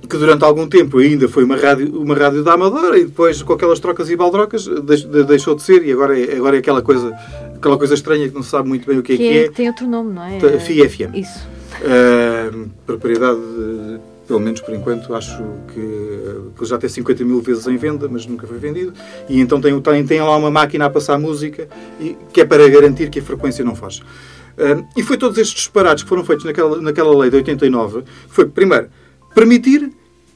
Que 0.09 0.17
durante 0.17 0.43
algum 0.43 0.67
tempo 0.67 0.97
ainda 0.97 1.27
foi 1.29 1.43
uma 1.45 1.55
rádio, 1.55 1.99
uma 2.01 2.13
rádio 2.13 2.43
da 2.43 2.53
Amadora 2.53 2.97
e 2.99 3.05
depois, 3.05 3.41
com 3.41 3.53
aquelas 3.53 3.79
trocas 3.79 4.09
e 4.09 4.15
baldrocas, 4.17 4.67
deix- 4.67 5.05
de- 5.05 5.23
deixou 5.23 5.55
de 5.55 5.61
ser 5.63 5.85
e 5.85 5.91
agora 5.91 6.19
é, 6.19 6.35
agora 6.35 6.57
é 6.57 6.59
aquela, 6.59 6.81
coisa, 6.81 7.13
aquela 7.61 7.77
coisa 7.77 7.93
estranha 7.93 8.27
que 8.27 8.33
não 8.33 8.41
se 8.41 8.49
sabe 8.49 8.67
muito 8.67 8.87
bem 8.87 8.97
o 8.97 9.03
que 9.03 9.13
é 9.13 9.17
que, 9.17 9.23
que 9.23 9.29
é, 9.29 9.45
é. 9.45 9.51
tem 9.51 9.67
outro 9.67 9.87
nome, 9.87 10.11
não 10.13 10.23
é? 10.23 10.39
Tá, 10.39 10.59
FI 10.59 10.89
FM. 10.89 11.15
Isso. 11.15 11.47
Uh, 11.81 12.69
propriedade, 12.85 13.39
de- 13.39 13.99
pelo 14.27 14.39
menos 14.39 14.61
por 14.61 14.73
enquanto, 14.73 15.13
acho 15.13 15.37
que, 15.73 16.57
que 16.57 16.65
já 16.65 16.77
tem 16.77 16.89
50 16.89 17.23
mil 17.23 17.39
vezes 17.41 17.67
em 17.67 17.77
venda, 17.77 18.09
mas 18.09 18.25
nunca 18.25 18.47
foi 18.47 18.57
vendido. 18.57 18.93
E 19.29 19.39
então 19.39 19.61
tem, 19.61 19.79
tem, 19.79 20.05
tem 20.05 20.21
lá 20.21 20.35
uma 20.35 20.49
máquina 20.49 20.85
a 20.85 20.89
passar 20.89 21.19
música 21.19 21.67
e, 21.99 22.17
que 22.33 22.41
é 22.41 22.45
para 22.45 22.67
garantir 22.67 23.09
que 23.09 23.19
a 23.19 23.23
frequência 23.23 23.63
não 23.63 23.75
foge. 23.75 24.01
Uh, 24.01 24.85
e 24.97 25.03
foi 25.03 25.17
todos 25.17 25.37
estes 25.37 25.55
disparates 25.55 26.03
que 26.03 26.09
foram 26.09 26.25
feitos 26.25 26.45
naquela, 26.45 26.81
naquela 26.81 27.15
lei 27.15 27.29
de 27.29 27.35
89. 27.37 28.03
Foi, 28.27 28.45
primeiro, 28.47 28.87
permitir 29.35 29.91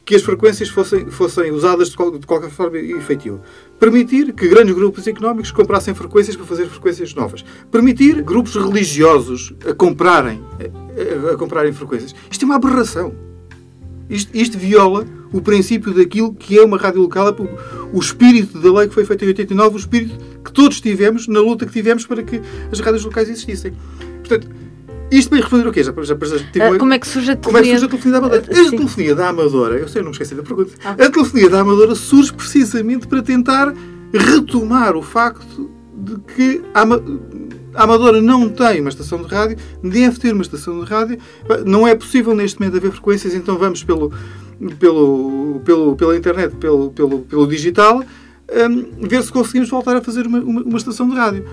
que 0.06 0.14
as 0.14 0.22
frequências 0.22 0.70
fossem, 0.70 1.10
fossem 1.10 1.52
usadas 1.52 1.90
de, 1.90 2.20
de 2.20 2.28
qualquer 2.28 2.52
forma 2.52 2.78
e 2.78 2.92
efetivo. 2.92 3.42
Permitir 3.80 4.32
que 4.34 4.48
grandes 4.48 4.76
grupos 4.76 5.08
económicos 5.08 5.52
comprassem 5.52 5.96
frequências 5.96 6.36
para 6.36 6.46
fazer 6.46 6.68
frequências 6.68 7.14
novas. 7.16 7.44
Permitir 7.72 8.22
grupos 8.22 8.56
religiosos 8.56 9.54
a 9.68 9.74
comprarem, 9.74 10.42
a, 11.28 11.34
a 11.34 11.38
comprarem 11.38 11.74
frequências. 11.74 12.14
Isto 12.30 12.44
é 12.44 12.46
uma 12.46 12.56
aberração. 12.56 13.16
Isto, 14.08 14.38
isto 14.38 14.58
viola 14.60 15.06
o 15.34 15.42
princípio 15.42 15.92
daquilo 15.92 16.34
que 16.34 16.58
é 16.58 16.64
uma 16.64 16.78
rádio 16.78 17.02
local, 17.02 17.36
o 17.92 18.00
espírito 18.00 18.60
da 18.60 18.72
lei 18.72 18.88
que 18.88 18.94
foi 18.94 19.04
feita 19.04 19.26
em 19.26 19.30
89, 19.30 19.76
o 19.76 19.80
espírito 19.80 20.16
que 20.44 20.52
todos 20.52 20.80
tivemos 20.80 21.28
na 21.28 21.40
luta 21.40 21.66
que 21.66 21.74
tivemos 21.74 22.06
para 22.06 22.22
que 22.22 22.40
as 22.72 22.80
rádios 22.80 23.04
locais 23.04 23.28
existissem. 23.28 23.74
Portanto, 24.20 24.48
isto 25.12 25.30
para 25.30 25.40
responder 25.40 25.68
o 25.68 25.72
quê? 25.72 25.84
Já, 25.84 25.92
já, 25.92 26.04
já, 26.04 26.16
tive- 26.16 26.62
Ah, 26.66 26.78
como 26.78 26.94
é 26.94 27.00
que 27.00 27.08
surge 27.08 27.32
a 27.32 27.36
como 27.38 27.58
é 27.58 27.62
que 27.62 27.68
telefonia? 27.68 27.80
surge 27.80 27.86
a 27.86 27.90
telefonia 27.90 28.12
da 28.12 28.18
Amadora? 28.28 28.44
Ah, 28.48 28.52
A 28.62 28.70
telefonia 28.72 29.16
da 29.16 29.30
Amadora, 29.30 29.76
eu 29.80 29.88
sei, 29.88 30.02
não 30.02 30.08
me 30.10 30.12
esqueci 30.14 30.36
da 30.36 30.44
pergunta. 30.44 30.72
Ah. 30.84 30.92
A 30.92 31.10
telefonia 31.10 31.50
da 31.50 31.60
Amadora 31.62 31.96
surge 31.96 32.34
precisamente 32.34 33.08
para 33.08 33.22
tentar 33.22 33.74
retomar 34.14 34.96
o 34.96 35.02
facto 35.02 35.70
de 35.98 36.18
que 36.36 36.62
a, 36.74 36.82
a 36.84 37.84
Amadora 37.84 38.22
não 38.22 38.50
tem 38.50 38.80
uma 38.82 38.90
estação 38.90 39.22
de 39.22 39.28
rádio, 39.28 39.58
deve 39.84 40.20
ter 40.20 40.34
uma 40.34 40.42
estação 40.42 40.80
de 40.84 40.90
rádio. 40.90 41.18
Não 41.66 41.88
é 41.88 41.96
possível 41.96 42.34
neste 42.36 42.60
momento 42.60 42.78
haver 42.78 42.92
frequências, 42.92 43.34
então 43.34 43.58
vamos 43.58 43.84
pelo, 43.84 44.12
pelo, 44.80 45.62
pelo, 45.66 45.96
pela 45.96 46.16
internet, 46.16 46.56
pelo, 46.56 46.92
pelo, 46.92 47.20
pelo 47.20 47.48
digital, 47.48 48.02
hum, 48.02 48.86
ver 49.02 49.22
se 49.24 49.32
conseguimos 49.32 49.70
voltar 49.70 49.96
a 49.98 50.02
fazer 50.02 50.26
uma, 50.28 50.40
uma, 50.40 50.62
uma 50.64 50.78
estação 50.78 51.10
de 51.10 51.16
rádio. 51.16 51.46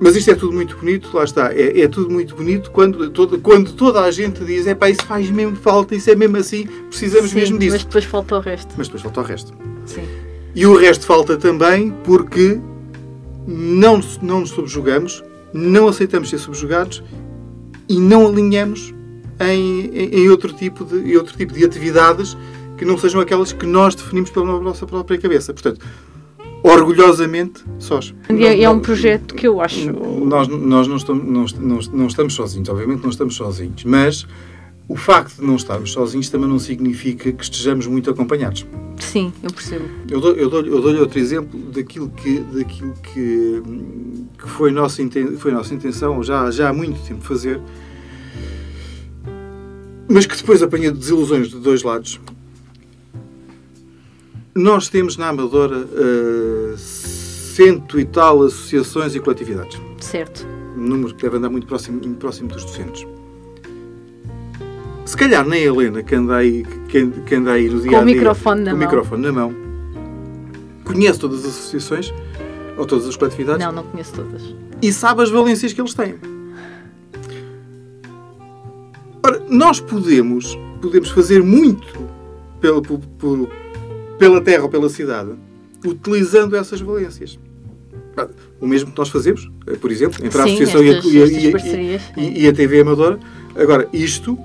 Mas 0.00 0.14
isto 0.14 0.30
é 0.30 0.34
tudo 0.34 0.52
muito 0.52 0.76
bonito, 0.76 1.10
lá 1.12 1.24
está, 1.24 1.52
é, 1.52 1.80
é 1.80 1.88
tudo 1.88 2.08
muito 2.10 2.36
bonito 2.36 2.70
quando 2.70 3.10
toda, 3.10 3.36
quando 3.38 3.72
toda 3.72 4.02
a 4.02 4.10
gente 4.10 4.44
diz 4.44 4.66
é 4.66 4.74
pá, 4.74 4.88
isso 4.88 5.02
faz 5.04 5.28
mesmo 5.28 5.56
falta, 5.56 5.94
isso 5.94 6.08
é 6.08 6.14
mesmo 6.14 6.36
assim, 6.36 6.66
precisamos 6.88 7.30
Sim, 7.30 7.36
mesmo 7.36 7.58
disso. 7.58 7.72
Mas 7.72 7.84
depois 7.84 8.04
falta 8.04 8.36
o 8.36 8.40
resto. 8.40 8.74
Mas 8.78 8.86
depois 8.86 9.02
falta 9.02 9.20
o 9.20 9.24
resto. 9.24 9.52
Sim. 9.86 10.02
E 10.54 10.66
o 10.66 10.76
resto 10.76 11.04
falta 11.04 11.36
também 11.36 11.90
porque 12.04 12.60
não, 13.46 14.00
não 14.22 14.40
nos 14.40 14.50
subjugamos, 14.50 15.24
não 15.52 15.88
aceitamos 15.88 16.30
ser 16.30 16.38
subjugados 16.38 17.02
e 17.88 17.98
não 17.98 18.26
alinhamos 18.26 18.94
em, 19.40 19.86
em, 19.86 20.20
em 20.20 20.28
outro 20.28 20.52
tipo 20.52 20.84
de, 20.84 21.12
em 21.12 21.16
outro 21.16 21.36
tipo 21.36 21.52
de 21.52 21.64
atividades 21.64 22.36
que 22.76 22.84
não 22.84 22.96
sejam 22.96 23.20
aquelas 23.20 23.52
que 23.52 23.66
nós 23.66 23.94
definimos 23.94 24.30
pela 24.30 24.60
nossa 24.60 24.86
própria 24.86 25.18
cabeça. 25.18 25.52
Portanto, 25.52 25.84
orgulhosamente, 26.68 27.64
sós. 27.78 28.14
E 28.30 28.44
é, 28.44 28.62
é 28.62 28.70
um 28.70 28.80
projeto 28.80 29.34
que 29.34 29.46
eu 29.46 29.60
acho. 29.60 29.92
Nós, 29.92 30.48
nós 30.48 30.86
não, 30.86 30.96
estamos, 30.96 31.52
não, 31.52 31.66
não, 31.66 31.78
não 31.92 32.06
estamos 32.06 32.34
sozinhos, 32.34 32.68
obviamente 32.68 33.02
não 33.02 33.10
estamos 33.10 33.34
sozinhos, 33.34 33.84
mas 33.84 34.26
o 34.88 34.96
facto 34.96 35.36
de 35.36 35.46
não 35.46 35.56
estarmos 35.56 35.92
sozinhos 35.92 36.28
também 36.30 36.48
não 36.48 36.58
significa 36.58 37.30
que 37.30 37.42
estejamos 37.42 37.86
muito 37.86 38.10
acompanhados. 38.10 38.66
Sim, 38.98 39.32
eu 39.42 39.50
percebo. 39.50 39.84
Eu 40.10 40.20
dou-lhe 40.20 40.42
eu 40.42 40.50
dou 40.50 40.64
eu 40.64 40.80
dou 40.80 41.00
outro 41.00 41.18
exemplo 41.18 41.58
daquilo, 41.70 42.08
que, 42.10 42.40
daquilo 42.40 42.94
que, 43.02 43.62
que 44.38 44.48
foi, 44.48 44.70
nossa, 44.70 45.02
foi 45.38 45.52
nossa 45.52 45.74
intenção 45.74 46.22
já, 46.22 46.50
já 46.50 46.70
há 46.70 46.72
muito 46.72 46.98
tempo 47.06 47.22
fazer, 47.22 47.60
mas 50.08 50.26
que 50.26 50.36
depois 50.36 50.62
apanha 50.62 50.90
desilusões 50.90 51.48
de 51.48 51.58
dois 51.58 51.82
lados. 51.82 52.18
Nós 54.58 54.88
temos 54.88 55.16
na 55.16 55.28
Amadora 55.28 55.76
eh, 55.92 56.74
cento 56.76 57.98
e 58.00 58.04
tal 58.04 58.42
associações 58.42 59.14
e 59.14 59.20
coletividades. 59.20 59.80
Certo. 60.00 60.44
Um 60.76 60.80
número 60.80 61.14
que 61.14 61.22
deve 61.22 61.36
andar 61.36 61.48
muito 61.48 61.64
próximo, 61.66 62.00
muito 62.02 62.18
próximo 62.18 62.48
dos 62.48 62.64
200. 62.64 63.06
Se 65.04 65.16
calhar 65.16 65.46
nem 65.46 65.62
a 65.62 65.66
Helena, 65.66 66.02
que 66.02 66.12
anda 66.16 66.36
aí, 66.36 66.64
que, 66.88 67.06
que 67.06 67.34
anda 67.36 67.52
aí 67.52 67.68
no 67.68 67.80
dia 67.80 67.90
Com 67.92 68.02
o 68.02 68.04
dia, 68.04 68.14
microfone 68.16 68.60
na 68.64 68.70
com 68.72 68.76
o 68.76 68.80
microfone 68.80 69.22
na 69.22 69.32
mão, 69.32 69.54
conhece 70.84 71.20
todas 71.20 71.40
as 71.44 71.46
associações 71.52 72.12
ou 72.76 72.84
todas 72.84 73.06
as 73.06 73.14
coletividades 73.16 73.64
Não, 73.64 73.70
não 73.72 73.84
conheço 73.84 74.12
todas. 74.12 74.42
e 74.82 74.92
sabe 74.92 75.22
as 75.22 75.30
valências 75.30 75.72
que 75.72 75.80
eles 75.80 75.94
têm. 75.94 76.16
Ora, 79.24 79.40
nós 79.48 79.78
podemos, 79.80 80.58
podemos 80.82 81.10
fazer 81.10 81.44
muito 81.44 81.86
pelo, 82.60 82.82
por- 82.82 83.48
pela 84.18 84.40
terra 84.40 84.64
ou 84.64 84.68
pela 84.68 84.88
cidade 84.88 85.30
utilizando 85.84 86.56
essas 86.56 86.80
valências. 86.80 87.38
O 88.60 88.66
mesmo 88.66 88.90
que 88.90 88.98
nós 88.98 89.08
fazemos, 89.08 89.48
eh, 89.68 89.76
por 89.76 89.92
exemplo, 89.92 90.24
entre 90.26 90.40
a 90.40 90.44
Sim, 90.44 90.54
Associação 90.54 90.82
e 90.82 90.88
a- 90.90 90.96
estas- 90.96 91.12
e, 91.12 91.22
a, 91.22 91.26
e 91.26 92.00
e- 92.16 92.42
e 92.44 92.48
a 92.48 92.52
TV 92.52 92.80
Amadora. 92.80 93.18
Agora, 93.56 93.88
isto 93.92 94.36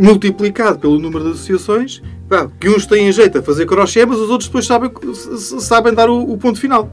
multiplicado 0.00 0.78
pelo 0.78 0.98
número 0.98 1.24
de 1.24 1.30
associações, 1.32 2.02
que 2.58 2.68
uns 2.70 2.86
têm 2.86 3.12
jeito 3.12 3.38
a 3.38 3.42
fazer 3.42 3.66
crochê, 3.66 4.04
mas 4.06 4.18
os 4.18 4.30
outros 4.30 4.48
depois 4.48 4.64
sabem, 4.66 4.90
sabem 5.60 5.92
dar 5.92 6.08
o, 6.08 6.32
o 6.32 6.38
ponto 6.38 6.58
final. 6.58 6.90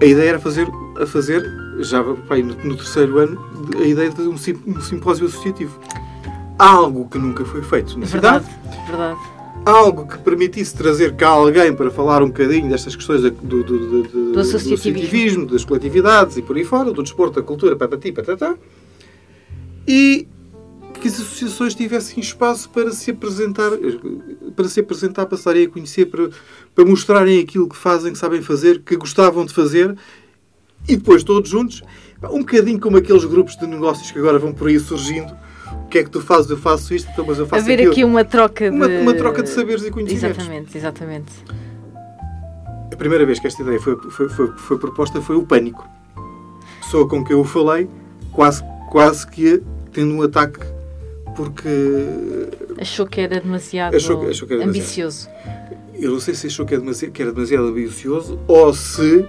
A 0.00 0.04
ideia 0.04 0.30
era 0.30 0.38
fazer, 0.38 0.66
a 1.00 1.06
fazer 1.06 1.42
já 1.80 2.02
pá, 2.02 2.36
no, 2.36 2.54
no 2.64 2.76
terceiro 2.76 3.18
ano, 3.18 3.44
a 3.76 3.86
ideia 3.86 4.08
de 4.10 4.16
fazer 4.16 4.28
um, 4.28 4.36
sim- 4.38 4.58
um 4.66 4.80
simpósio 4.80 5.26
associativo. 5.26 5.78
Algo 6.58 7.08
que 7.08 7.18
nunca 7.18 7.44
foi 7.44 7.62
feito 7.62 7.98
na 7.98 8.06
Verdade, 8.06 8.44
cidade, 8.46 8.86
verdade. 8.88 9.18
Algo 9.64 10.06
que 10.06 10.18
permitisse 10.18 10.74
trazer 10.74 11.14
cá 11.14 11.28
alguém 11.28 11.74
para 11.74 11.90
falar 11.90 12.22
um 12.22 12.28
bocadinho 12.28 12.68
destas 12.68 12.96
questões 12.96 13.22
da- 13.22 13.28
do, 13.28 13.62
do, 13.62 14.02
do, 14.02 14.32
do, 14.32 14.40
associativismo. 14.40 15.46
das 15.46 15.64
coletividades 15.64 16.36
e 16.36 16.42
por 16.42 16.56
aí 16.56 16.64
fora, 16.64 16.90
do 16.92 17.02
desporto, 17.02 17.40
da 17.40 17.46
cultura, 17.46 17.76
patati, 17.76 18.12
patatá. 18.12 18.56
E 19.86 20.26
que 21.00 21.08
as 21.08 21.14
associações 21.14 21.74
tivessem 21.74 22.20
espaço 22.20 22.68
para 22.70 22.90
se 22.90 23.10
apresentar, 23.10 23.70
para 24.56 24.68
se 24.68 24.80
apresentar, 24.80 25.26
passarem 25.26 25.66
a 25.66 25.68
conhecer, 25.68 26.06
para, 26.06 26.28
para 26.74 26.84
mostrarem 26.84 27.38
aquilo 27.40 27.68
que 27.68 27.76
fazem, 27.76 28.12
que 28.12 28.18
sabem 28.18 28.42
fazer, 28.42 28.82
que 28.82 28.96
gostavam 28.96 29.44
de 29.46 29.54
fazer 29.54 29.96
e 30.88 30.96
depois 30.96 31.22
todos 31.22 31.50
juntos, 31.50 31.82
um 32.30 32.40
bocadinho 32.40 32.80
como 32.80 32.96
aqueles 32.96 33.24
grupos 33.24 33.56
de 33.56 33.66
negócios 33.66 34.10
que 34.10 34.18
agora 34.18 34.38
vão 34.38 34.52
por 34.52 34.68
aí 34.68 34.78
surgindo. 34.80 35.32
O 35.88 35.90
que 35.90 35.98
é 36.00 36.04
que 36.04 36.10
tu 36.10 36.20
fazes? 36.20 36.50
Eu 36.50 36.58
faço 36.58 36.92
isto, 36.94 37.10
então, 37.10 37.24
mas 37.26 37.38
eu 37.38 37.46
faço 37.46 37.62
Haver 37.62 37.78
aquilo. 37.78 37.92
aqui 37.92 38.04
uma 38.04 38.22
troca 38.22 38.70
de. 38.70 38.76
Uma- 38.76 38.86
uma 38.88 39.14
troca 39.14 39.42
de 39.42 39.48
saberes 39.48 39.82
e 39.86 39.90
conhecimentos. 39.90 40.36
Exatamente, 40.38 40.76
exatamente. 40.76 41.32
A 42.92 42.96
primeira 42.96 43.24
vez 43.24 43.38
que 43.38 43.46
esta 43.46 43.62
ideia 43.62 43.80
foi, 43.80 43.96
foi, 44.10 44.28
foi, 44.28 44.48
foi 44.58 44.78
proposta 44.78 45.18
foi 45.22 45.36
o 45.36 45.42
pânico. 45.46 45.88
Pessoa 46.82 47.08
com 47.08 47.24
quem 47.24 47.34
eu 47.34 47.42
falei, 47.42 47.88
quase, 48.32 48.62
quase 48.90 49.26
que 49.28 49.62
tendo 49.90 50.12
um 50.14 50.20
ataque, 50.22 50.60
porque 51.34 51.68
Achou 52.78 53.06
que 53.06 53.22
era 53.22 53.40
demasiado 53.40 53.96
Achou 53.96 54.28
achou 54.28 54.46
que 54.46 54.52
era 54.54 54.60
demasiado. 54.64 54.68
ambicioso. 54.84 55.28
eu 55.94 56.10
não 56.12 56.20
sei 56.20 56.34
se 56.34 56.48
achou 56.48 56.66
que 56.66 56.74
era 56.74 56.82
demasiado, 56.82 57.12
que 57.12 57.22
era 57.22 57.32
demasiado 57.32 57.64
ambicioso 57.68 58.38
ou 58.46 58.74
se 58.74 59.24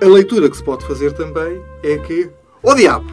a 0.00 0.06
leitura 0.06 0.48
que 0.48 0.56
se 0.56 0.62
pode 0.62 0.84
fazer 0.86 1.12
também 1.12 1.60
é 1.82 1.96
que, 1.98 2.30
ó 2.62 2.74
diabo, 2.74 3.06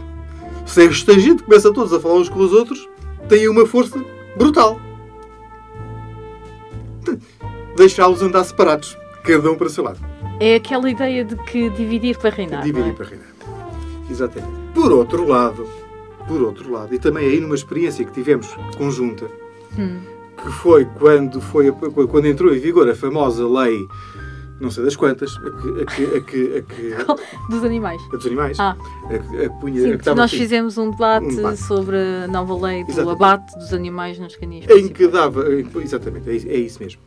se 0.70 0.86
esta 0.86 1.20
gente 1.20 1.43
começa 1.43 1.74
todos 1.74 1.91
a 1.91 1.99
falar 1.99 2.15
uns 2.15 2.30
com 2.30 2.39
os 2.39 2.53
outros, 2.53 2.88
tem 3.28 3.47
uma 3.49 3.65
força 3.65 4.03
brutal. 4.38 4.80
Deixá-los 7.76 8.22
andar 8.22 8.43
separados, 8.43 8.97
cada 9.24 9.51
um 9.51 9.55
para 9.55 9.67
o 9.67 9.70
seu 9.70 9.84
lado. 9.84 9.99
É 10.39 10.55
aquela 10.55 10.89
ideia 10.89 11.26
de 11.26 11.36
que 11.36 11.70
dividir 11.72 12.17
para 12.17 12.30
reinar. 12.30 12.63
Dividir 12.63 12.91
é? 12.91 12.93
para 12.93 13.05
reinar. 13.07 13.28
Exatamente. 14.09 14.53
Por 14.74 14.91
outro 14.91 15.28
lado, 15.28 15.67
por 16.28 16.41
outro 16.41 16.72
lado, 16.72 16.93
e 16.93 16.99
também 16.99 17.28
aí 17.28 17.39
numa 17.39 17.55
experiência 17.55 18.05
que 18.05 18.11
tivemos 18.11 18.47
conjunta, 18.78 19.28
Hum. 19.78 19.99
que 20.38 20.49
foi 20.51 20.86
quando, 20.86 21.39
foi 21.41 21.72
quando 21.72 22.26
entrou 22.26 22.53
em 22.53 22.59
vigor 22.59 22.89
a 22.89 22.95
famosa 22.95 23.47
lei, 23.47 23.88
não 24.60 24.70
sei 24.72 24.84
das 24.84 24.95
quantas, 24.95 25.36
a 25.38 25.41
que, 25.41 25.82
a 25.82 25.86
que, 25.86 26.18
a 26.18 26.22
que, 26.22 26.57
a 26.57 26.62
que- 26.62 27.24
Dos 27.49 27.64
animais. 27.64 28.01
a 28.12 28.16
dos 28.18 28.26
animais, 28.26 28.60
Ah. 28.60 28.76
a, 29.10 29.16
a 29.16 29.20
que 29.20 29.60
punha, 29.62 29.80
a 29.82 29.84
Sim, 29.84 29.93
estava 29.95 30.18
nós 30.18 30.30
assim, 30.32 30.38
fizemos 30.39 30.78
um 30.78 30.91
debate, 30.91 31.26
Um 31.28 31.36
debate. 31.36 31.57
sobre 31.62 31.95
a 31.97 32.28
nova 32.28 32.53
lei 32.68 32.84
do 32.84 32.91
Exatamente. 32.91 33.16
abate 33.16 33.57
dos 33.60 33.74
animais 33.74 34.20
nas 34.20 34.36
caninhas. 34.36 34.70
em 34.70 34.88
que 34.89 35.07
dava, 35.07 35.45
exatamente, 35.82 36.30
é 36.30 36.34
isso, 36.57 36.82
é 36.82 36.86
mesmo. 36.86 37.01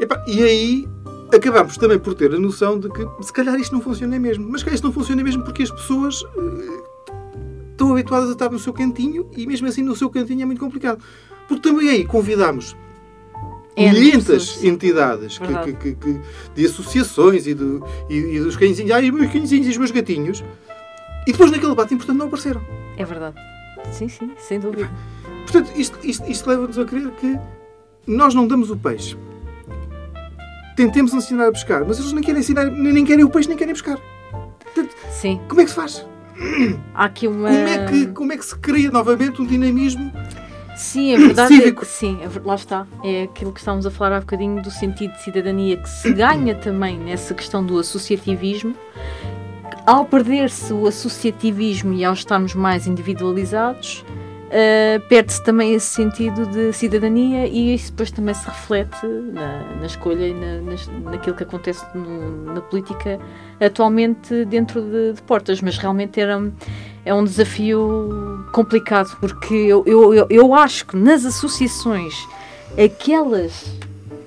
Epá, 0.00 0.22
e 0.28 0.42
aí 0.42 0.88
acabámos 1.34 1.76
também 1.76 1.98
por 1.98 2.14
ter 2.14 2.32
a 2.34 2.38
noção 2.38 2.78
de 2.78 2.88
que 2.88 3.04
se 3.24 3.32
calhar 3.32 3.58
isto 3.58 3.72
não 3.72 3.80
funciona 3.80 4.18
mesmo, 4.18 4.46
mas 4.48 4.60
se 4.60 4.64
calhar 4.66 4.74
isto 4.76 4.84
não 4.84 4.92
funciona 4.92 5.22
mesmo 5.24 5.42
porque 5.42 5.62
as 5.62 5.70
pessoas 5.70 6.22
eh, 6.36 7.70
estão 7.72 7.90
habituadas 7.92 8.28
a 8.28 8.32
estar 8.32 8.50
no 8.50 8.58
seu 8.58 8.72
cantinho 8.72 9.28
e 9.36 9.46
mesmo 9.46 9.66
assim 9.66 9.82
no 9.82 9.96
seu 9.96 10.08
cantinho 10.08 10.42
é 10.42 10.44
muito 10.44 10.60
complicado. 10.60 11.02
Porque 11.48 11.68
também 11.68 11.88
aí 11.88 12.04
convidámos 12.04 12.76
Milhentas 13.76 14.24
pessoas. 14.52 14.64
entidades 14.64 15.38
que, 15.38 15.72
que- 15.74 15.94
que- 15.94 16.20
de 16.54 16.66
associações 16.66 17.46
e, 17.46 17.54
do, 17.54 17.84
e, 18.08 18.14
e 18.36 18.40
dos 18.40 18.56
cãezinhos, 18.56 18.90
ai, 18.92 19.10
os 19.10 19.18
meus 19.18 19.32
cãezinhos 19.32 19.66
e 19.66 19.70
os 19.70 19.76
meus 19.76 19.90
gatinhos, 19.90 20.42
e 21.26 21.32
depois 21.32 21.50
naquele 21.50 21.70
debate 21.70 21.92
importante 21.94 22.16
não 22.16 22.26
apareceram. 22.26 22.62
É 22.96 23.04
verdade. 23.04 23.36
Sim, 23.92 24.08
sim, 24.08 24.30
sem 24.38 24.58
dúvida. 24.58 24.90
Portanto, 25.44 25.70
isto, 25.76 25.98
isto- 26.02 26.28
isto 26.30 26.48
leva-nos 26.48 26.78
a 26.78 26.84
crer 26.84 27.10
que 27.20 27.38
nós 28.06 28.34
não 28.34 28.46
damos 28.48 28.70
o 28.70 28.76
peixe. 28.76 29.16
Tentemos 30.76 31.14
ensinar 31.14 31.48
a 31.48 31.52
pescar, 31.52 31.84
mas 31.86 31.98
eles 31.98 32.12
nem 32.12 32.22
querem 32.22 32.40
ensinar, 32.40 32.64
nem 32.70 33.04
querem 33.04 33.24
o 33.24 33.30
peixe, 33.30 33.48
nem 33.48 33.56
querem 33.56 33.72
pescar. 33.74 33.98
Sim. 35.10 35.40
Como 35.48 35.60
é 35.60 35.64
que 35.64 35.70
se 35.70 35.76
faz? 35.76 36.06
Há 36.94 37.06
aqui 37.06 37.26
uma. 37.26 37.48
Como, 37.48 37.68
é 37.68 37.86
que, 37.86 38.06
como 38.08 38.32
é 38.32 38.36
que 38.36 38.44
se 38.44 38.56
cria 38.58 38.90
novamente 38.90 39.40
um 39.40 39.46
dinamismo? 39.46 40.12
Sim, 40.76 41.14
a 41.14 41.18
verdade 41.18 41.48
Cívico. 41.56 41.68
é 41.82 41.84
que 41.84 41.86
sim, 41.86 42.18
é 42.22 42.28
lá 42.44 42.54
está. 42.54 42.86
É 43.02 43.22
aquilo 43.22 43.50
que 43.52 43.60
estávamos 43.60 43.86
a 43.86 43.90
falar 43.90 44.16
há 44.16 44.20
bocadinho 44.20 44.62
do 44.62 44.70
sentido 44.70 45.12
de 45.14 45.22
cidadania 45.22 45.76
que 45.78 45.88
se 45.88 46.12
ganha 46.12 46.54
também 46.54 46.98
nessa 46.98 47.32
questão 47.34 47.64
do 47.64 47.78
associativismo. 47.78 48.74
Ao 49.86 50.04
perder-se 50.04 50.72
o 50.72 50.86
associativismo 50.86 51.94
e 51.94 52.04
ao 52.04 52.12
estarmos 52.12 52.54
mais 52.54 52.86
individualizados, 52.86 54.04
eh, 54.50 55.00
perde-se 55.08 55.42
também 55.42 55.74
esse 55.74 55.86
sentido 55.86 56.44
de 56.46 56.72
cidadania 56.72 57.46
e 57.46 57.74
isso 57.74 57.92
depois 57.92 58.10
também 58.10 58.34
se 58.34 58.44
reflete 58.46 59.06
na, 59.06 59.62
na 59.80 59.86
escolha 59.86 60.26
e 60.28 60.34
na, 60.34 61.10
naquilo 61.10 61.36
que 61.36 61.42
acontece 61.44 61.84
no- 61.94 62.52
na 62.52 62.60
política 62.60 63.18
atualmente 63.60 64.44
dentro 64.44 64.82
de, 64.82 65.12
de 65.14 65.22
portas. 65.22 65.60
Mas 65.62 65.78
realmente 65.78 66.20
era, 66.20 66.38
é 67.06 67.14
um 67.14 67.24
desafio 67.24 68.44
complicado, 68.52 69.16
porque 69.20 69.54
eu, 69.54 69.82
eu, 69.86 70.12
eu, 70.12 70.26
eu 70.28 70.54
acho 70.54 70.86
que 70.86 70.96
nas 70.96 71.24
associações, 71.24 72.12
aquelas 72.82 73.64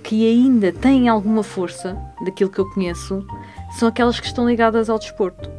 que 0.01 0.25
ainda 0.27 0.71
têm 0.71 1.07
alguma 1.09 1.43
força, 1.43 1.95
daquilo 2.25 2.49
que 2.49 2.57
eu 2.59 2.65
conheço, 2.71 3.23
são 3.77 3.87
aquelas 3.89 4.19
que 4.19 4.25
estão 4.27 4.47
ligadas 4.47 4.89
ao 4.89 4.97
desporto. 4.97 5.49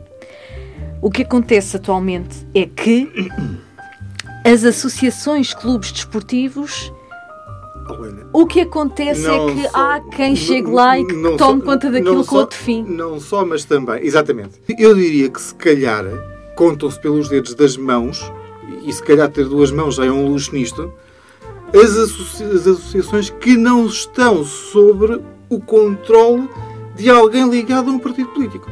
O 1.02 1.10
que 1.10 1.22
acontece 1.22 1.76
atualmente 1.76 2.46
é 2.54 2.66
que 2.66 3.28
as 4.44 4.64
associações, 4.64 5.54
clubes 5.54 5.92
desportivos, 5.92 6.92
o 8.32 8.46
que 8.46 8.60
acontece 8.60 9.22
não 9.22 9.48
é 9.48 9.52
que 9.54 9.68
só- 9.68 9.76
há 9.78 10.00
quem 10.14 10.36
chegue 10.36 10.70
lá 10.70 10.98
e 10.98 11.04
que 11.04 11.14
tome 11.22 11.38
só- 11.38 11.60
conta 11.60 11.90
daquilo 11.90 12.16
com 12.18 12.22
só- 12.24 12.36
outro 12.38 12.56
fim. 12.58 12.82
Não 12.84 13.18
só, 13.20 13.44
mas 13.44 13.64
também. 13.64 14.04
Exatamente. 14.04 14.60
Eu 14.78 14.94
diria 14.94 15.28
que 15.28 15.40
se 15.40 15.54
calhar 15.54 16.04
contam-se 16.60 17.00
pelos 17.00 17.26
dedos 17.26 17.54
das 17.54 17.74
mãos, 17.74 18.30
e 18.84 18.92
se 18.92 19.02
calhar 19.02 19.30
ter 19.30 19.48
duas 19.48 19.70
mãos 19.70 19.94
já 19.94 20.04
é 20.04 20.10
um 20.10 20.26
luxo 20.28 20.54
nisto, 20.54 20.92
as, 21.74 21.96
associa- 21.96 22.48
as 22.48 22.66
associações 22.66 23.30
que 23.30 23.56
não 23.56 23.86
estão 23.86 24.44
sobre 24.44 25.22
o 25.48 25.58
controle 25.58 26.46
de 26.94 27.08
alguém 27.08 27.48
ligado 27.48 27.88
a 27.88 27.94
um 27.94 27.98
partido 27.98 28.28
político. 28.28 28.70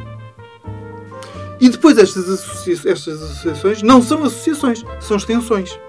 E 1.59 1.67
depois 1.67 1.97
estas, 1.97 2.29
associa- 2.29 2.91
estas 2.91 3.23
associações 3.23 3.81
não 3.81 4.03
são 4.03 4.23
associações, 4.23 4.85
são 4.99 5.17
extensões. 5.17 5.79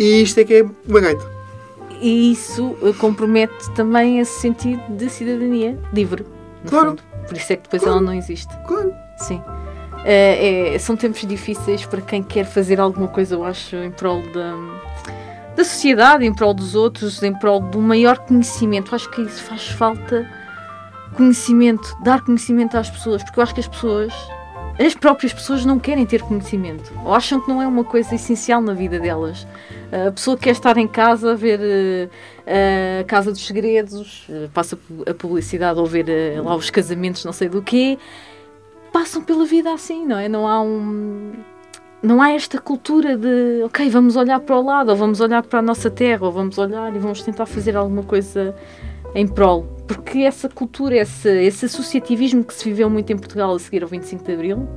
E 0.00 0.20
isto 0.22 0.38
é 0.40 0.44
que 0.44 0.54
é 0.54 0.66
uma 0.88 0.98
gaita. 1.00 1.30
E 2.00 2.32
isso 2.32 2.76
eh, 2.82 2.92
compromete 2.98 3.70
também 3.76 4.18
esse 4.18 4.40
sentido 4.40 4.82
de 4.96 5.08
cidadania 5.08 5.78
livre, 5.92 6.26
Claro. 6.68 6.90
fundo. 6.90 7.07
Por 7.28 7.36
isso 7.36 7.52
é 7.52 7.56
que 7.56 7.62
depois 7.62 7.82
Claro. 7.82 7.98
ela 7.98 8.06
não 8.06 8.14
existe. 8.14 8.52
Claro. 8.66 8.92
Sim. 9.18 9.42
É, 10.04 10.74
é- 10.74 10.78
são 10.78 10.96
tempos 10.96 11.20
difíceis 11.26 11.84
para 11.84 12.00
quem 12.00 12.22
quer 12.22 12.44
fazer 12.44 12.80
alguma 12.80 13.08
coisa, 13.08 13.34
eu 13.34 13.44
acho, 13.44 13.76
em 13.76 13.90
prol 13.90 14.22
da, 14.32 14.54
da 15.56 15.64
sociedade, 15.64 16.24
em 16.24 16.32
prol 16.32 16.54
dos 16.54 16.74
outros, 16.74 17.22
em 17.22 17.34
prol 17.34 17.60
do 17.60 17.80
maior 17.80 18.18
conhecimento. 18.18 18.92
Eu 18.92 18.96
acho 18.96 19.10
que 19.10 19.20
isso 19.22 19.42
faz 19.44 19.68
falta 19.68 20.26
conhecimento, 21.16 21.96
dar 22.02 22.22
conhecimento 22.22 22.76
às 22.76 22.88
pessoas, 22.90 23.22
porque 23.22 23.38
eu 23.38 23.42
acho 23.42 23.54
que 23.54 23.60
as 23.60 23.68
pessoas, 23.68 24.12
as 24.78 24.94
próprias 24.94 25.32
pessoas, 25.32 25.64
não 25.64 25.78
querem 25.78 26.06
ter 26.06 26.22
conhecimento, 26.22 26.92
ou 27.04 27.12
acham 27.12 27.40
que 27.40 27.48
não 27.48 27.60
é 27.60 27.66
uma 27.66 27.82
coisa 27.82 28.14
essencial 28.14 28.60
na 28.60 28.74
vida 28.74 29.00
delas. 29.00 29.46
A 30.06 30.12
pessoa 30.12 30.36
quer 30.36 30.50
estar 30.50 30.76
em 30.76 30.86
casa 30.86 31.34
ver 31.34 31.60
eh, 32.46 33.00
a 33.00 33.04
Casa 33.04 33.32
dos 33.32 33.44
Segredos, 33.44 34.26
eh, 34.30 34.48
passa 34.54 34.78
a 35.06 35.14
publicidade 35.14 35.78
ou 35.78 35.86
ver 35.86 36.08
eh, 36.08 36.40
lá 36.40 36.54
os 36.54 36.70
casamentos, 36.70 37.24
não 37.24 37.32
sei 37.32 37.48
do 37.48 37.60
quê. 37.60 37.98
Passam 38.92 39.22
pela 39.22 39.44
vida 39.44 39.72
assim, 39.72 40.06
não 40.06 40.18
é? 40.18 40.28
Não 40.28 40.46
há 40.46 40.60
um. 40.62 41.32
Não 42.00 42.22
há 42.22 42.30
esta 42.30 42.60
cultura 42.60 43.16
de, 43.16 43.62
ok, 43.64 43.90
vamos 43.90 44.14
olhar 44.14 44.38
para 44.40 44.56
o 44.56 44.62
lado, 44.62 44.90
ou 44.90 44.96
vamos 44.96 45.20
olhar 45.20 45.42
para 45.42 45.58
a 45.58 45.62
nossa 45.62 45.90
terra, 45.90 46.24
ou 46.24 46.30
vamos 46.32 46.56
olhar 46.56 46.94
e 46.94 46.98
vamos 46.98 47.22
tentar 47.22 47.44
fazer 47.44 47.76
alguma 47.76 48.04
coisa 48.04 48.54
em 49.18 49.26
prol. 49.26 49.64
Porque 49.86 50.18
essa 50.18 50.48
cultura, 50.48 50.96
esse, 50.96 51.28
esse 51.42 51.64
associativismo 51.66 52.44
que 52.44 52.52
se 52.54 52.64
viveu 52.64 52.88
muito 52.90 53.12
em 53.12 53.16
Portugal 53.16 53.54
a 53.54 53.58
seguir 53.58 53.82
ao 53.82 53.88
25 53.88 54.22
de 54.24 54.32
Abril, 54.32 54.68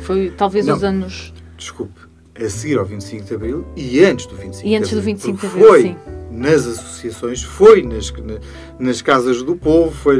foi 0.00 0.30
talvez 0.36 0.66
Não. 0.66 0.76
os 0.76 0.82
anos. 0.84 1.32
desculpe, 1.56 2.00
a 2.34 2.48
seguir 2.48 2.78
ao 2.78 2.84
25 2.84 3.24
de 3.24 3.34
Abril 3.34 3.66
e 3.76 4.02
antes 4.04 4.26
do 4.26 4.34
25 4.34 4.66
E 4.66 4.74
antes 4.74 4.88
de 4.88 4.94
do 4.96 4.98
Abril. 5.00 5.16
25 5.16 5.38
de 5.40 5.46
Abril, 5.46 5.66
foi 5.68 5.82
sim. 5.82 5.96
nas 6.30 6.66
associações, 6.66 7.42
foi 7.42 7.82
nas, 7.82 8.10
na- 8.12 8.38
nas 8.78 9.02
casas 9.02 9.42
do 9.42 9.54
povo, 9.54 9.90
foi 9.92 10.16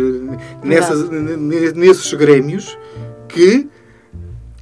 nessas, 0.63 1.09
nesses 1.75 2.13
grêmios 2.13 2.77
que 3.29 3.67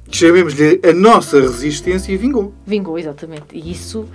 chamemos-lhe 0.09 0.79
a 0.87 0.93
nossa 0.93 1.39
resistência 1.41 2.17
vingou. 2.17 2.53
Vingou, 2.65 2.97
exatamente. 2.97 3.45
E 3.53 3.71
isso, 3.71 4.05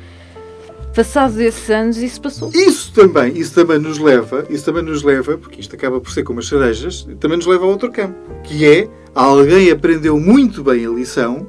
passados 0.96 1.36
esses 1.36 1.68
anos, 1.68 1.98
isso 1.98 2.18
passou. 2.18 2.50
Isso 2.54 2.90
também, 2.90 3.36
isso 3.36 3.54
também 3.54 3.78
nos 3.78 3.98
leva, 3.98 4.46
isso 4.48 4.64
também 4.64 4.82
nos 4.82 5.02
leva, 5.02 5.36
porque 5.36 5.60
isto 5.60 5.76
acaba 5.76 6.00
por 6.00 6.10
ser 6.10 6.24
como 6.24 6.40
as 6.40 6.48
cerejas, 6.48 7.06
também 7.20 7.36
nos 7.36 7.46
leva 7.46 7.64
a 7.64 7.68
outro 7.68 7.92
campo, 7.92 8.18
que 8.42 8.64
é 8.64 8.88
alguém 9.14 9.70
aprendeu 9.70 10.18
muito 10.18 10.64
bem 10.64 10.86
a 10.86 10.88
lição 10.88 11.46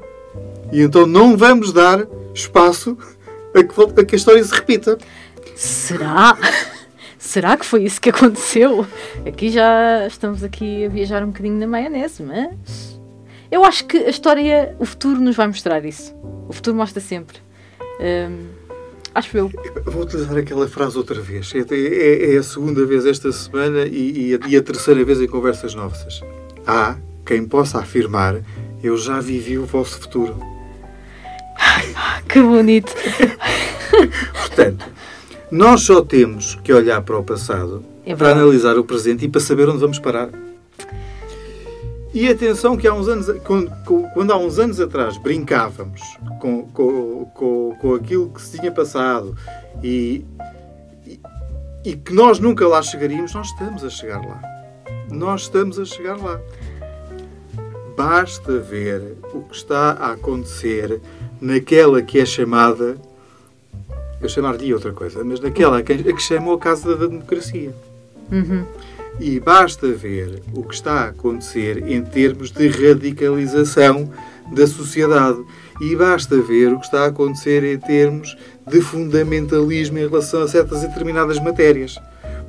e 0.74 0.82
então 0.82 1.08
não 1.08 1.38
vamos 1.38 1.72
dar 1.72 2.06
espaço 2.34 2.98
a 3.56 3.64
que, 3.64 4.02
a 4.02 4.06
que 4.06 4.16
a 4.16 4.18
história 4.18 4.44
se 4.44 4.54
repita. 4.54 4.98
Será? 5.56 6.38
Será 7.18 7.56
que 7.56 7.66
foi 7.66 7.86
isso 7.86 8.02
que 8.02 8.10
aconteceu? 8.10 8.86
Aqui 9.26 9.50
já 9.50 10.06
estamos 10.08 10.44
aqui 10.44 10.86
a 10.86 10.90
viajar 10.90 11.24
um 11.24 11.28
bocadinho 11.28 11.58
na 11.58 11.68
maionese, 11.68 12.22
mas 12.22 13.00
eu 13.50 13.64
acho 13.64 13.86
que 13.86 13.98
a 13.98 14.10
história, 14.10 14.76
o 14.78 14.86
futuro 14.86 15.22
nos 15.22 15.38
vai 15.38 15.48
mostrar 15.48 15.86
isso. 15.86 16.14
O 16.50 16.54
futuro 16.54 16.76
mostra 16.76 17.02
sempre. 17.02 17.38
Hum, 18.02 18.57
acho 19.18 19.38
eu. 19.38 19.52
Vou 19.86 20.04
utilizar 20.04 20.38
aquela 20.38 20.68
frase 20.68 20.98
outra 20.98 21.20
vez. 21.22 21.52
É, 21.56 21.60
é- 21.74 22.36
é 22.36 22.38
a 22.38 22.44
segunda 22.44 22.86
vez 22.86 23.06
esta 23.06 23.32
semana 23.32 23.86
e, 23.86 24.30
e 24.32 24.36
a, 24.36 24.48
e 24.48 24.56
a 24.56 24.62
terceira 24.62 25.04
vez 25.04 25.20
em 25.22 25.28
conversas 25.28 25.74
nossas. 25.76 26.22
Há 26.66 26.96
quem 27.26 27.46
possa 27.46 27.80
afirmar 27.80 28.42
eu 28.84 28.96
já 28.98 29.20
vivi 29.20 29.58
o 29.58 29.66
vosso 29.66 30.00
futuro. 30.00 30.36
Que 32.30 32.42
bonito. 32.42 32.94
Portanto, 34.34 34.86
nós 35.52 35.82
só 35.82 36.02
temos 36.02 36.56
que 36.64 36.72
olhar 36.74 37.02
para 37.02 37.18
o 37.18 37.24
passado 37.24 37.84
É 38.06 38.16
para 38.16 38.32
analisar 38.32 38.78
o 38.78 38.84
presente 38.84 39.26
e 39.26 39.30
para 39.30 39.42
saber 39.42 39.68
onde 39.70 39.80
vamos 39.80 39.98
parar. 40.00 40.30
E 42.18 42.28
atenção 42.30 42.76
que 42.76 42.88
há 42.88 42.94
uns 42.96 43.08
anos, 43.08 43.28
quando, 43.44 43.72
quando 44.12 44.32
há 44.32 44.38
uns 44.38 44.58
anos 44.58 44.80
atrás 44.80 45.20
brincávamos 45.20 46.02
com, 46.42 46.64
com, 46.70 47.26
com, 47.26 47.78
com 47.80 47.94
aquilo 47.94 48.32
que 48.32 48.42
se 48.42 48.58
tinha 48.58 48.72
passado 48.72 49.38
e, 49.84 50.26
e, 51.06 51.20
e 51.86 51.96
que 51.96 52.12
nós 52.12 52.40
nunca 52.40 52.68
lá 52.68 52.82
chegaríamos, 52.82 53.36
nós 53.36 53.50
estamos 53.50 53.84
a 53.84 53.90
chegar 53.92 54.20
lá. 54.26 54.42
nós 55.12 55.42
estamos 55.42 55.78
a 55.78 55.86
chegar 55.86 56.18
lá. 56.18 56.42
Basta 57.96 58.58
ver 58.58 59.16
o 59.32 59.42
que 59.44 59.56
está 59.56 59.92
a 59.92 60.14
acontecer 60.14 61.00
naquela 61.40 62.02
que 62.02 62.20
é 62.20 62.26
chamada. 62.26 62.98
Eu 64.20 64.28
chamar-lhe 64.28 64.74
outra 64.74 64.92
coisa, 64.92 65.24
mas 65.24 65.40
naquela 65.40 65.84
que, 65.84 66.02
que 66.02 66.22
chamou 66.24 66.56
a 66.56 66.60
Casa 66.60 66.96
da 66.96 67.06
Democracia. 67.06 67.76
Uhum. 68.32 68.66
E 69.20 69.40
basta 69.40 69.88
ver 69.92 70.42
o 70.54 70.64
que 70.64 70.76
está 70.76 70.94
a 70.94 71.08
acontecer 71.10 71.90
em 71.90 72.04
termos 72.04 72.52
de 72.52 72.68
radicalização 72.68 74.12
da 74.52 74.68
sociedade. 74.68 75.40
E 75.82 75.96
basta 75.96 76.40
ver 76.42 76.74
o 76.74 76.80
que 76.80 76.86
está 76.86 77.04
a 77.04 77.08
acontecer 77.08 77.64
em 77.64 77.78
termos 77.80 78.36
de 78.68 78.82
fundamentalismo 78.82 79.98
em 79.98 80.08
relação 80.08 80.42
a 80.42 80.48
certas 80.48 80.84
e 80.84 80.88
determinadas 80.88 81.40
matérias. 81.40 81.98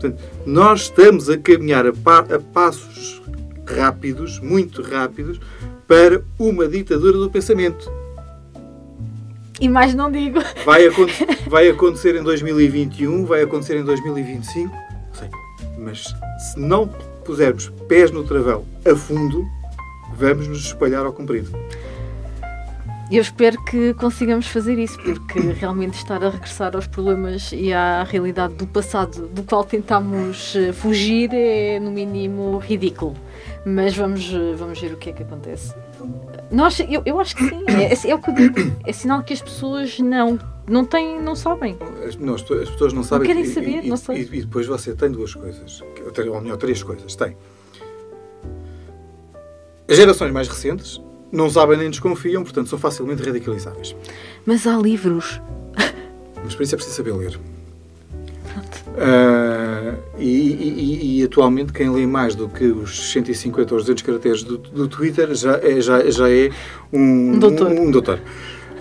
Portanto, 0.00 0.22
nós 0.46 0.82
estamos 0.82 1.28
a 1.28 1.36
caminhar 1.36 1.86
a, 1.86 1.92
pa 1.92 2.18
a 2.20 2.38
passos 2.38 3.20
rápidos, 3.66 4.38
muito 4.40 4.82
rápidos, 4.82 5.40
para 5.86 6.22
uma 6.38 6.68
ditadura 6.68 7.18
do 7.18 7.30
pensamento. 7.30 7.90
E 9.60 9.68
mais 9.68 9.94
não 9.94 10.10
digo. 10.10 10.38
Vai, 10.64 10.88
vai 11.48 11.68
acontecer 11.68 12.14
em 12.14 12.22
2021, 12.22 13.24
vai 13.24 13.42
acontecer 13.42 13.76
em 13.76 13.84
2025, 13.84 14.72
sei, 14.72 14.87
mas 15.78 16.14
se 16.38 16.58
não 16.58 16.88
pusermos 17.24 17.70
pés 17.88 18.10
no 18.10 18.24
travão 18.24 18.64
a 18.84 18.94
fundo, 18.96 19.46
vamos 20.16 20.48
nos 20.48 20.66
espalhar 20.66 21.06
ao 21.06 21.12
comprido. 21.12 21.50
Eu 23.10 23.22
espero 23.22 23.62
que 23.64 23.94
consigamos 23.94 24.48
fazer 24.48 24.78
isso, 24.78 24.98
porque 24.98 25.40
realmente 25.58 25.94
estar 25.94 26.22
a 26.22 26.28
regressar 26.28 26.76
aos 26.76 26.86
problemas 26.86 27.52
e 27.52 27.72
à 27.72 28.02
realidade 28.02 28.54
do 28.54 28.66
passado 28.66 29.28
do 29.28 29.42
qual 29.42 29.64
tentámos 29.64 30.54
eh, 30.54 30.72
fugir 30.74 31.30
é, 31.32 31.80
no 31.80 31.90
mínimo, 31.90 32.58
ridículo. 32.58 33.16
Mas 33.64 33.96
vamos, 33.96 34.30
eh, 34.30 34.54
vamos 34.56 34.78
ver 34.78 34.92
o 34.92 34.98
que 34.98 35.08
é 35.08 35.12
que 35.14 35.22
acontece. 35.22 35.74
Nós, 36.50 36.78
eu, 36.80 37.02
eu 37.06 37.18
acho 37.18 37.34
que 37.34 37.48
sim, 37.48 37.64
é, 37.68 38.10
é 38.10 38.14
o 38.14 38.18
que 38.18 38.30
eu 38.30 38.34
digo. 38.34 38.76
É 38.86 38.92
sinal 38.92 39.22
que 39.22 39.32
as 39.32 39.40
pessoas 39.40 39.98
não, 39.98 40.38
não 40.68 40.84
têm, 40.84 41.20
não 41.20 41.34
sabem. 41.34 41.76
As, 42.06 42.16
não, 42.16 42.34
as 42.34 42.42
pessoas 42.42 42.92
não 42.92 43.02
sabem. 43.02 43.28
Não 43.28 43.34
querem 43.34 43.50
saber, 43.52 43.84
e, 43.84 43.88
não 43.88 43.96
sei. 43.96 44.16
E, 44.16 44.22
e, 44.22 44.40
depois 44.42 44.66
você 44.66 44.94
tem 44.94 45.10
duas 45.10 45.34
coisas, 45.34 45.82
ou 46.30 46.40
melhor, 46.40 46.56
três 46.56 46.82
coisas. 46.82 47.14
Tem. 47.14 47.36
As 49.88 49.96
gerações 49.96 50.32
mais 50.32 50.48
recentes 50.48 51.00
não 51.32 51.48
sabem 51.48 51.78
nem 51.78 51.90
desconfiam, 51.90 52.42
portanto 52.42 52.68
são 52.68 52.78
facilmente 52.78 53.22
radicalizáveis. 53.22 53.94
Mas 54.44 54.66
há 54.66 54.76
livros. 54.76 55.40
Mas 56.44 56.54
para 56.54 56.64
isso 56.64 56.74
é 56.74 56.76
preciso 56.76 56.96
saber 56.96 57.12
ler. 57.12 57.38
Uh, 58.98 59.96
e, 60.18 60.24
e, 60.24 61.20
e, 61.20 61.24
atualmente 61.24 61.72
quem 61.72 61.88
lê 61.88 62.04
mais 62.04 62.34
do 62.34 62.48
que 62.48 62.64
os 62.64 63.12
150 63.12 63.72
ou 63.72 63.80
200 63.80 64.02
caracteres 64.02 64.42
do, 64.42 64.58
do 64.58 64.88
Twitter 64.88 65.32
já 65.34 65.56
é, 65.62 65.80
já, 65.80 66.10
já 66.10 66.28
é 66.28 66.50
um, 66.92 67.34
um 67.34 67.38
doutor. 67.38 67.68
Um, 67.68 67.82
um 67.82 67.90
doutor. 67.90 68.20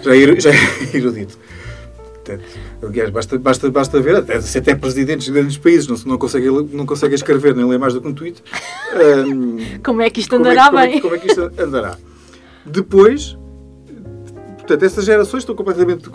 Já, 0.02 0.16
é, 0.16 0.40
já 0.42 0.50
é 0.50 0.98
erudito. 0.98 1.38
Aliás, 2.82 3.10
basta, 3.10 3.38
basta, 3.38 3.70
basta 3.72 4.02
ver, 4.02 4.16
até, 4.16 4.40
se 4.42 4.58
até 4.58 4.76
presidentes 4.76 5.26
de 5.26 5.32
grandes 5.32 5.58
países 5.58 5.88
não, 5.88 5.98
não, 6.06 6.18
conseguem, 6.18 6.52
não 6.72 6.86
conseguem 6.86 7.16
escrever 7.16 7.56
nem 7.56 7.66
ler 7.66 7.80
mais 7.80 7.94
do 7.94 8.02
que 8.02 8.08
um 8.08 8.14
tweet. 8.14 8.44
Um, 8.96 9.80
como 9.84 10.02
é 10.02 10.10
que 10.10 10.20
isto 10.20 10.36
andará 10.36 10.68
como 10.68 10.80
é, 10.80 10.88
bem? 10.88 11.02
Como 11.02 11.16
é, 11.16 11.20
como 11.20 11.32
é 11.32 11.36
que 11.36 11.42
isto 11.42 11.62
andará? 11.62 11.98
Depois, 12.66 13.38
portanto, 14.58 14.84
essas 14.84 15.06
gerações 15.06 15.44
estão 15.44 15.56
completamente, 15.56 16.10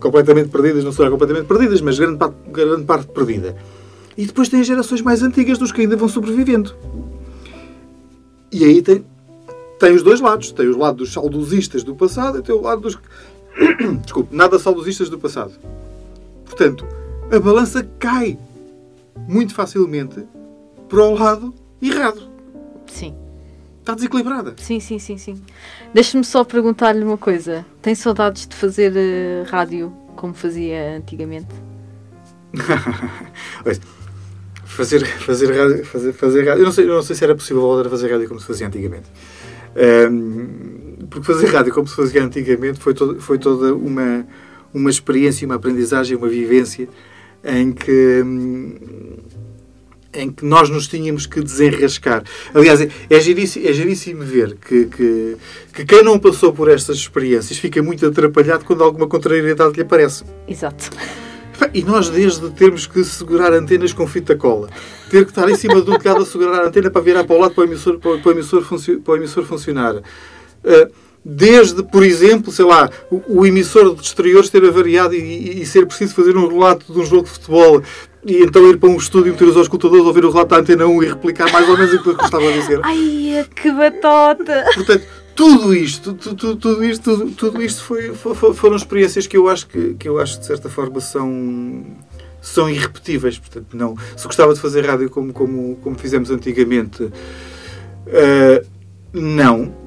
completamente 0.00 0.48
perdidas, 0.48 0.84
não 0.84 0.92
são 0.92 1.10
completamente 1.10 1.46
perdidas, 1.46 1.80
mas 1.80 1.98
grande 1.98 2.18
parte, 2.18 2.36
grande 2.50 2.84
parte 2.84 3.06
perdida. 3.08 3.56
E 4.16 4.24
depois 4.24 4.48
tem 4.48 4.60
as 4.60 4.66
gerações 4.66 5.02
mais 5.02 5.22
antigas 5.22 5.58
dos 5.58 5.70
que 5.70 5.82
ainda 5.82 5.96
vão 5.96 6.08
sobrevivendo. 6.08 6.74
E 8.50 8.64
aí 8.64 8.80
tem, 8.80 9.04
tem 9.78 9.92
os 9.94 10.02
dois 10.02 10.20
lados. 10.20 10.52
Tem 10.52 10.66
o 10.66 10.78
lado 10.78 10.98
dos 10.98 11.12
saudosistas 11.12 11.84
do 11.84 11.94
passado 11.94 12.38
e 12.38 12.42
tem 12.42 12.54
o 12.54 12.62
lado 12.62 12.80
dos... 12.80 12.98
Desculpe, 14.02 14.34
nada 14.34 14.58
saudosistas 14.58 15.08
do 15.08 15.18
passado. 15.18 15.52
Portanto, 16.44 16.86
a 17.30 17.38
balança 17.38 17.86
cai 17.98 18.38
muito 19.28 19.54
facilmente 19.54 20.24
para 20.88 21.02
o 21.02 21.14
lado 21.14 21.54
errado. 21.80 22.28
Sim. 22.86 23.14
Está 23.80 23.94
desequilibrada. 23.94 24.54
Sim, 24.58 24.80
sim, 24.80 24.98
sim, 24.98 25.16
sim. 25.16 25.40
Deixa-me 25.94 26.24
só 26.24 26.42
perguntar-lhe 26.42 27.04
uma 27.04 27.16
coisa. 27.16 27.64
Tem 27.80 27.94
saudades 27.94 28.46
de 28.46 28.56
fazer 28.56 28.92
uh, 28.92 29.48
rádio 29.48 29.92
como 30.16 30.34
fazia 30.34 30.96
antigamente? 30.96 31.54
fazer, 34.64 35.06
fazer 35.06 35.56
rádio, 35.56 35.84
fazer, 35.84 36.12
fazer 36.12 36.48
rádio. 36.48 36.62
Eu 36.62 36.64
não, 36.64 36.72
sei, 36.72 36.84
eu 36.84 36.94
não 36.94 37.02
sei 37.02 37.14
se 37.14 37.22
era 37.22 37.34
possível 37.34 37.62
voltar 37.62 37.86
a 37.86 37.90
fazer 37.90 38.10
rádio 38.10 38.28
como 38.28 38.40
se 38.40 38.46
fazia 38.46 38.66
antigamente. 38.66 39.06
Um, 39.76 40.75
porque 41.10 41.26
fazer 41.26 41.46
rádio 41.46 41.72
como 41.72 41.86
se 41.86 41.96
fazia 41.96 42.22
antigamente 42.22 42.78
foi, 42.80 42.94
todo, 42.94 43.20
foi 43.20 43.38
toda 43.38 43.74
uma, 43.74 44.26
uma 44.72 44.90
experiência, 44.90 45.46
uma 45.46 45.56
aprendizagem, 45.56 46.16
uma 46.16 46.28
vivência 46.28 46.88
em 47.44 47.72
que. 47.72 48.22
Um, 48.24 48.74
em 50.16 50.30
que 50.30 50.44
nós 50.46 50.70
nos 50.70 50.88
tínhamos 50.88 51.26
que 51.26 51.42
desenrascar. 51.42 52.24
Aliás, 52.54 52.80
é, 52.80 52.88
é 53.10 53.20
giríssimo, 53.20 53.68
é 53.68 53.72
giríssimo 53.72 54.22
ver 54.22 54.56
que, 54.56 54.86
que, 54.86 55.36
que, 55.74 55.84
quem 55.84 56.02
não 56.02 56.18
passou 56.18 56.54
por 56.54 56.70
estas 56.70 56.96
experiências 56.96 57.58
fica 57.58 57.82
muito 57.82 58.06
atrapalhado 58.06 58.64
quando 58.64 58.82
alguma 58.82 59.06
contrariedade 59.06 59.74
lhe 59.74 59.82
aparece. 59.82 60.24
Exato. 60.48 60.90
E 61.72 61.82
nós, 61.82 62.10
desde 62.10 62.50
termos 62.50 62.86
que 62.86 63.02
segurar 63.04 63.52
antenas 63.52 63.92
com 63.92 64.06
fita 64.06 64.36
cola, 64.36 64.68
ter 65.10 65.24
que 65.24 65.30
estar 65.30 65.48
em 65.48 65.54
cima 65.54 65.76
um 65.76 65.98
telhado 65.98 66.22
a 66.22 66.26
segurar 66.26 66.60
a 66.62 66.68
antena 66.68 66.90
para 66.90 67.00
virar 67.00 67.24
para 67.24 67.36
o 67.36 67.38
lado 67.38 67.54
para 67.54 67.62
o 67.62 67.64
emissor, 67.64 67.98
para 67.98 68.10
o 68.10 68.30
emissor, 68.30 68.62
para 69.02 69.12
o 69.12 69.16
emissor 69.16 69.44
funcionar. 69.44 70.02
Uh, 70.66 70.90
desde, 71.24 71.82
por 71.82 72.04
exemplo, 72.04 72.52
sei 72.52 72.64
lá, 72.64 72.88
o, 73.10 73.40
o 73.40 73.46
emissor 73.46 73.96
de 73.96 74.02
exteriores 74.02 74.48
ter 74.48 74.64
avariado 74.64 75.14
e, 75.14 75.18
e, 75.18 75.62
e, 75.62 75.66
ser 75.66 75.84
preciso 75.84 76.14
fazer 76.14 76.36
um 76.36 76.46
relato 76.46 76.92
de 76.92 77.00
um 77.00 77.04
jogo 77.04 77.24
de 77.24 77.30
futebol 77.30 77.82
e 78.24 78.42
então 78.42 78.68
ir 78.70 78.76
para 78.78 78.88
um 78.88 78.96
estúdio, 78.96 79.32
meter 79.32 79.48
os 79.48 79.56
auscultadores, 79.56 80.04
ouvir 80.04 80.24
o 80.24 80.30
relato 80.30 80.50
da 80.50 80.58
Antena 80.58 80.86
1 80.86 81.02
e 81.02 81.06
replicar 81.08 81.50
mais 81.52 81.68
ou 81.68 81.76
menos 81.76 81.94
aquilo 81.94 82.14
que 82.14 82.22
eu 82.22 82.26
estava 82.26 82.48
a 82.48 82.52
dizer. 82.52 82.80
Ai, 82.84 83.44
que 83.54 83.72
batota! 83.72 84.64
Portanto, 84.74 85.04
tudo 85.34 85.74
isto, 85.74 86.14
tudo, 86.14 86.56
tudo 86.56 86.84
isto, 86.84 87.02
tudo, 87.02 87.30
tudo 87.32 87.62
isto 87.62 87.82
foi, 87.82 88.14
foi, 88.14 88.54
foram 88.54 88.76
experiências 88.76 89.26
que 89.26 89.36
eu 89.36 89.48
acho 89.48 89.66
que, 89.66 89.94
que 89.94 90.08
eu 90.08 90.18
acho 90.20 90.38
de 90.38 90.46
certa 90.46 90.68
forma 90.68 91.00
são 91.00 91.84
são 92.40 92.70
irrepetíveis. 92.70 93.38
Portanto, 93.38 93.76
não. 93.76 93.96
Se 94.16 94.26
gostava 94.26 94.54
de 94.54 94.60
fazer 94.60 94.86
rádio 94.86 95.10
como, 95.10 95.32
como, 95.32 95.76
como 95.82 95.98
fizemos 95.98 96.30
antigamente, 96.30 97.02
uh, 97.02 98.66
não. 99.12 99.85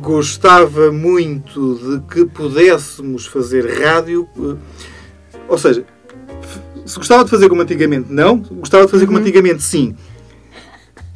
Gostava 0.00 0.90
muito 0.90 1.74
de 1.76 2.12
que 2.12 2.24
pudéssemos 2.24 3.26
fazer 3.26 3.82
rádio. 3.82 4.28
Uh, 4.36 4.58
ou 5.48 5.58
seja, 5.58 5.84
se 6.84 6.96
gostava 6.96 7.24
de 7.24 7.30
fazer 7.30 7.48
como 7.48 7.62
antigamente, 7.62 8.12
não. 8.12 8.38
Gostava 8.38 8.86
de 8.86 8.90
fazer 8.90 9.06
como 9.06 9.18
uhum. 9.18 9.24
antigamente, 9.24 9.62
sim. 9.62 9.94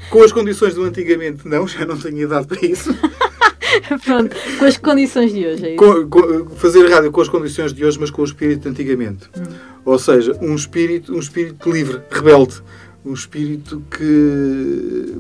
Com 0.09 0.23
as 0.23 0.31
condições 0.31 0.75
do 0.75 0.85
antigamente, 0.85 1.49
não. 1.49 1.67
Já 1.67 1.85
não 1.85 1.99
tenho 1.99 2.19
idade 2.19 2.47
para 2.47 2.65
isso. 2.65 2.95
Pronto, 4.05 4.37
com 4.59 4.65
as 4.65 4.77
condições 4.77 5.33
de 5.33 5.47
hoje. 5.47 5.67
É 5.67 5.75
com, 5.75 6.09
com, 6.09 6.51
fazer 6.51 6.89
rádio 6.89 7.11
com 7.11 7.21
as 7.21 7.29
condições 7.29 7.73
de 7.73 7.85
hoje, 7.85 7.99
mas 7.99 8.11
com 8.11 8.23
o 8.23 8.25
espírito 8.25 8.63
de 8.63 8.69
antigamente. 8.69 9.29
Uhum. 9.37 9.45
Ou 9.85 9.99
seja, 9.99 10.39
um 10.41 10.55
espírito, 10.55 11.13
um 11.13 11.19
espírito 11.19 11.71
livre, 11.71 12.01
rebelde. 12.11 12.63
Um 13.05 13.13
espírito 13.13 13.83
que. 13.91 15.15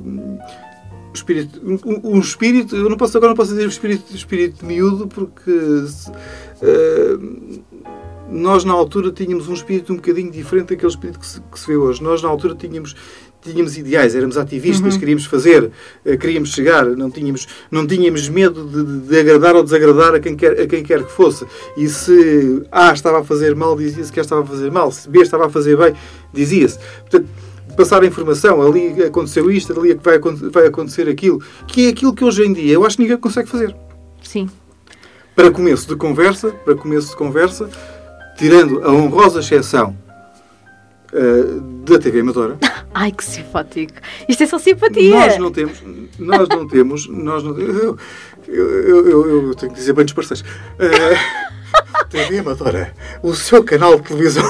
Espírito, 1.14 1.60
um, 1.64 2.16
um, 2.16 2.18
espírito, 2.18 2.74
eu 2.74 2.90
não 2.90 2.96
posso, 2.96 3.16
agora 3.16 3.30
não 3.30 3.36
posso 3.36 3.52
dizer 3.52 3.68
espírito, 3.68 4.14
espírito 4.14 4.66
miúdo 4.66 5.06
porque 5.06 5.50
uh, 5.50 7.34
nós 8.28 8.64
na 8.64 8.72
altura 8.72 9.12
tínhamos 9.12 9.48
um 9.48 9.54
espírito 9.54 9.92
um 9.92 9.96
bocadinho 9.96 10.30
diferente 10.30 10.70
daquele 10.70 10.90
espírito 10.90 11.20
que 11.20 11.26
se, 11.26 11.40
que 11.40 11.60
se 11.60 11.66
vê 11.68 11.76
hoje. 11.76 12.02
Nós 12.02 12.20
na 12.20 12.28
altura 12.28 12.56
tínhamos 12.56 12.96
tínhamos 13.40 13.76
ideais, 13.76 14.16
éramos 14.16 14.38
ativistas, 14.38 14.94
uhum. 14.94 15.00
queríamos 15.00 15.26
fazer, 15.26 15.64
uh, 15.64 16.18
queríamos 16.18 16.50
chegar, 16.50 16.84
não 16.84 17.10
tínhamos, 17.10 17.46
não 17.70 17.86
tínhamos 17.86 18.28
medo 18.28 18.64
de, 18.64 19.06
de, 19.06 19.20
agradar 19.20 19.54
ou 19.54 19.62
desagradar 19.62 20.14
a 20.14 20.20
quem, 20.20 20.34
quer, 20.34 20.62
a 20.62 20.66
quem 20.66 20.82
quer 20.82 21.04
que 21.04 21.12
fosse. 21.12 21.46
E 21.76 21.88
se 21.88 22.66
A 22.72 22.92
estava 22.92 23.20
a 23.20 23.24
fazer 23.24 23.54
mal, 23.54 23.76
dizia-se 23.76 24.10
que 24.10 24.18
A 24.18 24.22
estava 24.22 24.42
a 24.42 24.46
fazer 24.46 24.72
mal. 24.72 24.90
Se 24.90 25.08
B 25.08 25.20
estava 25.20 25.46
a 25.46 25.50
fazer 25.50 25.76
bem, 25.76 25.94
dizia-se. 26.32 26.78
Portanto, 27.02 27.28
passar 27.74 28.02
a 28.02 28.06
informação, 28.06 28.62
ali 28.62 29.02
aconteceu 29.02 29.50
isto, 29.50 29.78
ali 29.78 29.92
é 29.92 29.94
vai, 29.94 30.18
vai 30.18 30.66
acontecer 30.66 31.08
aquilo, 31.08 31.42
que 31.66 31.86
é 31.86 31.90
aquilo 31.90 32.14
que 32.14 32.24
hoje 32.24 32.44
em 32.44 32.52
dia 32.52 32.74
eu 32.74 32.84
acho 32.84 32.96
que 32.96 33.02
ninguém 33.02 33.16
consegue 33.16 33.48
fazer. 33.48 33.74
Sim. 34.22 34.48
Para 35.34 35.50
começo 35.50 35.88
de 35.88 35.96
conversa, 35.96 36.50
para 36.50 36.74
começo 36.74 37.10
de 37.10 37.16
conversa, 37.16 37.68
tirando 38.36 38.82
a 38.84 38.92
honrosa 38.92 39.40
exceção 39.40 39.96
uh, 41.12 41.60
da 41.84 41.98
TV 41.98 42.20
Amadora. 42.20 42.58
Ai, 42.94 43.10
que 43.10 43.24
simpático. 43.24 43.94
Isto 44.28 44.44
é 44.44 44.46
só 44.46 44.58
simpatia. 44.58 45.10
Nós 45.10 45.38
não 45.38 45.50
temos, 45.50 45.82
nós 46.18 46.48
não 46.48 46.68
temos, 46.68 47.08
nós 47.08 47.42
não 47.42 47.58
eu, 47.58 47.98
eu, 48.46 49.08
eu, 49.08 49.46
eu 49.48 49.54
tenho 49.54 49.72
que 49.72 49.78
dizer 49.78 49.92
bem 49.92 50.04
dos 50.04 50.14
parceiros. 50.14 50.42
Uh, 50.78 51.54
TV 52.10 52.38
Amadora, 52.38 52.94
o 53.22 53.34
seu 53.34 53.62
canal 53.64 53.96
de 53.96 54.02
televisão. 54.08 54.44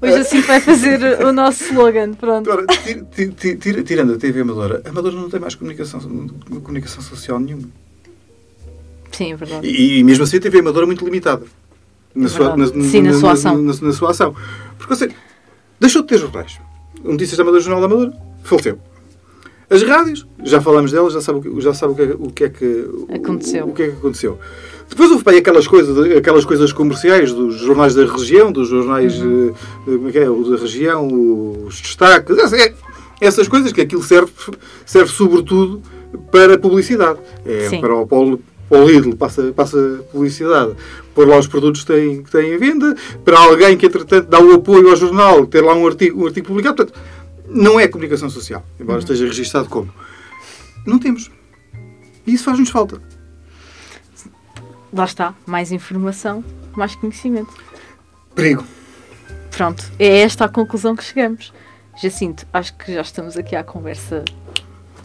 Hoje 0.00 0.14
assim 0.16 0.40
vai 0.42 0.60
fazer 0.60 1.24
o 1.24 1.32
nosso 1.32 1.62
slogan. 1.64 2.12
Pronto. 2.14 2.50
Agora, 2.50 2.66
ti- 2.66 3.04
ti- 3.30 3.56
ti- 3.56 3.82
tirando 3.84 4.14
a 4.14 4.16
TV 4.18 4.40
Amadora, 4.40 4.82
a 4.84 4.88
Amadora 4.88 5.14
não 5.14 5.30
tem 5.30 5.38
mais 5.40 5.54
comunicação, 5.54 6.00
comunicação 6.62 7.00
social 7.02 7.38
nenhuma. 7.38 7.68
Sim, 9.12 9.32
é 9.32 9.36
verdade. 9.36 9.66
E, 9.66 9.98
e 9.98 10.04
mesmo 10.04 10.24
assim 10.24 10.38
a 10.38 10.40
TV 10.40 10.58
Amadora 10.60 10.84
é 10.84 10.88
muito 10.88 11.04
limitada. 11.04 11.44
Na 12.14 12.26
É 12.26 12.28
sua, 12.28 12.54
verdade. 12.56 12.84
Sim, 12.88 13.02
na 13.02 13.12
sua 13.14 13.32
ação. 13.32 13.58
Na, 13.62 13.72
na 13.80 13.92
sua 13.92 14.10
ação. 14.10 14.34
Porque, 14.78 14.92
assim, 14.94 15.08
deixou 15.78 16.02
de 16.02 16.08
ter 16.08 16.18
jornais. 16.18 16.58
Notícias 17.04 17.36
da 17.36 17.42
Amadora, 17.42 17.62
Jornal 17.62 17.80
da 17.88 17.94
Amadora, 17.94 18.18
faleceu. 18.42 18.78
As 19.70 19.82
rádios, 19.84 20.26
já 20.44 20.60
falamos 20.60 20.92
delas, 20.92 21.14
já 21.14 21.20
sabe 21.22 21.48
o 21.48 21.60
já 21.60 21.72
sabe 21.72 21.92
o 21.92 21.96
que, 21.96 22.02
é- 22.02 22.14
o 22.18 22.30
que 22.30 22.44
é 22.44 22.48
que 22.50 22.64
o- 22.64 23.08
Aconteceu. 23.14 23.66
O, 23.66 23.72
que 23.72 23.82
é 23.84 23.88
que 23.90 23.96
aconteceu. 23.96 24.38
Depois 24.92 25.10
houve 25.10 25.24
aí 25.26 25.38
aquelas 25.38 25.66
coisas, 25.66 26.16
aquelas 26.16 26.44
coisas 26.44 26.70
comerciais 26.70 27.32
dos 27.32 27.56
jornais 27.60 27.94
da 27.94 28.04
região, 28.04 28.52
dos 28.52 28.68
jornais 28.68 29.18
Uhum. 29.22 29.54
é 30.12 30.28
o 30.28 30.44
da 30.50 30.56
região, 30.58 31.08
os 31.66 31.80
destaques, 31.80 32.36
essa- 32.36 32.56
é- 32.58 32.74
essas 33.18 33.48
coisas 33.48 33.72
que 33.72 33.80
aquilo 33.80 34.02
serve, 34.02 34.30
serve 34.84 35.10
sobretudo 35.10 35.80
para 36.30 36.58
publicidade. 36.58 37.18
É 37.46 37.70
Sim. 37.70 37.80
para 37.80 37.94
o 37.94 38.06
Paulo, 38.06 38.38
para 38.68 38.78
o 38.82 38.86
Lidl 38.86 39.16
passa, 39.16 39.50
passa 39.56 40.04
publicidade, 40.12 40.74
pôr 41.14 41.26
lá 41.26 41.38
os 41.38 41.46
produtos 41.46 41.80
que 41.84 41.86
têm, 41.86 42.22
que 42.22 42.30
têm 42.30 42.52
em 42.52 42.58
venda, 42.58 42.94
para 43.24 43.38
alguém 43.38 43.78
que 43.78 43.86
entretanto 43.86 44.28
dá 44.28 44.40
o 44.40 44.52
apoio 44.52 44.90
ao 44.90 44.96
jornal, 44.96 45.46
ter 45.46 45.62
lá 45.62 45.74
um 45.74 45.86
artigo, 45.86 46.22
um 46.22 46.26
artigo 46.26 46.48
publicado. 46.48 46.76
Portanto, 46.76 47.00
não 47.48 47.80
é 47.80 47.88
comunicação 47.88 48.28
social, 48.28 48.62
embora 48.78 48.98
esteja 48.98 49.24
registado 49.24 49.70
como. 49.70 49.90
Não 50.86 50.98
temos. 50.98 51.30
E 52.26 52.34
isso 52.34 52.44
faz-nos 52.44 52.68
falta. 52.68 53.00
Lá 54.92 55.04
está. 55.04 55.34
Mais 55.46 55.72
informação, 55.72 56.44
mais 56.76 56.94
conhecimento. 56.94 57.52
Perigo. 58.34 58.64
Pronto. 59.50 59.84
É 59.98 60.20
esta 60.20 60.44
a 60.44 60.48
conclusão 60.48 60.94
que 60.94 61.04
chegamos. 61.04 61.52
Jacinto, 62.00 62.46
acho 62.52 62.74
que 62.76 62.92
já 62.94 63.00
estamos 63.00 63.36
aqui 63.36 63.54
à 63.54 63.62
conversa. 63.62 64.24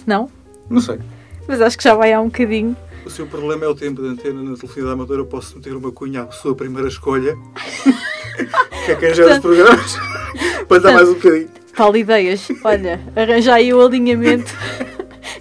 Não? 0.06 0.30
Não 0.70 0.82
sei. 0.82 1.00
Mas 1.48 1.62
acho 1.62 1.78
que 1.78 1.84
já 1.84 1.94
vai 1.94 2.14
há 2.14 2.20
um 2.20 2.26
bocadinho. 2.26 2.76
O 3.06 3.10
seu 3.10 3.26
problema 3.28 3.64
é 3.64 3.68
o 3.68 3.76
tempo 3.76 4.02
de 4.02 4.08
antena 4.10 4.42
na 4.42 4.56
telefonia 4.56 4.86
da 4.86 4.92
Amadora. 4.94 5.22
Eu 5.22 5.26
posso 5.26 5.56
meter 5.56 5.76
uma 5.76 5.92
cunha 5.92 6.24
à 6.24 6.32
sua 6.32 6.56
primeira 6.56 6.88
escolha. 6.88 7.38
que 8.86 8.92
é 8.92 8.96
quem 8.96 9.14
gera 9.14 9.34
os 9.34 9.40
programas. 9.40 9.96
Para 10.68 10.82
dar 10.82 10.94
mais 10.94 11.10
um 11.10 11.14
bocadinho. 11.14 11.50
Paulo 11.76 11.96
Ideias, 11.96 12.48
olha, 12.64 13.00
arranja 13.16 13.54
aí 13.54 13.72
o 13.72 13.80
alinhamento 13.80 14.52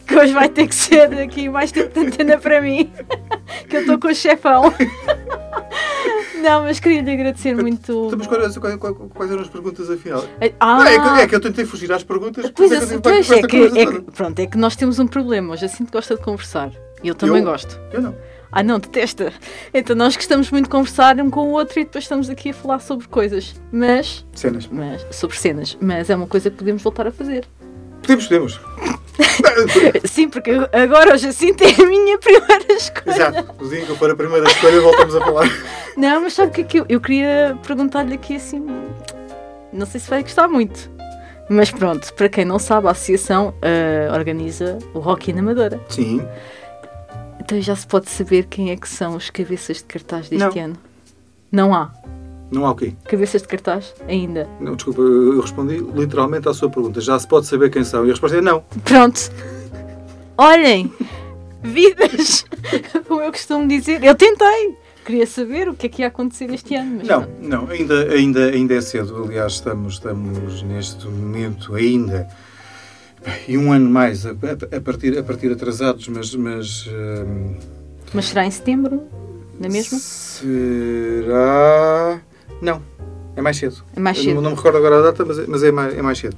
que 0.07 0.17
hoje 0.17 0.33
vai 0.33 0.49
ter 0.49 0.67
que 0.69 0.75
ser 0.75 1.13
aqui 1.19 1.49
mais 1.49 1.73
tempo 1.73 1.93
de 1.93 2.07
antena 2.07 2.39
para 2.39 2.61
mim, 2.63 2.91
que 3.69 3.77
eu 3.77 3.81
estou 3.81 3.99
com 3.99 4.09
o 4.09 4.15
chefão. 4.15 4.73
Não, 6.43 6.63
mas 6.65 6.79
queria-lhe 6.79 7.11
agradecer 7.11 7.55
muito. 7.57 8.11
Mas 8.17 8.27
quais, 8.27 8.59
quais- 8.59 8.79
quais- 9.15 9.31
eram 9.31 9.43
as 9.43 9.49
perguntas 9.49 9.91
afinal? 9.91 10.25
Ah, 10.61 10.83
Ah, 10.85 10.91
é, 10.93 10.99
que, 11.01 11.21
é 11.23 11.27
que 11.29 11.35
eu 11.35 11.41
tentei 11.41 11.65
fugir 11.65 11.91
às 11.93 12.05
perguntas. 12.05 12.51
Pois, 12.51 12.71
é, 12.71 12.77
é 12.77 12.81
que 12.87 12.99
pois, 12.99 13.31
é 13.31 13.35
esta 13.37 13.49
que, 13.49 13.57
é 13.57 13.87
que- 13.87 14.01
pronto, 14.13 14.39
é 14.39 14.47
que 14.47 14.57
nós 14.57 14.77
temos 14.77 14.99
um 14.99 15.07
problema. 15.07 15.55
O 15.55 15.57
Jacinto 15.57 15.91
gosta 15.93 16.15
de 16.15 16.23
conversar. 16.23 16.71
E 17.03 17.09
eu 17.09 17.15
também 17.15 17.39
Eu? 17.39 17.45
gosto. 17.45 17.81
Eu 17.93 18.01
não. 18.03 18.15
Ah, 18.53 18.63
não, 18.63 18.79
detesta. 18.79 19.33
Então 19.75 19.97
nós 19.97 20.15
gostamos 20.17 20.51
muito 20.51 20.65
de 20.65 20.71
conversar 20.71 21.19
um 21.21 21.29
com 21.29 21.41
o 21.49 21.51
outro 21.53 21.81
e 21.81 21.85
depois 21.85 22.05
estamos 22.05 22.31
aqui 22.31 22.51
a 22.51 22.55
falar 22.55 22.79
sobre 22.79 23.09
coisas. 23.09 23.55
Mas, 23.73 24.25
Cenas. 24.33 24.69
mas 24.71 25.05
sobre 25.11 25.37
cenas. 25.37 25.77
Mas 25.81 26.09
é 26.09 26.17
uma 26.17 26.27
coisa 26.29 26.49
que 26.51 26.57
podemos 26.57 26.83
voltar 26.83 27.07
a 27.09 27.11
fazer. 27.11 27.45
Podemos, 28.03 28.27
podemos. 28.27 28.61
Sim, 30.05 30.29
porque 30.29 30.51
agora 30.73 31.15
o 31.15 31.19
Jacinto 31.19 31.65
é 31.65 31.83
a 31.83 31.87
minha 31.87 32.19
primeira 32.19 32.73
escolha. 32.73 33.15
Exato. 33.15 33.55
No 33.63 33.69
dia 33.69 33.85
que 33.85 33.91
eu 33.91 33.97
for 33.97 34.11
a 34.11 34.15
primeira 34.17 34.47
escolha, 34.47 34.81
voltamos 34.81 35.17
a 35.17 35.21
falar. 35.21 35.49
Não, 35.97 36.23
mas 36.23 36.35
sabe 36.35 36.51
o 36.51 36.55
que 36.55 36.61
é 36.61 36.65
que 36.65 36.81
eu, 36.81 36.87
eu 36.89 37.01
queria 37.01 37.59
perguntar-lhe 37.67 38.15
aqui 38.15 38.37
assim. 38.37 38.65
Não 39.73 39.87
sei 39.87 40.01
se 40.01 40.11
vai 40.11 40.23
gostar 40.23 40.49
muito. 40.49 40.91
Mas 41.49 41.71
pronto, 41.71 42.13
para 42.15 42.29
quem 42.29 42.45
não 42.45 42.59
sabe, 42.59 42.89
a 42.89 42.91
associação 42.91 43.55
ah, 43.63 44.13
organiza 44.13 44.79
o 44.93 44.99
Rock 44.99 45.33
na 45.33 45.41
Amadora. 45.41 45.81
Sim. 45.89 46.27
Então 47.41 47.61
já 47.61 47.77
se 47.77 47.87
pode 47.87 48.11
saber 48.11 48.47
quem 48.47 48.71
é 48.71 48.77
que 48.77 48.89
são 48.89 49.15
os 49.15 49.31
cabeças 49.31 49.79
de 49.79 49.85
cartaz 49.85 50.29
deste 50.29 50.59
Não. 50.59 50.65
ano. 50.65 50.77
Não 51.53 51.75
há 51.75 51.93
Não 52.51 52.65
há 52.65 52.71
o 52.71 52.75
quê? 52.77 52.93
cabeças 53.05 53.43
de 53.43 53.49
cartaz 53.49 53.93
ainda. 54.09 54.49
Não, 54.61 54.77
desculpa, 54.77 55.01
eu 55.03 55.41
respondi 55.41 55.79
literalmente 55.79 56.49
à 56.49 56.55
sua 56.55 56.71
pergunta. 56.71 57.01
Já 57.01 57.19
se 57.19 57.27
pode 57.27 57.47
saber 57.47 57.71
quem 57.71 57.83
são? 57.85 58.05
E 58.05 58.09
a 58.09 58.13
resposta 58.13 58.37
é 58.39 58.41
não. 58.41 58.63
Pronto. 58.85 59.21
Olhem, 60.39 60.93
vidas, 61.63 62.45
como 63.09 63.21
eu 63.23 63.33
costumo 63.33 63.67
dizer. 63.67 64.03
Eu 64.05 64.15
tentei. 64.15 64.77
Queria 65.05 65.27
saber 65.27 65.69
o 65.69 65.75
que 65.75 65.87
é 65.87 65.89
que 65.89 66.03
ia 66.03 66.09
acontecer 66.09 66.51
este 66.53 66.75
ano. 66.75 66.97
Mas 66.99 67.07
Não, 67.09 67.23
pronto. 67.23 67.39
não, 67.41 67.69
ainda, 67.71 68.13
ainda, 68.13 68.45
ainda 68.47 68.75
é 68.75 68.81
cedo. 68.81 69.25
Aliás, 69.25 69.53
estamos, 69.55 69.95
estamos 69.95 70.63
neste 70.63 71.07
momento 71.07 71.75
ainda. 71.77 72.29
E 73.49 73.57
um 73.59 73.73
ano 73.73 73.89
mais 73.91 74.25
a, 74.27 74.31
a- 74.31 74.81
partir, 74.81 75.17
a 75.19 75.23
partir 75.23 75.51
atrasados, 75.53 76.07
mas. 76.09 76.35
mas 76.35 76.87
hum, 76.89 77.55
Mas 78.15 78.27
será 78.27 78.45
em 78.47 78.51
setembro? 78.51 79.03
Não 79.59 79.67
é 79.67 79.73
mesmo? 79.73 79.99
Será. 81.17 82.21
Não, 82.61 82.81
é 83.37 83.43
mais 83.43 83.57
cedo. 83.57 83.77
É 83.95 84.01
mais 84.01 84.19
cedo. 84.19 84.35
Não, 84.37 84.43
não 84.43 84.51
me 84.51 84.57
recordo 84.57 84.79
agora 84.79 84.99
a 84.99 85.03
data, 85.03 85.25
mas, 85.25 85.39
é- 85.39 85.45
mas 85.47 85.63
é, 85.63 85.71
mais, 85.73 85.95
é 85.97 86.03
mais 86.03 86.19
cedo. 86.19 86.37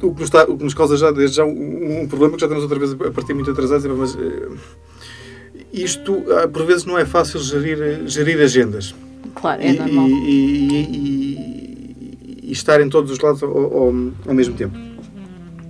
O 0.00 0.14
que, 0.14 0.20
nos 0.20 0.28
está, 0.28 0.44
o 0.44 0.56
que 0.56 0.64
nos 0.64 0.74
causa 0.74 0.96
já, 0.96 1.10
desde 1.10 1.36
já 1.36 1.44
um, 1.44 2.02
um 2.02 2.08
problema 2.08 2.34
que 2.34 2.40
já 2.40 2.46
estamos 2.46 2.62
outra 2.62 2.78
vez 2.78 2.92
a 2.92 3.10
partir 3.10 3.34
muito 3.34 3.50
atrasados, 3.50 3.84
mas 3.86 4.16
eh, 4.16 4.48
isto 5.72 6.24
ah, 6.32 6.46
por 6.46 6.64
vezes 6.64 6.84
não 6.84 6.96
é 6.98 7.04
fácil 7.04 7.40
gerir, 7.40 8.06
gerir 8.06 8.40
agendas. 8.40 8.94
Claro, 9.34 9.60
é 9.60 9.72
e, 9.72 9.78
normal. 9.78 10.08
e- 10.08 10.12
e- 10.12 10.82
e- 10.82 12.38
e 12.44 12.52
estar 12.52 12.80
em 12.80 12.88
todos 12.88 13.10
os 13.10 13.18
lados 13.18 13.42
ao, 13.42 13.50
ao- 13.50 13.92
ao 14.26 14.34
mesmo 14.34 14.54
tempo. 14.54 14.78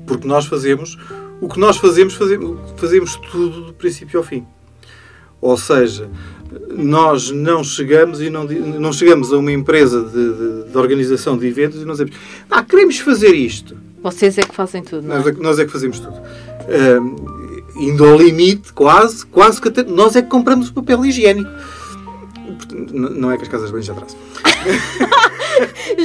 Porque 0.06 0.28
nós 0.28 0.44
fazemos, 0.46 0.96
o 1.40 1.48
que 1.48 1.58
nós 1.58 1.76
fazemos, 1.78 2.14
fazemos, 2.14 2.58
fazemos 2.76 3.16
tudo 3.32 3.62
do 3.66 3.72
princípio 3.72 4.18
ao 4.18 4.24
fim. 4.24 4.46
Ou 5.40 5.56
seja, 5.56 6.08
nós 6.76 7.30
não 7.30 7.62
chegamos 7.64 8.20
e 8.20 8.30
não, 8.30 8.44
não 8.44 8.92
chegamos 8.92 9.32
a 9.32 9.38
uma 9.38 9.52
empresa 9.52 10.02
de, 10.02 10.10
de- 10.10 10.70
de 10.70 10.78
organização 10.78 11.36
de 11.36 11.46
eventos 11.46 11.80
e 11.82 11.84
não 11.84 11.92
dizemos, 11.92 12.14
ah, 12.50 12.62
queremos 12.62 12.98
fazer 12.98 13.34
isto. 13.34 13.76
Vocês 14.02 14.38
é 14.38 14.42
que 14.42 14.54
fazem 14.54 14.82
tudo, 14.82 15.06
não 15.06 15.16
Nós 15.16 15.26
é? 15.26 15.30
é, 15.30 15.32
que- 15.34 15.42
nós 15.42 15.58
é 15.58 15.64
que 15.64 15.72
fazemos 15.72 15.98
tudo. 15.98 16.16
Ahm, 16.68 17.16
indo 17.76 18.04
ao 18.04 18.16
limite, 18.16 18.72
quase, 18.72 19.24
quase 19.26 19.60
que 19.60 19.68
até, 19.68 19.82
nós 19.84 20.14
é 20.16 20.22
que 20.22 20.28
compramos 20.28 20.68
o 20.68 20.72
papel 20.74 21.04
higiênico. 21.04 21.50
Não 22.82 23.30
é 23.30 23.36
que 23.36 23.42
as 23.42 23.48
casas 23.48 23.70
bem 23.70 23.82
já 23.82 23.92
atrás. 23.92 24.16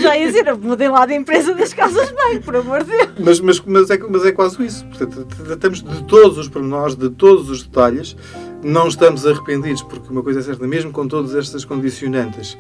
Já 0.02 0.18
ia 0.18 0.28
dizer, 0.28 0.54
mudem 0.56 0.90
lá 0.90 1.06
da 1.06 1.14
empresa 1.14 1.54
das 1.54 1.74
casas 1.74 2.12
bem, 2.12 2.40
por 2.42 2.56
amor 2.56 2.84
de 2.84 2.92
Deus. 2.92 3.10
Mas, 3.20 3.40
mas, 3.40 3.60
mas, 3.66 3.90
é, 3.90 3.98
mas 4.10 4.26
é 4.26 4.32
quase 4.32 4.64
isso. 4.66 4.86
Portanto, 4.86 5.28
tratamos 5.46 5.84
de 5.84 6.04
todos 6.06 6.38
os 6.38 6.48
pormenores, 6.50 6.96
de 6.96 7.10
todos 7.10 7.50
os 7.50 7.62
detalhes. 7.64 8.16
Não 8.64 8.88
estamos 8.88 9.26
arrependidos, 9.28 9.82
porque 9.82 10.10
uma 10.10 10.24
coisa 10.24 10.40
é 10.40 10.44
certa, 10.44 10.66
mesmo 10.66 10.92
com 10.92 11.06
todas 11.06 11.36
estas 11.36 11.66
condicionantes, 11.66 12.58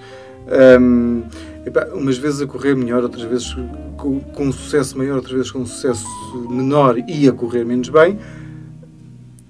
hum, 0.80 1.24
epá, 1.66 1.88
umas 1.94 2.18
vezes 2.18 2.42
a 2.42 2.46
correr 2.46 2.76
melhor, 2.76 3.04
outras 3.04 3.24
vezes 3.24 3.56
com, 3.96 4.20
com 4.20 4.48
um 4.48 4.52
sucesso 4.52 4.98
maior, 4.98 5.16
outras 5.16 5.34
vezes 5.34 5.52
com 5.52 5.60
um 5.60 5.66
sucesso 5.66 6.06
menor 6.50 6.98
e 7.08 7.28
a 7.28 7.32
correr 7.32 7.64
menos 7.64 7.88
bem. 7.88 8.20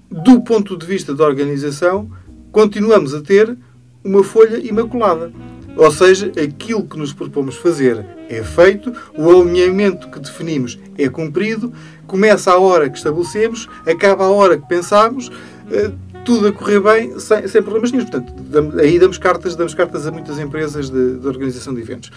Do 0.08 0.42
ponto 0.42 0.76
de 0.76 0.86
vista 0.86 1.12
da 1.12 1.24
organização, 1.24 2.08
continuamos 2.52 3.14
a 3.14 3.20
ter 3.20 3.56
uma 4.04 4.22
folha 4.22 4.58
imaculada. 4.58 5.32
Ou 5.76 5.90
seja, 5.90 6.30
aquilo 6.40 6.86
que 6.86 6.96
nos 6.96 7.12
propomos 7.12 7.56
fazer 7.56 8.06
é 8.28 8.44
feito, 8.44 8.92
o 9.18 9.28
alinhamento 9.28 10.08
que 10.08 10.20
definimos 10.20 10.78
é 10.96 11.08
cumprido, 11.08 11.72
começa 12.06 12.52
a 12.52 12.58
hora 12.58 12.88
que 12.88 12.96
estabelecemos, 12.96 13.68
acaba 13.84 14.24
a 14.24 14.30
hora 14.30 14.56
que 14.56 14.68
pensámos, 14.68 15.32
eh, 15.72 15.90
tudo 16.24 16.48
a 16.48 16.52
correr 16.52 16.80
bem, 16.80 17.18
sem, 17.20 17.46
sem 17.48 17.62
problemas 17.62 17.92
nenhum. 17.92 18.04
Portanto, 18.04 18.32
dam- 18.36 18.78
aí 18.80 18.98
damos 18.98 19.18
cartas, 19.18 19.54
damos 19.56 19.74
cartas 19.74 20.06
a 20.06 20.10
muitas 20.10 20.38
empresas 20.38 20.90
de, 20.90 21.18
de 21.18 21.26
organização 21.26 21.74
de 21.74 21.80
eventos. 21.80 22.10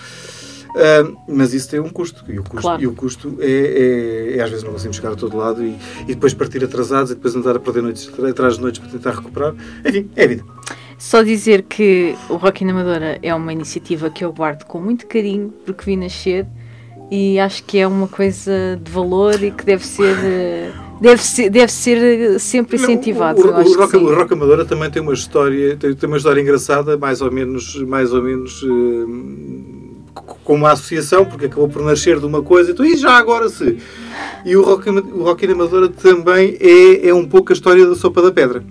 Ah, 0.75 1.09
mas 1.27 1.53
isso 1.53 1.69
tem 1.69 1.79
um 1.79 1.89
custo. 1.89 2.23
E 2.27 2.37
o 2.39 2.43
custo, 2.43 2.61
Claro. 2.61 2.81
e 2.83 2.87
o 2.87 2.93
custo 2.93 3.37
é, 3.39 4.33
é- 4.35 4.37
é, 4.37 4.41
às 4.43 4.49
vezes 4.49 4.63
não 4.63 4.71
conseguimos 4.71 4.97
chegar 4.97 5.11
a 5.13 5.15
todo 5.15 5.35
lado 5.37 5.63
e, 5.63 5.75
e 6.03 6.13
depois 6.13 6.33
partir 6.33 6.63
atrasados 6.63 7.11
e 7.11 7.15
depois 7.15 7.35
andar 7.35 7.55
a 7.55 7.59
perder 7.59 7.81
noites 7.81 8.09
atrás 8.29 8.55
de 8.55 8.61
noites 8.61 8.79
para 8.79 8.89
tentar 8.91 9.11
recuperar. 9.11 9.55
Enfim, 9.85 10.09
é 10.15 10.23
a 10.23 10.27
vida. 10.27 10.43
Só 10.99 11.21
dizer 11.23 11.63
que 11.63 12.15
o 12.29 12.35
Rock 12.35 12.65
na 12.65 12.71
Amadora 12.71 13.19
é 13.21 13.33
uma 13.33 13.53
iniciativa 13.53 14.09
que 14.09 14.25
eu 14.25 14.31
guardo 14.33 14.63
com 14.65 14.79
muito 14.79 15.05
carinho, 15.07 15.53
porque 15.65 15.85
vi 15.85 15.95
nascer 15.95 16.45
e 17.11 17.39
acho 17.39 17.63
que 17.63 17.77
é 17.77 17.87
uma 17.87 18.07
coisa 18.07 18.51
de 18.83 18.91
valor 18.91 19.41
e 19.43 19.51
que 19.51 19.63
deve 19.63 19.85
ser, 19.85 20.15
eh, 20.23 20.71
deve 21.01 21.23
ser, 21.23 21.49
deve 21.49 21.71
ser 21.71 21.97
eh, 21.97 22.39
sempre 22.39 22.75
incentivado. 22.77 23.41
O, 23.41 23.45
o, 23.45 23.49
o, 23.49 23.77
Rock, 23.77 23.97
o 23.97 24.15
Rock 24.15 24.33
Amadora 24.33 24.65
também 24.65 24.89
tem 24.89 25.01
uma 25.01 25.13
história, 25.13 25.75
tem, 25.77 25.93
tem 25.93 26.07
uma 26.07 26.17
história 26.17 26.41
engraçada, 26.41 26.97
mais 26.97 27.21
ou 27.21 27.31
menos, 27.31 27.75
mais 27.83 28.13
ou 28.13 28.21
menos 28.21 28.61
eh, 28.63 29.05
c- 30.27 30.35
como 30.43 30.65
a 30.65 30.71
associação, 30.71 31.25
porque 31.25 31.45
acabou 31.45 31.69
por 31.69 31.81
nascer 31.83 32.19
de 32.19 32.25
uma 32.25 32.41
coisa, 32.41 32.71
então, 32.71 32.85
e 32.85 32.95
já 32.97 33.11
agora 33.17 33.49
se. 33.49 33.77
E 34.45 34.55
o 34.55 34.61
Rock, 34.63 34.89
o 34.89 35.23
Rock 35.23 35.45
Amadora 35.45 35.89
também 35.89 36.57
é, 36.59 37.07
é 37.09 37.13
um 37.13 37.25
pouco 37.27 37.51
a 37.51 37.53
história 37.53 37.85
da 37.85 37.95
sopa 37.95 38.21
da 38.21 38.31
pedra. 38.31 38.63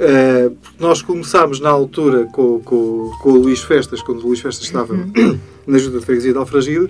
Uh, 0.00 0.56
nós 0.78 1.02
começámos 1.02 1.58
na 1.58 1.70
altura 1.70 2.26
com, 2.32 2.60
com, 2.60 3.10
com 3.20 3.30
o 3.32 3.36
Luís 3.36 3.60
Festas, 3.62 4.00
quando 4.00 4.20
o 4.22 4.26
Luís 4.28 4.38
Festas 4.38 4.64
estava 4.64 4.94
Uhum. 4.94 5.38
na 5.66 5.76
Junta 5.78 5.98
de 5.98 6.04
Freguesia 6.06 6.32
de 6.32 6.38
Alfragide, 6.38 6.88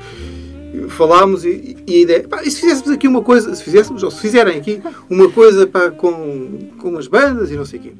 falámos 0.88 1.44
e, 1.44 1.76
e 1.86 1.94
a 1.94 2.00
ideia, 2.00 2.28
pá, 2.28 2.42
e 2.42 2.50
se 2.50 2.60
fizéssemos 2.60 2.90
aqui 2.90 3.08
uma 3.08 3.22
coisa, 3.22 3.54
se 3.54 3.62
fizéssemos, 3.62 4.02
ou 4.02 4.10
se 4.10 4.20
fizerem 4.20 4.58
aqui 4.58 4.80
uma 5.08 5.30
coisa 5.30 5.66
pá, 5.66 5.90
com, 5.90 6.70
com 6.78 6.90
umas 6.90 7.06
bandas 7.06 7.50
e 7.50 7.56
não 7.56 7.64
sei 7.64 7.78
o 7.80 7.82
quê. 7.82 7.92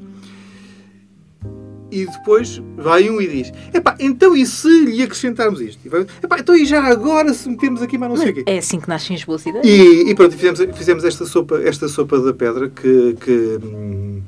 E 1.91 2.05
depois 2.05 2.61
vai 2.77 3.09
um 3.09 3.19
e 3.19 3.27
diz: 3.27 3.51
Epá, 3.73 3.95
então 3.99 4.35
e 4.35 4.45
se 4.45 4.67
lhe 4.85 5.01
acrescentarmos 5.01 5.59
isto? 5.59 5.79
E 5.83 5.89
vai, 5.89 6.05
Epá, 6.23 6.37
então 6.39 6.55
e 6.55 6.63
já 6.63 6.83
agora 6.83 7.33
se 7.33 7.49
metemos 7.49 7.81
aqui 7.81 7.97
mais 7.97 8.11
não 8.11 8.17
sei 8.17 8.29
o 8.29 8.33
quê? 8.35 8.43
É 8.45 8.59
assim 8.59 8.79
que 8.79 8.87
nascem 8.87 9.15
as 9.15 9.23
boas 9.23 9.43
ideias. 9.45 9.65
E, 9.65 10.09
e 10.09 10.15
pronto, 10.15 10.35
fizemos, 10.35 10.59
fizemos 10.77 11.03
esta, 11.03 11.25
sopa, 11.25 11.59
esta 11.63 11.87
sopa 11.87 12.19
da 12.19 12.31
pedra 12.31 12.69
que, 12.69 13.15
que, 13.19 13.59
hum, 13.63 14.21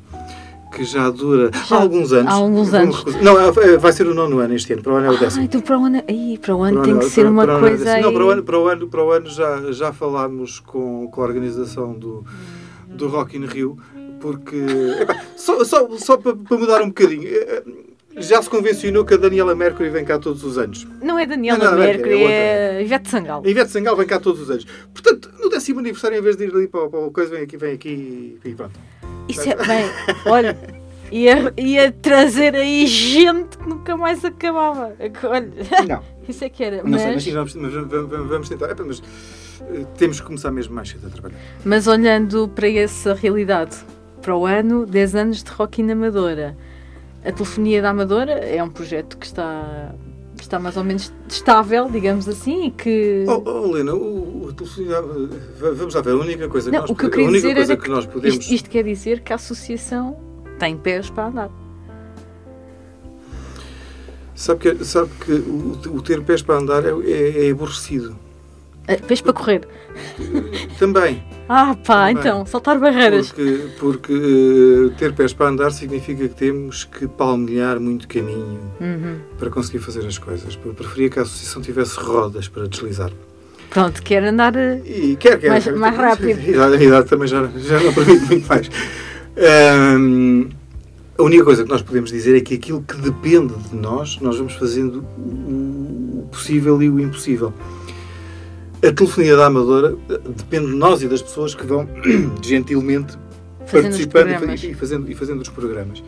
que 0.71 0.83
já 0.83 1.09
dura 1.09 1.51
Já 1.67 1.75
há 1.75 1.81
alguns 1.81 2.11
anos. 2.13 2.31
há 2.31 2.35
alguns 2.35 2.73
anos. 2.73 3.03
Não, 3.21 3.39
é- 3.39 3.77
vai 3.77 3.91
ser 3.91 4.07
o 4.07 4.13
nono 4.13 4.39
ano 4.39 4.55
este 4.55 4.73
ano, 4.73 4.81
para 4.81 4.93
o 4.93 4.95
ano 4.95 5.07
é 5.07 5.09
o 5.11 5.15
Ah, 5.15 5.19
décimo. 5.19 5.43
então 5.43 5.61
para 5.61 5.77
o 5.77 5.85
ano, 5.85 6.03
Ai, 6.07 6.39
para 6.41 6.55
o 6.55 6.63
ano 6.63 6.75
Para 6.77 6.83
tem 6.83 6.91
ano- 6.93 7.01
que 7.01 7.09
ser 7.09 7.21
para- 7.21 7.29
uma 7.31 7.43
para 7.43 7.53
ano 7.55 7.65
é 7.65 7.69
coisa 7.69 7.91
aí. 7.93 8.01
Não, 8.01 8.13
para 8.13 8.25
o 8.25 8.29
ano, 8.29 8.43
para 8.43 8.59
o 8.59 8.67
ano, 8.67 8.87
para 8.87 9.03
o 9.05 9.11
ano 9.11 9.29
já, 9.29 9.71
já 9.71 9.93
falámos 9.93 10.59
com, 10.59 11.07
com 11.11 11.21
a 11.21 11.23
organização 11.25 11.93
do, 11.93 12.23
do 12.87 13.07
Rock 13.07 13.37
in 13.37 13.45
Rio, 13.45 13.77
porque. 14.19 14.55
epá, 14.99 15.19
só, 15.35 15.63
só, 15.63 15.87
só 15.97 16.17
para, 16.17 16.35
para 16.35 16.57
mudar 16.57 16.81
um 16.81 16.87
bocadinho. 16.87 17.27
eh, 17.27 17.63
eh, 17.67 17.91
Já 18.17 18.41
se 18.41 18.49
convencionou 18.49 19.05
que 19.05 19.13
a 19.13 19.17
Daniela 19.17 19.55
Mercury 19.55 19.89
vem 19.89 20.03
cá 20.03 20.19
todos 20.19 20.43
os 20.43 20.57
anos. 20.57 20.85
Não 21.01 21.17
é 21.17 21.25
Daniela 21.25 21.57
Não, 21.57 21.71
não, 21.77 21.81
é 21.81 21.87
Mercury, 21.87 22.23
é 22.23 22.75
é 22.79 22.83
Ivete 22.83 23.09
Sangal. 23.09 23.41
A 23.45 23.49
Ivete 23.49 23.71
Sangal 23.71 23.95
vem 23.95 24.05
cá 24.05 24.19
todos 24.19 24.41
os 24.41 24.49
anos. 24.51 24.65
Portanto, 24.93 25.29
no 25.39 25.49
décimo 25.49 25.79
aniversário, 25.79 26.17
em 26.17 26.21
vez 26.21 26.35
de 26.35 26.43
ir 26.43 26.53
ali 26.53 26.67
para, 26.67 26.89
para 26.89 26.99
o 26.99 27.09
coisa, 27.09 27.31
vem 27.31 27.43
aqui, 27.43 27.55
vem 27.55 27.73
aqui 27.73 28.37
e 28.43 28.53
pronto. 28.53 28.77
Isso 29.27 29.49
é 29.49 29.55
bem, 29.55 29.85
olha, 30.25 30.57
ia, 31.11 31.53
ia 31.57 31.91
trazer 31.91 32.55
aí 32.55 32.85
gente 32.87 33.57
que 33.57 33.67
nunca 33.69 33.95
mais 33.95 34.23
acabava. 34.25 34.93
Olha, 35.23 35.49
Não, 35.87 36.03
isso 36.27 36.43
é 36.43 36.49
que 36.49 36.63
era. 36.63 36.83
não 36.83 36.97
sei, 36.97 37.07
mas 37.07 37.15
Mas, 37.15 37.23
sim, 37.23 37.31
vamos, 37.33 37.55
mas 37.55 37.73
vamos, 37.73 38.29
vamos- 38.29 38.49
tentar. 38.49 38.69
Epá, 38.71 38.83
mas 38.85 39.01
eh, 39.61 39.85
temos 39.97 40.19
que 40.19 40.25
começar 40.25 40.51
mesmo 40.51 40.73
mais 40.75 40.89
cedo 40.89 41.07
a 41.07 41.09
trabalhar. 41.09 41.37
mas 41.63 41.87
olhando 41.87 42.47
para 42.49 42.69
essa 42.69 43.13
realidade, 43.13 43.77
para 44.21 44.35
o 44.35 44.45
ano, 44.45 44.85
10 44.85 45.15
anos 45.15 45.43
de 45.43 45.51
Rock 45.51 45.81
in 45.81 45.91
Amadora. 45.91 46.57
A 47.23 47.31
Telefonia 47.31 47.81
da 47.83 47.89
Amadora 47.91 48.31
é 48.31 48.63
um 48.63 48.69
projeto 48.69 49.15
que 49.17 49.25
está, 49.27 49.93
está 50.51 50.59
mais 50.59 50.75
ou 50.75 50.83
menos 50.83 51.13
estável, 51.29 51.89
digamos 51.89 52.27
assim, 52.27 52.65
e 52.67 52.71
que... 52.71 53.23
Oh, 53.25 53.41
oh 53.45 53.67
Helena, 53.67 53.93
o, 53.95 54.47
o 54.47 54.49
ah, 54.49 55.71
vamos 55.73 55.95
lá 55.95 56.01
ver, 56.01 56.11
a 56.11 56.15
única 56.15 56.49
coisa 56.49 56.69
que 56.69 56.75
Não, 56.75 56.81
nós, 56.81 56.89
o 56.89 56.95
que 56.95 57.05
eu 57.05 57.09
a 57.09 57.27
única 57.27 57.31
dizer 57.31 57.55
coisa 57.55 57.77
que, 57.77 57.83
que 57.83 57.89
nós 57.89 58.05
podemos. 58.05 58.37
Isto, 58.37 58.53
isto 58.53 58.69
quer 58.69 58.83
dizer 58.83 59.21
que 59.21 59.31
a 59.31 59.35
associação 59.37 60.19
tem 60.59 60.75
pés 60.77 61.09
para 61.09 61.27
andar. 61.27 61.49
Sabe 64.35 64.59
que, 64.59 64.83
sabe 64.83 65.09
que 65.23 65.31
o, 65.31 65.79
o 65.95 66.01
ter 66.01 66.21
pés 66.21 66.41
para 66.41 66.55
andar 66.57 66.83
é, 66.83 66.89
é- 66.89 67.47
é 67.47 67.51
aborrecido. 67.51 68.17
Ah, 68.87 68.95
Pés 69.07 69.21
para 69.21 69.33
correr. 69.33 69.67
Também. 70.79 71.23
Ah 71.47 71.75
pá, 71.85 72.07
Também. 72.07 72.17
então, 72.21 72.45
saltar 72.45 72.79
barreiras. 72.79 73.31
Porque, 73.31 73.67
porque 73.79 74.13
eh, 74.13 74.95
ter 74.97 75.13
pés 75.13 75.33
para 75.33 75.47
andar 75.49 75.71
significa 75.71 76.27
que 76.27 76.33
temos 76.33 76.85
que 76.85 77.07
palmilhar 77.07 77.79
muito 77.79 78.07
caminho 78.07 78.59
Uhum. 78.79 79.17
para 79.37 79.49
conseguir 79.49 79.79
fazer 79.79 80.05
as 80.07 80.17
coisas. 80.17 80.57
Eu 80.65 80.73
preferia 80.73 81.09
que 81.09 81.19
a 81.19 81.21
associação 81.23 81.61
tivesse 81.61 81.99
rodas 81.99 82.47
para 82.47 82.67
deslizar. 82.67 83.11
Pronto, 83.69 84.01
quer 84.01 84.23
andar. 84.23 84.55
eh, 84.55 84.81
E 84.85 85.15
quer, 85.17 85.39
quer. 85.39 85.49
Mais- 85.49 85.67
mais 85.67 85.95
rápido. 85.95 86.39
A 86.39 86.43
idade, 86.43 86.75
a 86.75 86.83
idade 86.83 87.07
também 87.09 87.27
já, 87.27 87.47
já 87.57 87.79
não 87.81 87.93
permite 87.93 88.25
muito 88.25 88.47
mais. 88.47 88.69
Ahm, 89.37 90.49
a 91.17 91.23
única 91.23 91.43
coisa 91.43 91.63
que 91.63 91.69
nós 91.69 91.81
podemos 91.81 92.11
dizer 92.11 92.35
é 92.35 92.41
que 92.41 92.55
aquilo 92.55 92.81
que 92.81 92.95
depende 92.97 93.53
de 93.69 93.75
nós, 93.75 94.19
nós 94.21 94.37
vamos 94.37 94.53
fazendo 94.53 94.99
o 95.17 96.27
possível 96.31 96.81
e 96.81 96.89
o 96.89 96.99
impossível. 96.99 97.53
A 98.83 98.91
telefonia 98.91 99.35
da 99.35 99.45
Amadora 99.45 99.95
eh, 100.09 100.19
depende 100.35 100.65
de 100.65 100.75
nós 100.75 101.03
e 101.03 101.07
das 101.07 101.21
pessoas 101.21 101.53
que 101.53 101.63
vão 101.63 101.87
gentilmente 102.41 103.15
Fazendo 103.67 103.83
participando 103.83 104.29
e, 104.29 104.71
e 104.71 104.73
fazendo, 104.73 105.11
e 105.11 105.13
fazendo 105.13 105.41
os 105.41 105.49
programas. 105.49 106.03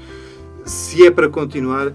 Se 0.65 1.05
é 1.05 1.11
para 1.11 1.30
continuar, 1.30 1.93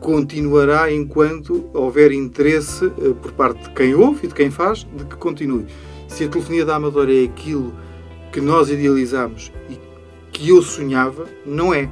continuará 0.00 0.92
enquanto 0.92 1.70
houver 1.72 2.10
interesse 2.10 2.86
eh, 2.86 3.14
por 3.22 3.30
parte 3.30 3.62
de 3.62 3.70
quem 3.70 3.94
ouve 3.94 4.24
e 4.24 4.28
de 4.28 4.34
quem 4.34 4.50
faz 4.50 4.80
de 4.96 5.04
que 5.04 5.14
continue. 5.14 5.66
Se 6.08 6.24
a 6.24 6.28
telefonia 6.28 6.64
da 6.64 6.74
Amadora 6.74 7.14
é 7.14 7.24
aquilo 7.24 7.72
que 8.32 8.40
nós 8.40 8.70
idealizamos 8.70 9.52
e 9.70 9.78
que 10.32 10.48
eu 10.48 10.60
sonhava, 10.62 11.26
não 11.46 11.72
é. 11.72 11.88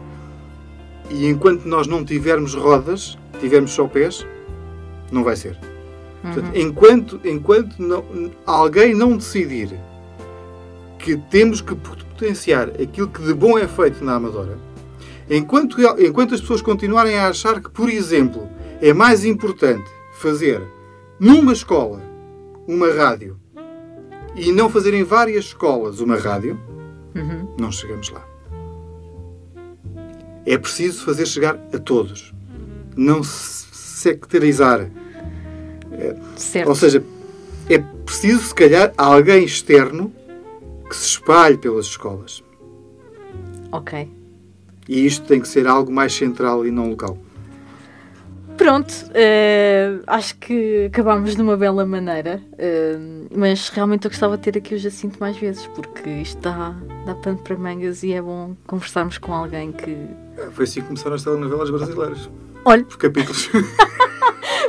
E 1.10 1.26
enquanto 1.26 1.64
nós 1.66 1.86
não 1.86 2.04
tivermos 2.04 2.54
rodas, 2.54 3.16
tivermos 3.38 3.70
só 3.70 3.86
pés, 3.86 4.26
não 5.12 5.22
vai 5.22 5.36
ser. 5.36 5.56
Portanto, 6.32 6.54
Uhum. 6.54 6.60
enquanto, 6.60 7.20
enquanto 7.24 7.78
não- 7.78 8.04
alguém 8.46 8.94
não 8.94 9.16
decidir 9.16 9.70
que 10.98 11.16
temos 11.16 11.60
que 11.60 11.74
potenciar 11.74 12.68
aquilo 12.80 13.08
que 13.08 13.22
de 13.22 13.32
bom 13.34 13.56
é 13.58 13.66
feito 13.68 14.02
na 14.04 14.14
Amadora, 14.14 14.58
enquanto, 15.30 15.76
enquanto 16.00 16.34
as 16.34 16.40
pessoas 16.40 16.62
continuarem 16.62 17.16
a 17.16 17.28
achar 17.28 17.60
que, 17.60 17.70
por 17.70 17.88
exemplo, 17.88 18.48
é 18.80 18.92
mais 18.92 19.24
importante 19.24 19.88
fazer 20.14 20.60
numa 21.20 21.52
escola 21.52 22.02
uma 22.66 22.90
rádio 22.92 23.38
e 24.34 24.50
não 24.52 24.68
fazer 24.68 24.92
em 24.94 25.04
várias 25.04 25.44
escolas 25.46 26.00
uma 26.00 26.16
rádio, 26.16 26.58
Uhum. 27.14 27.54
não 27.58 27.70
chegamos 27.70 28.10
lá. 28.10 28.26
É 30.44 30.56
preciso 30.58 31.04
fazer 31.04 31.26
chegar 31.26 31.58
a 31.72 31.78
todos. 31.78 32.32
Não 32.96 33.22
se 33.22 33.66
sectarizar. 33.72 34.88
Certo. 36.36 36.68
Ou 36.68 36.74
seja, 36.74 37.02
é 37.68 37.78
preciso, 37.78 38.40
se 38.40 38.54
calhar, 38.54 38.92
alguém 38.96 39.44
externo 39.44 40.12
que 40.88 40.96
se 40.96 41.06
espalhe 41.06 41.56
pelas 41.56 41.86
escolas. 41.86 42.42
Ok. 43.72 44.08
E 44.88 45.04
isto 45.04 45.26
tem 45.26 45.40
que 45.40 45.48
ser 45.48 45.66
algo 45.66 45.92
mais 45.92 46.14
central 46.14 46.66
e 46.66 46.70
não 46.70 46.90
local. 46.90 47.18
Pronto, 48.56 48.94
eh, 49.12 49.98
acho 50.06 50.38
que 50.38 50.86
acabámos 50.86 51.36
de 51.36 51.42
uma 51.42 51.58
bela 51.58 51.84
maneira, 51.84 52.40
eh, 52.56 52.96
mas 53.36 53.68
realmente 53.68 54.06
eu 54.06 54.10
gostava 54.10 54.36
de 54.38 54.44
ter 54.44 54.56
aqui 54.58 54.74
o 54.74 54.78
Jacinto 54.78 55.18
mais 55.20 55.36
vezes, 55.36 55.66
porque 55.66 56.08
isto 56.08 56.40
dá, 56.40 56.74
dá 57.04 57.14
pano 57.16 57.36
para 57.36 57.56
mangas 57.56 58.02
e 58.02 58.14
é 58.14 58.22
bom 58.22 58.56
conversarmos 58.66 59.18
com 59.18 59.34
alguém 59.34 59.72
que. 59.72 59.94
Foi 60.52 60.64
assim 60.64 60.80
que 60.80 60.86
começaram 60.86 61.16
as 61.16 61.22
telenovelas 61.22 61.68
brasileiras. 61.68 62.30
Olha. 62.64 62.84
Por 62.84 62.96
capítulos. 62.96 63.50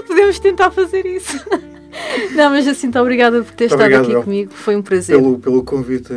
Podemos 0.07 0.39
tentar 0.39 0.71
fazer 0.71 1.05
isso. 1.05 1.37
Não, 2.35 2.49
mas 2.51 2.65
Jacinto, 2.65 2.99
obrigada 2.99 3.41
por 3.43 3.53
ter 3.53 3.65
Muito 3.69 3.73
estado 3.81 3.93
obrigado, 3.95 4.11
aqui 4.17 4.23
comigo, 4.25 4.51
foi 4.53 4.75
um 4.75 4.81
prazer. 4.81 5.17
pelo, 5.17 5.39
pelo 5.39 5.63
convite 5.63 6.13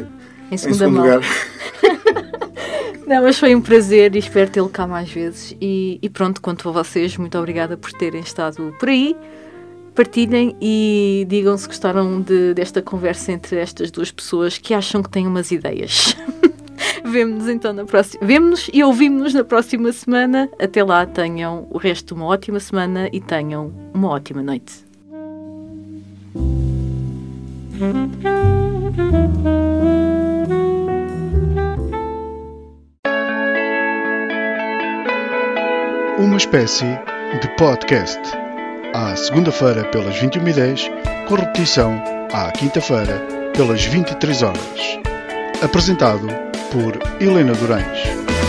Em 0.50 0.54
em 0.54 0.58
segundo 0.58 0.90
mão. 0.90 1.02
lugar. 1.04 1.20
Não, 3.06 3.22
mas 3.22 3.38
foi 3.38 3.54
um 3.54 3.60
prazer 3.60 4.14
e 4.14 4.18
espero 4.18 4.50
tê-lo 4.50 4.68
cá 4.68 4.86
mais 4.86 5.10
vezes. 5.10 5.56
E, 5.60 5.98
e 6.00 6.08
pronto, 6.08 6.40
quanto 6.40 6.68
a 6.68 6.72
vocês, 6.72 7.16
muito 7.16 7.36
obrigada 7.38 7.76
por 7.76 7.90
terem 7.92 8.20
estado 8.20 8.74
por 8.78 8.88
aí. 8.88 9.16
Partilhem 9.94 10.56
e 10.60 11.26
digam 11.28 11.56
se 11.58 11.66
gostaram 11.66 12.20
de- 12.20 12.54
desta 12.54 12.80
conversa 12.80 13.32
entre 13.32 13.56
estas 13.56 13.90
duas 13.90 14.10
pessoas 14.12 14.56
que 14.58 14.72
acham 14.72 15.02
que 15.02 15.10
têm 15.10 15.26
umas 15.26 15.50
ideias. 15.50 16.16
Vemo-nos 17.04 17.48
então 17.48 17.72
na 17.72 17.84
próxima. 17.84 18.24
Vemo-nos 18.26 18.70
e 18.72 18.82
ouvimos-nos 18.82 19.34
na 19.34 19.44
próxima 19.44 19.92
semana. 19.92 20.48
Até 20.58 20.82
lá, 20.82 21.06
tenham 21.06 21.66
o 21.70 21.78
resto 21.78 22.14
de 22.14 22.20
uma 22.20 22.26
ótima 22.26 22.60
semana 22.60 23.08
e 23.12 23.20
tenham 23.20 23.72
uma 23.94 24.08
ótima 24.08 24.42
noite. 24.42 24.84
Uma 36.18 36.36
espécie 36.36 36.98
de 37.40 37.48
podcast. 37.56 38.20
À 38.92 39.14
segunda-feira 39.14 39.84
pelas 39.84 40.16
21h10, 40.16 40.90
com 41.26 41.36
repetição 41.36 42.02
à 42.32 42.50
quinta-feira 42.50 43.24
pelas 43.54 43.84
23 43.84 44.42
horas. 44.42 44.98
Apresentado 45.62 46.49
por 46.70 46.98
Helena 47.20 47.52
Durães. 47.52 48.39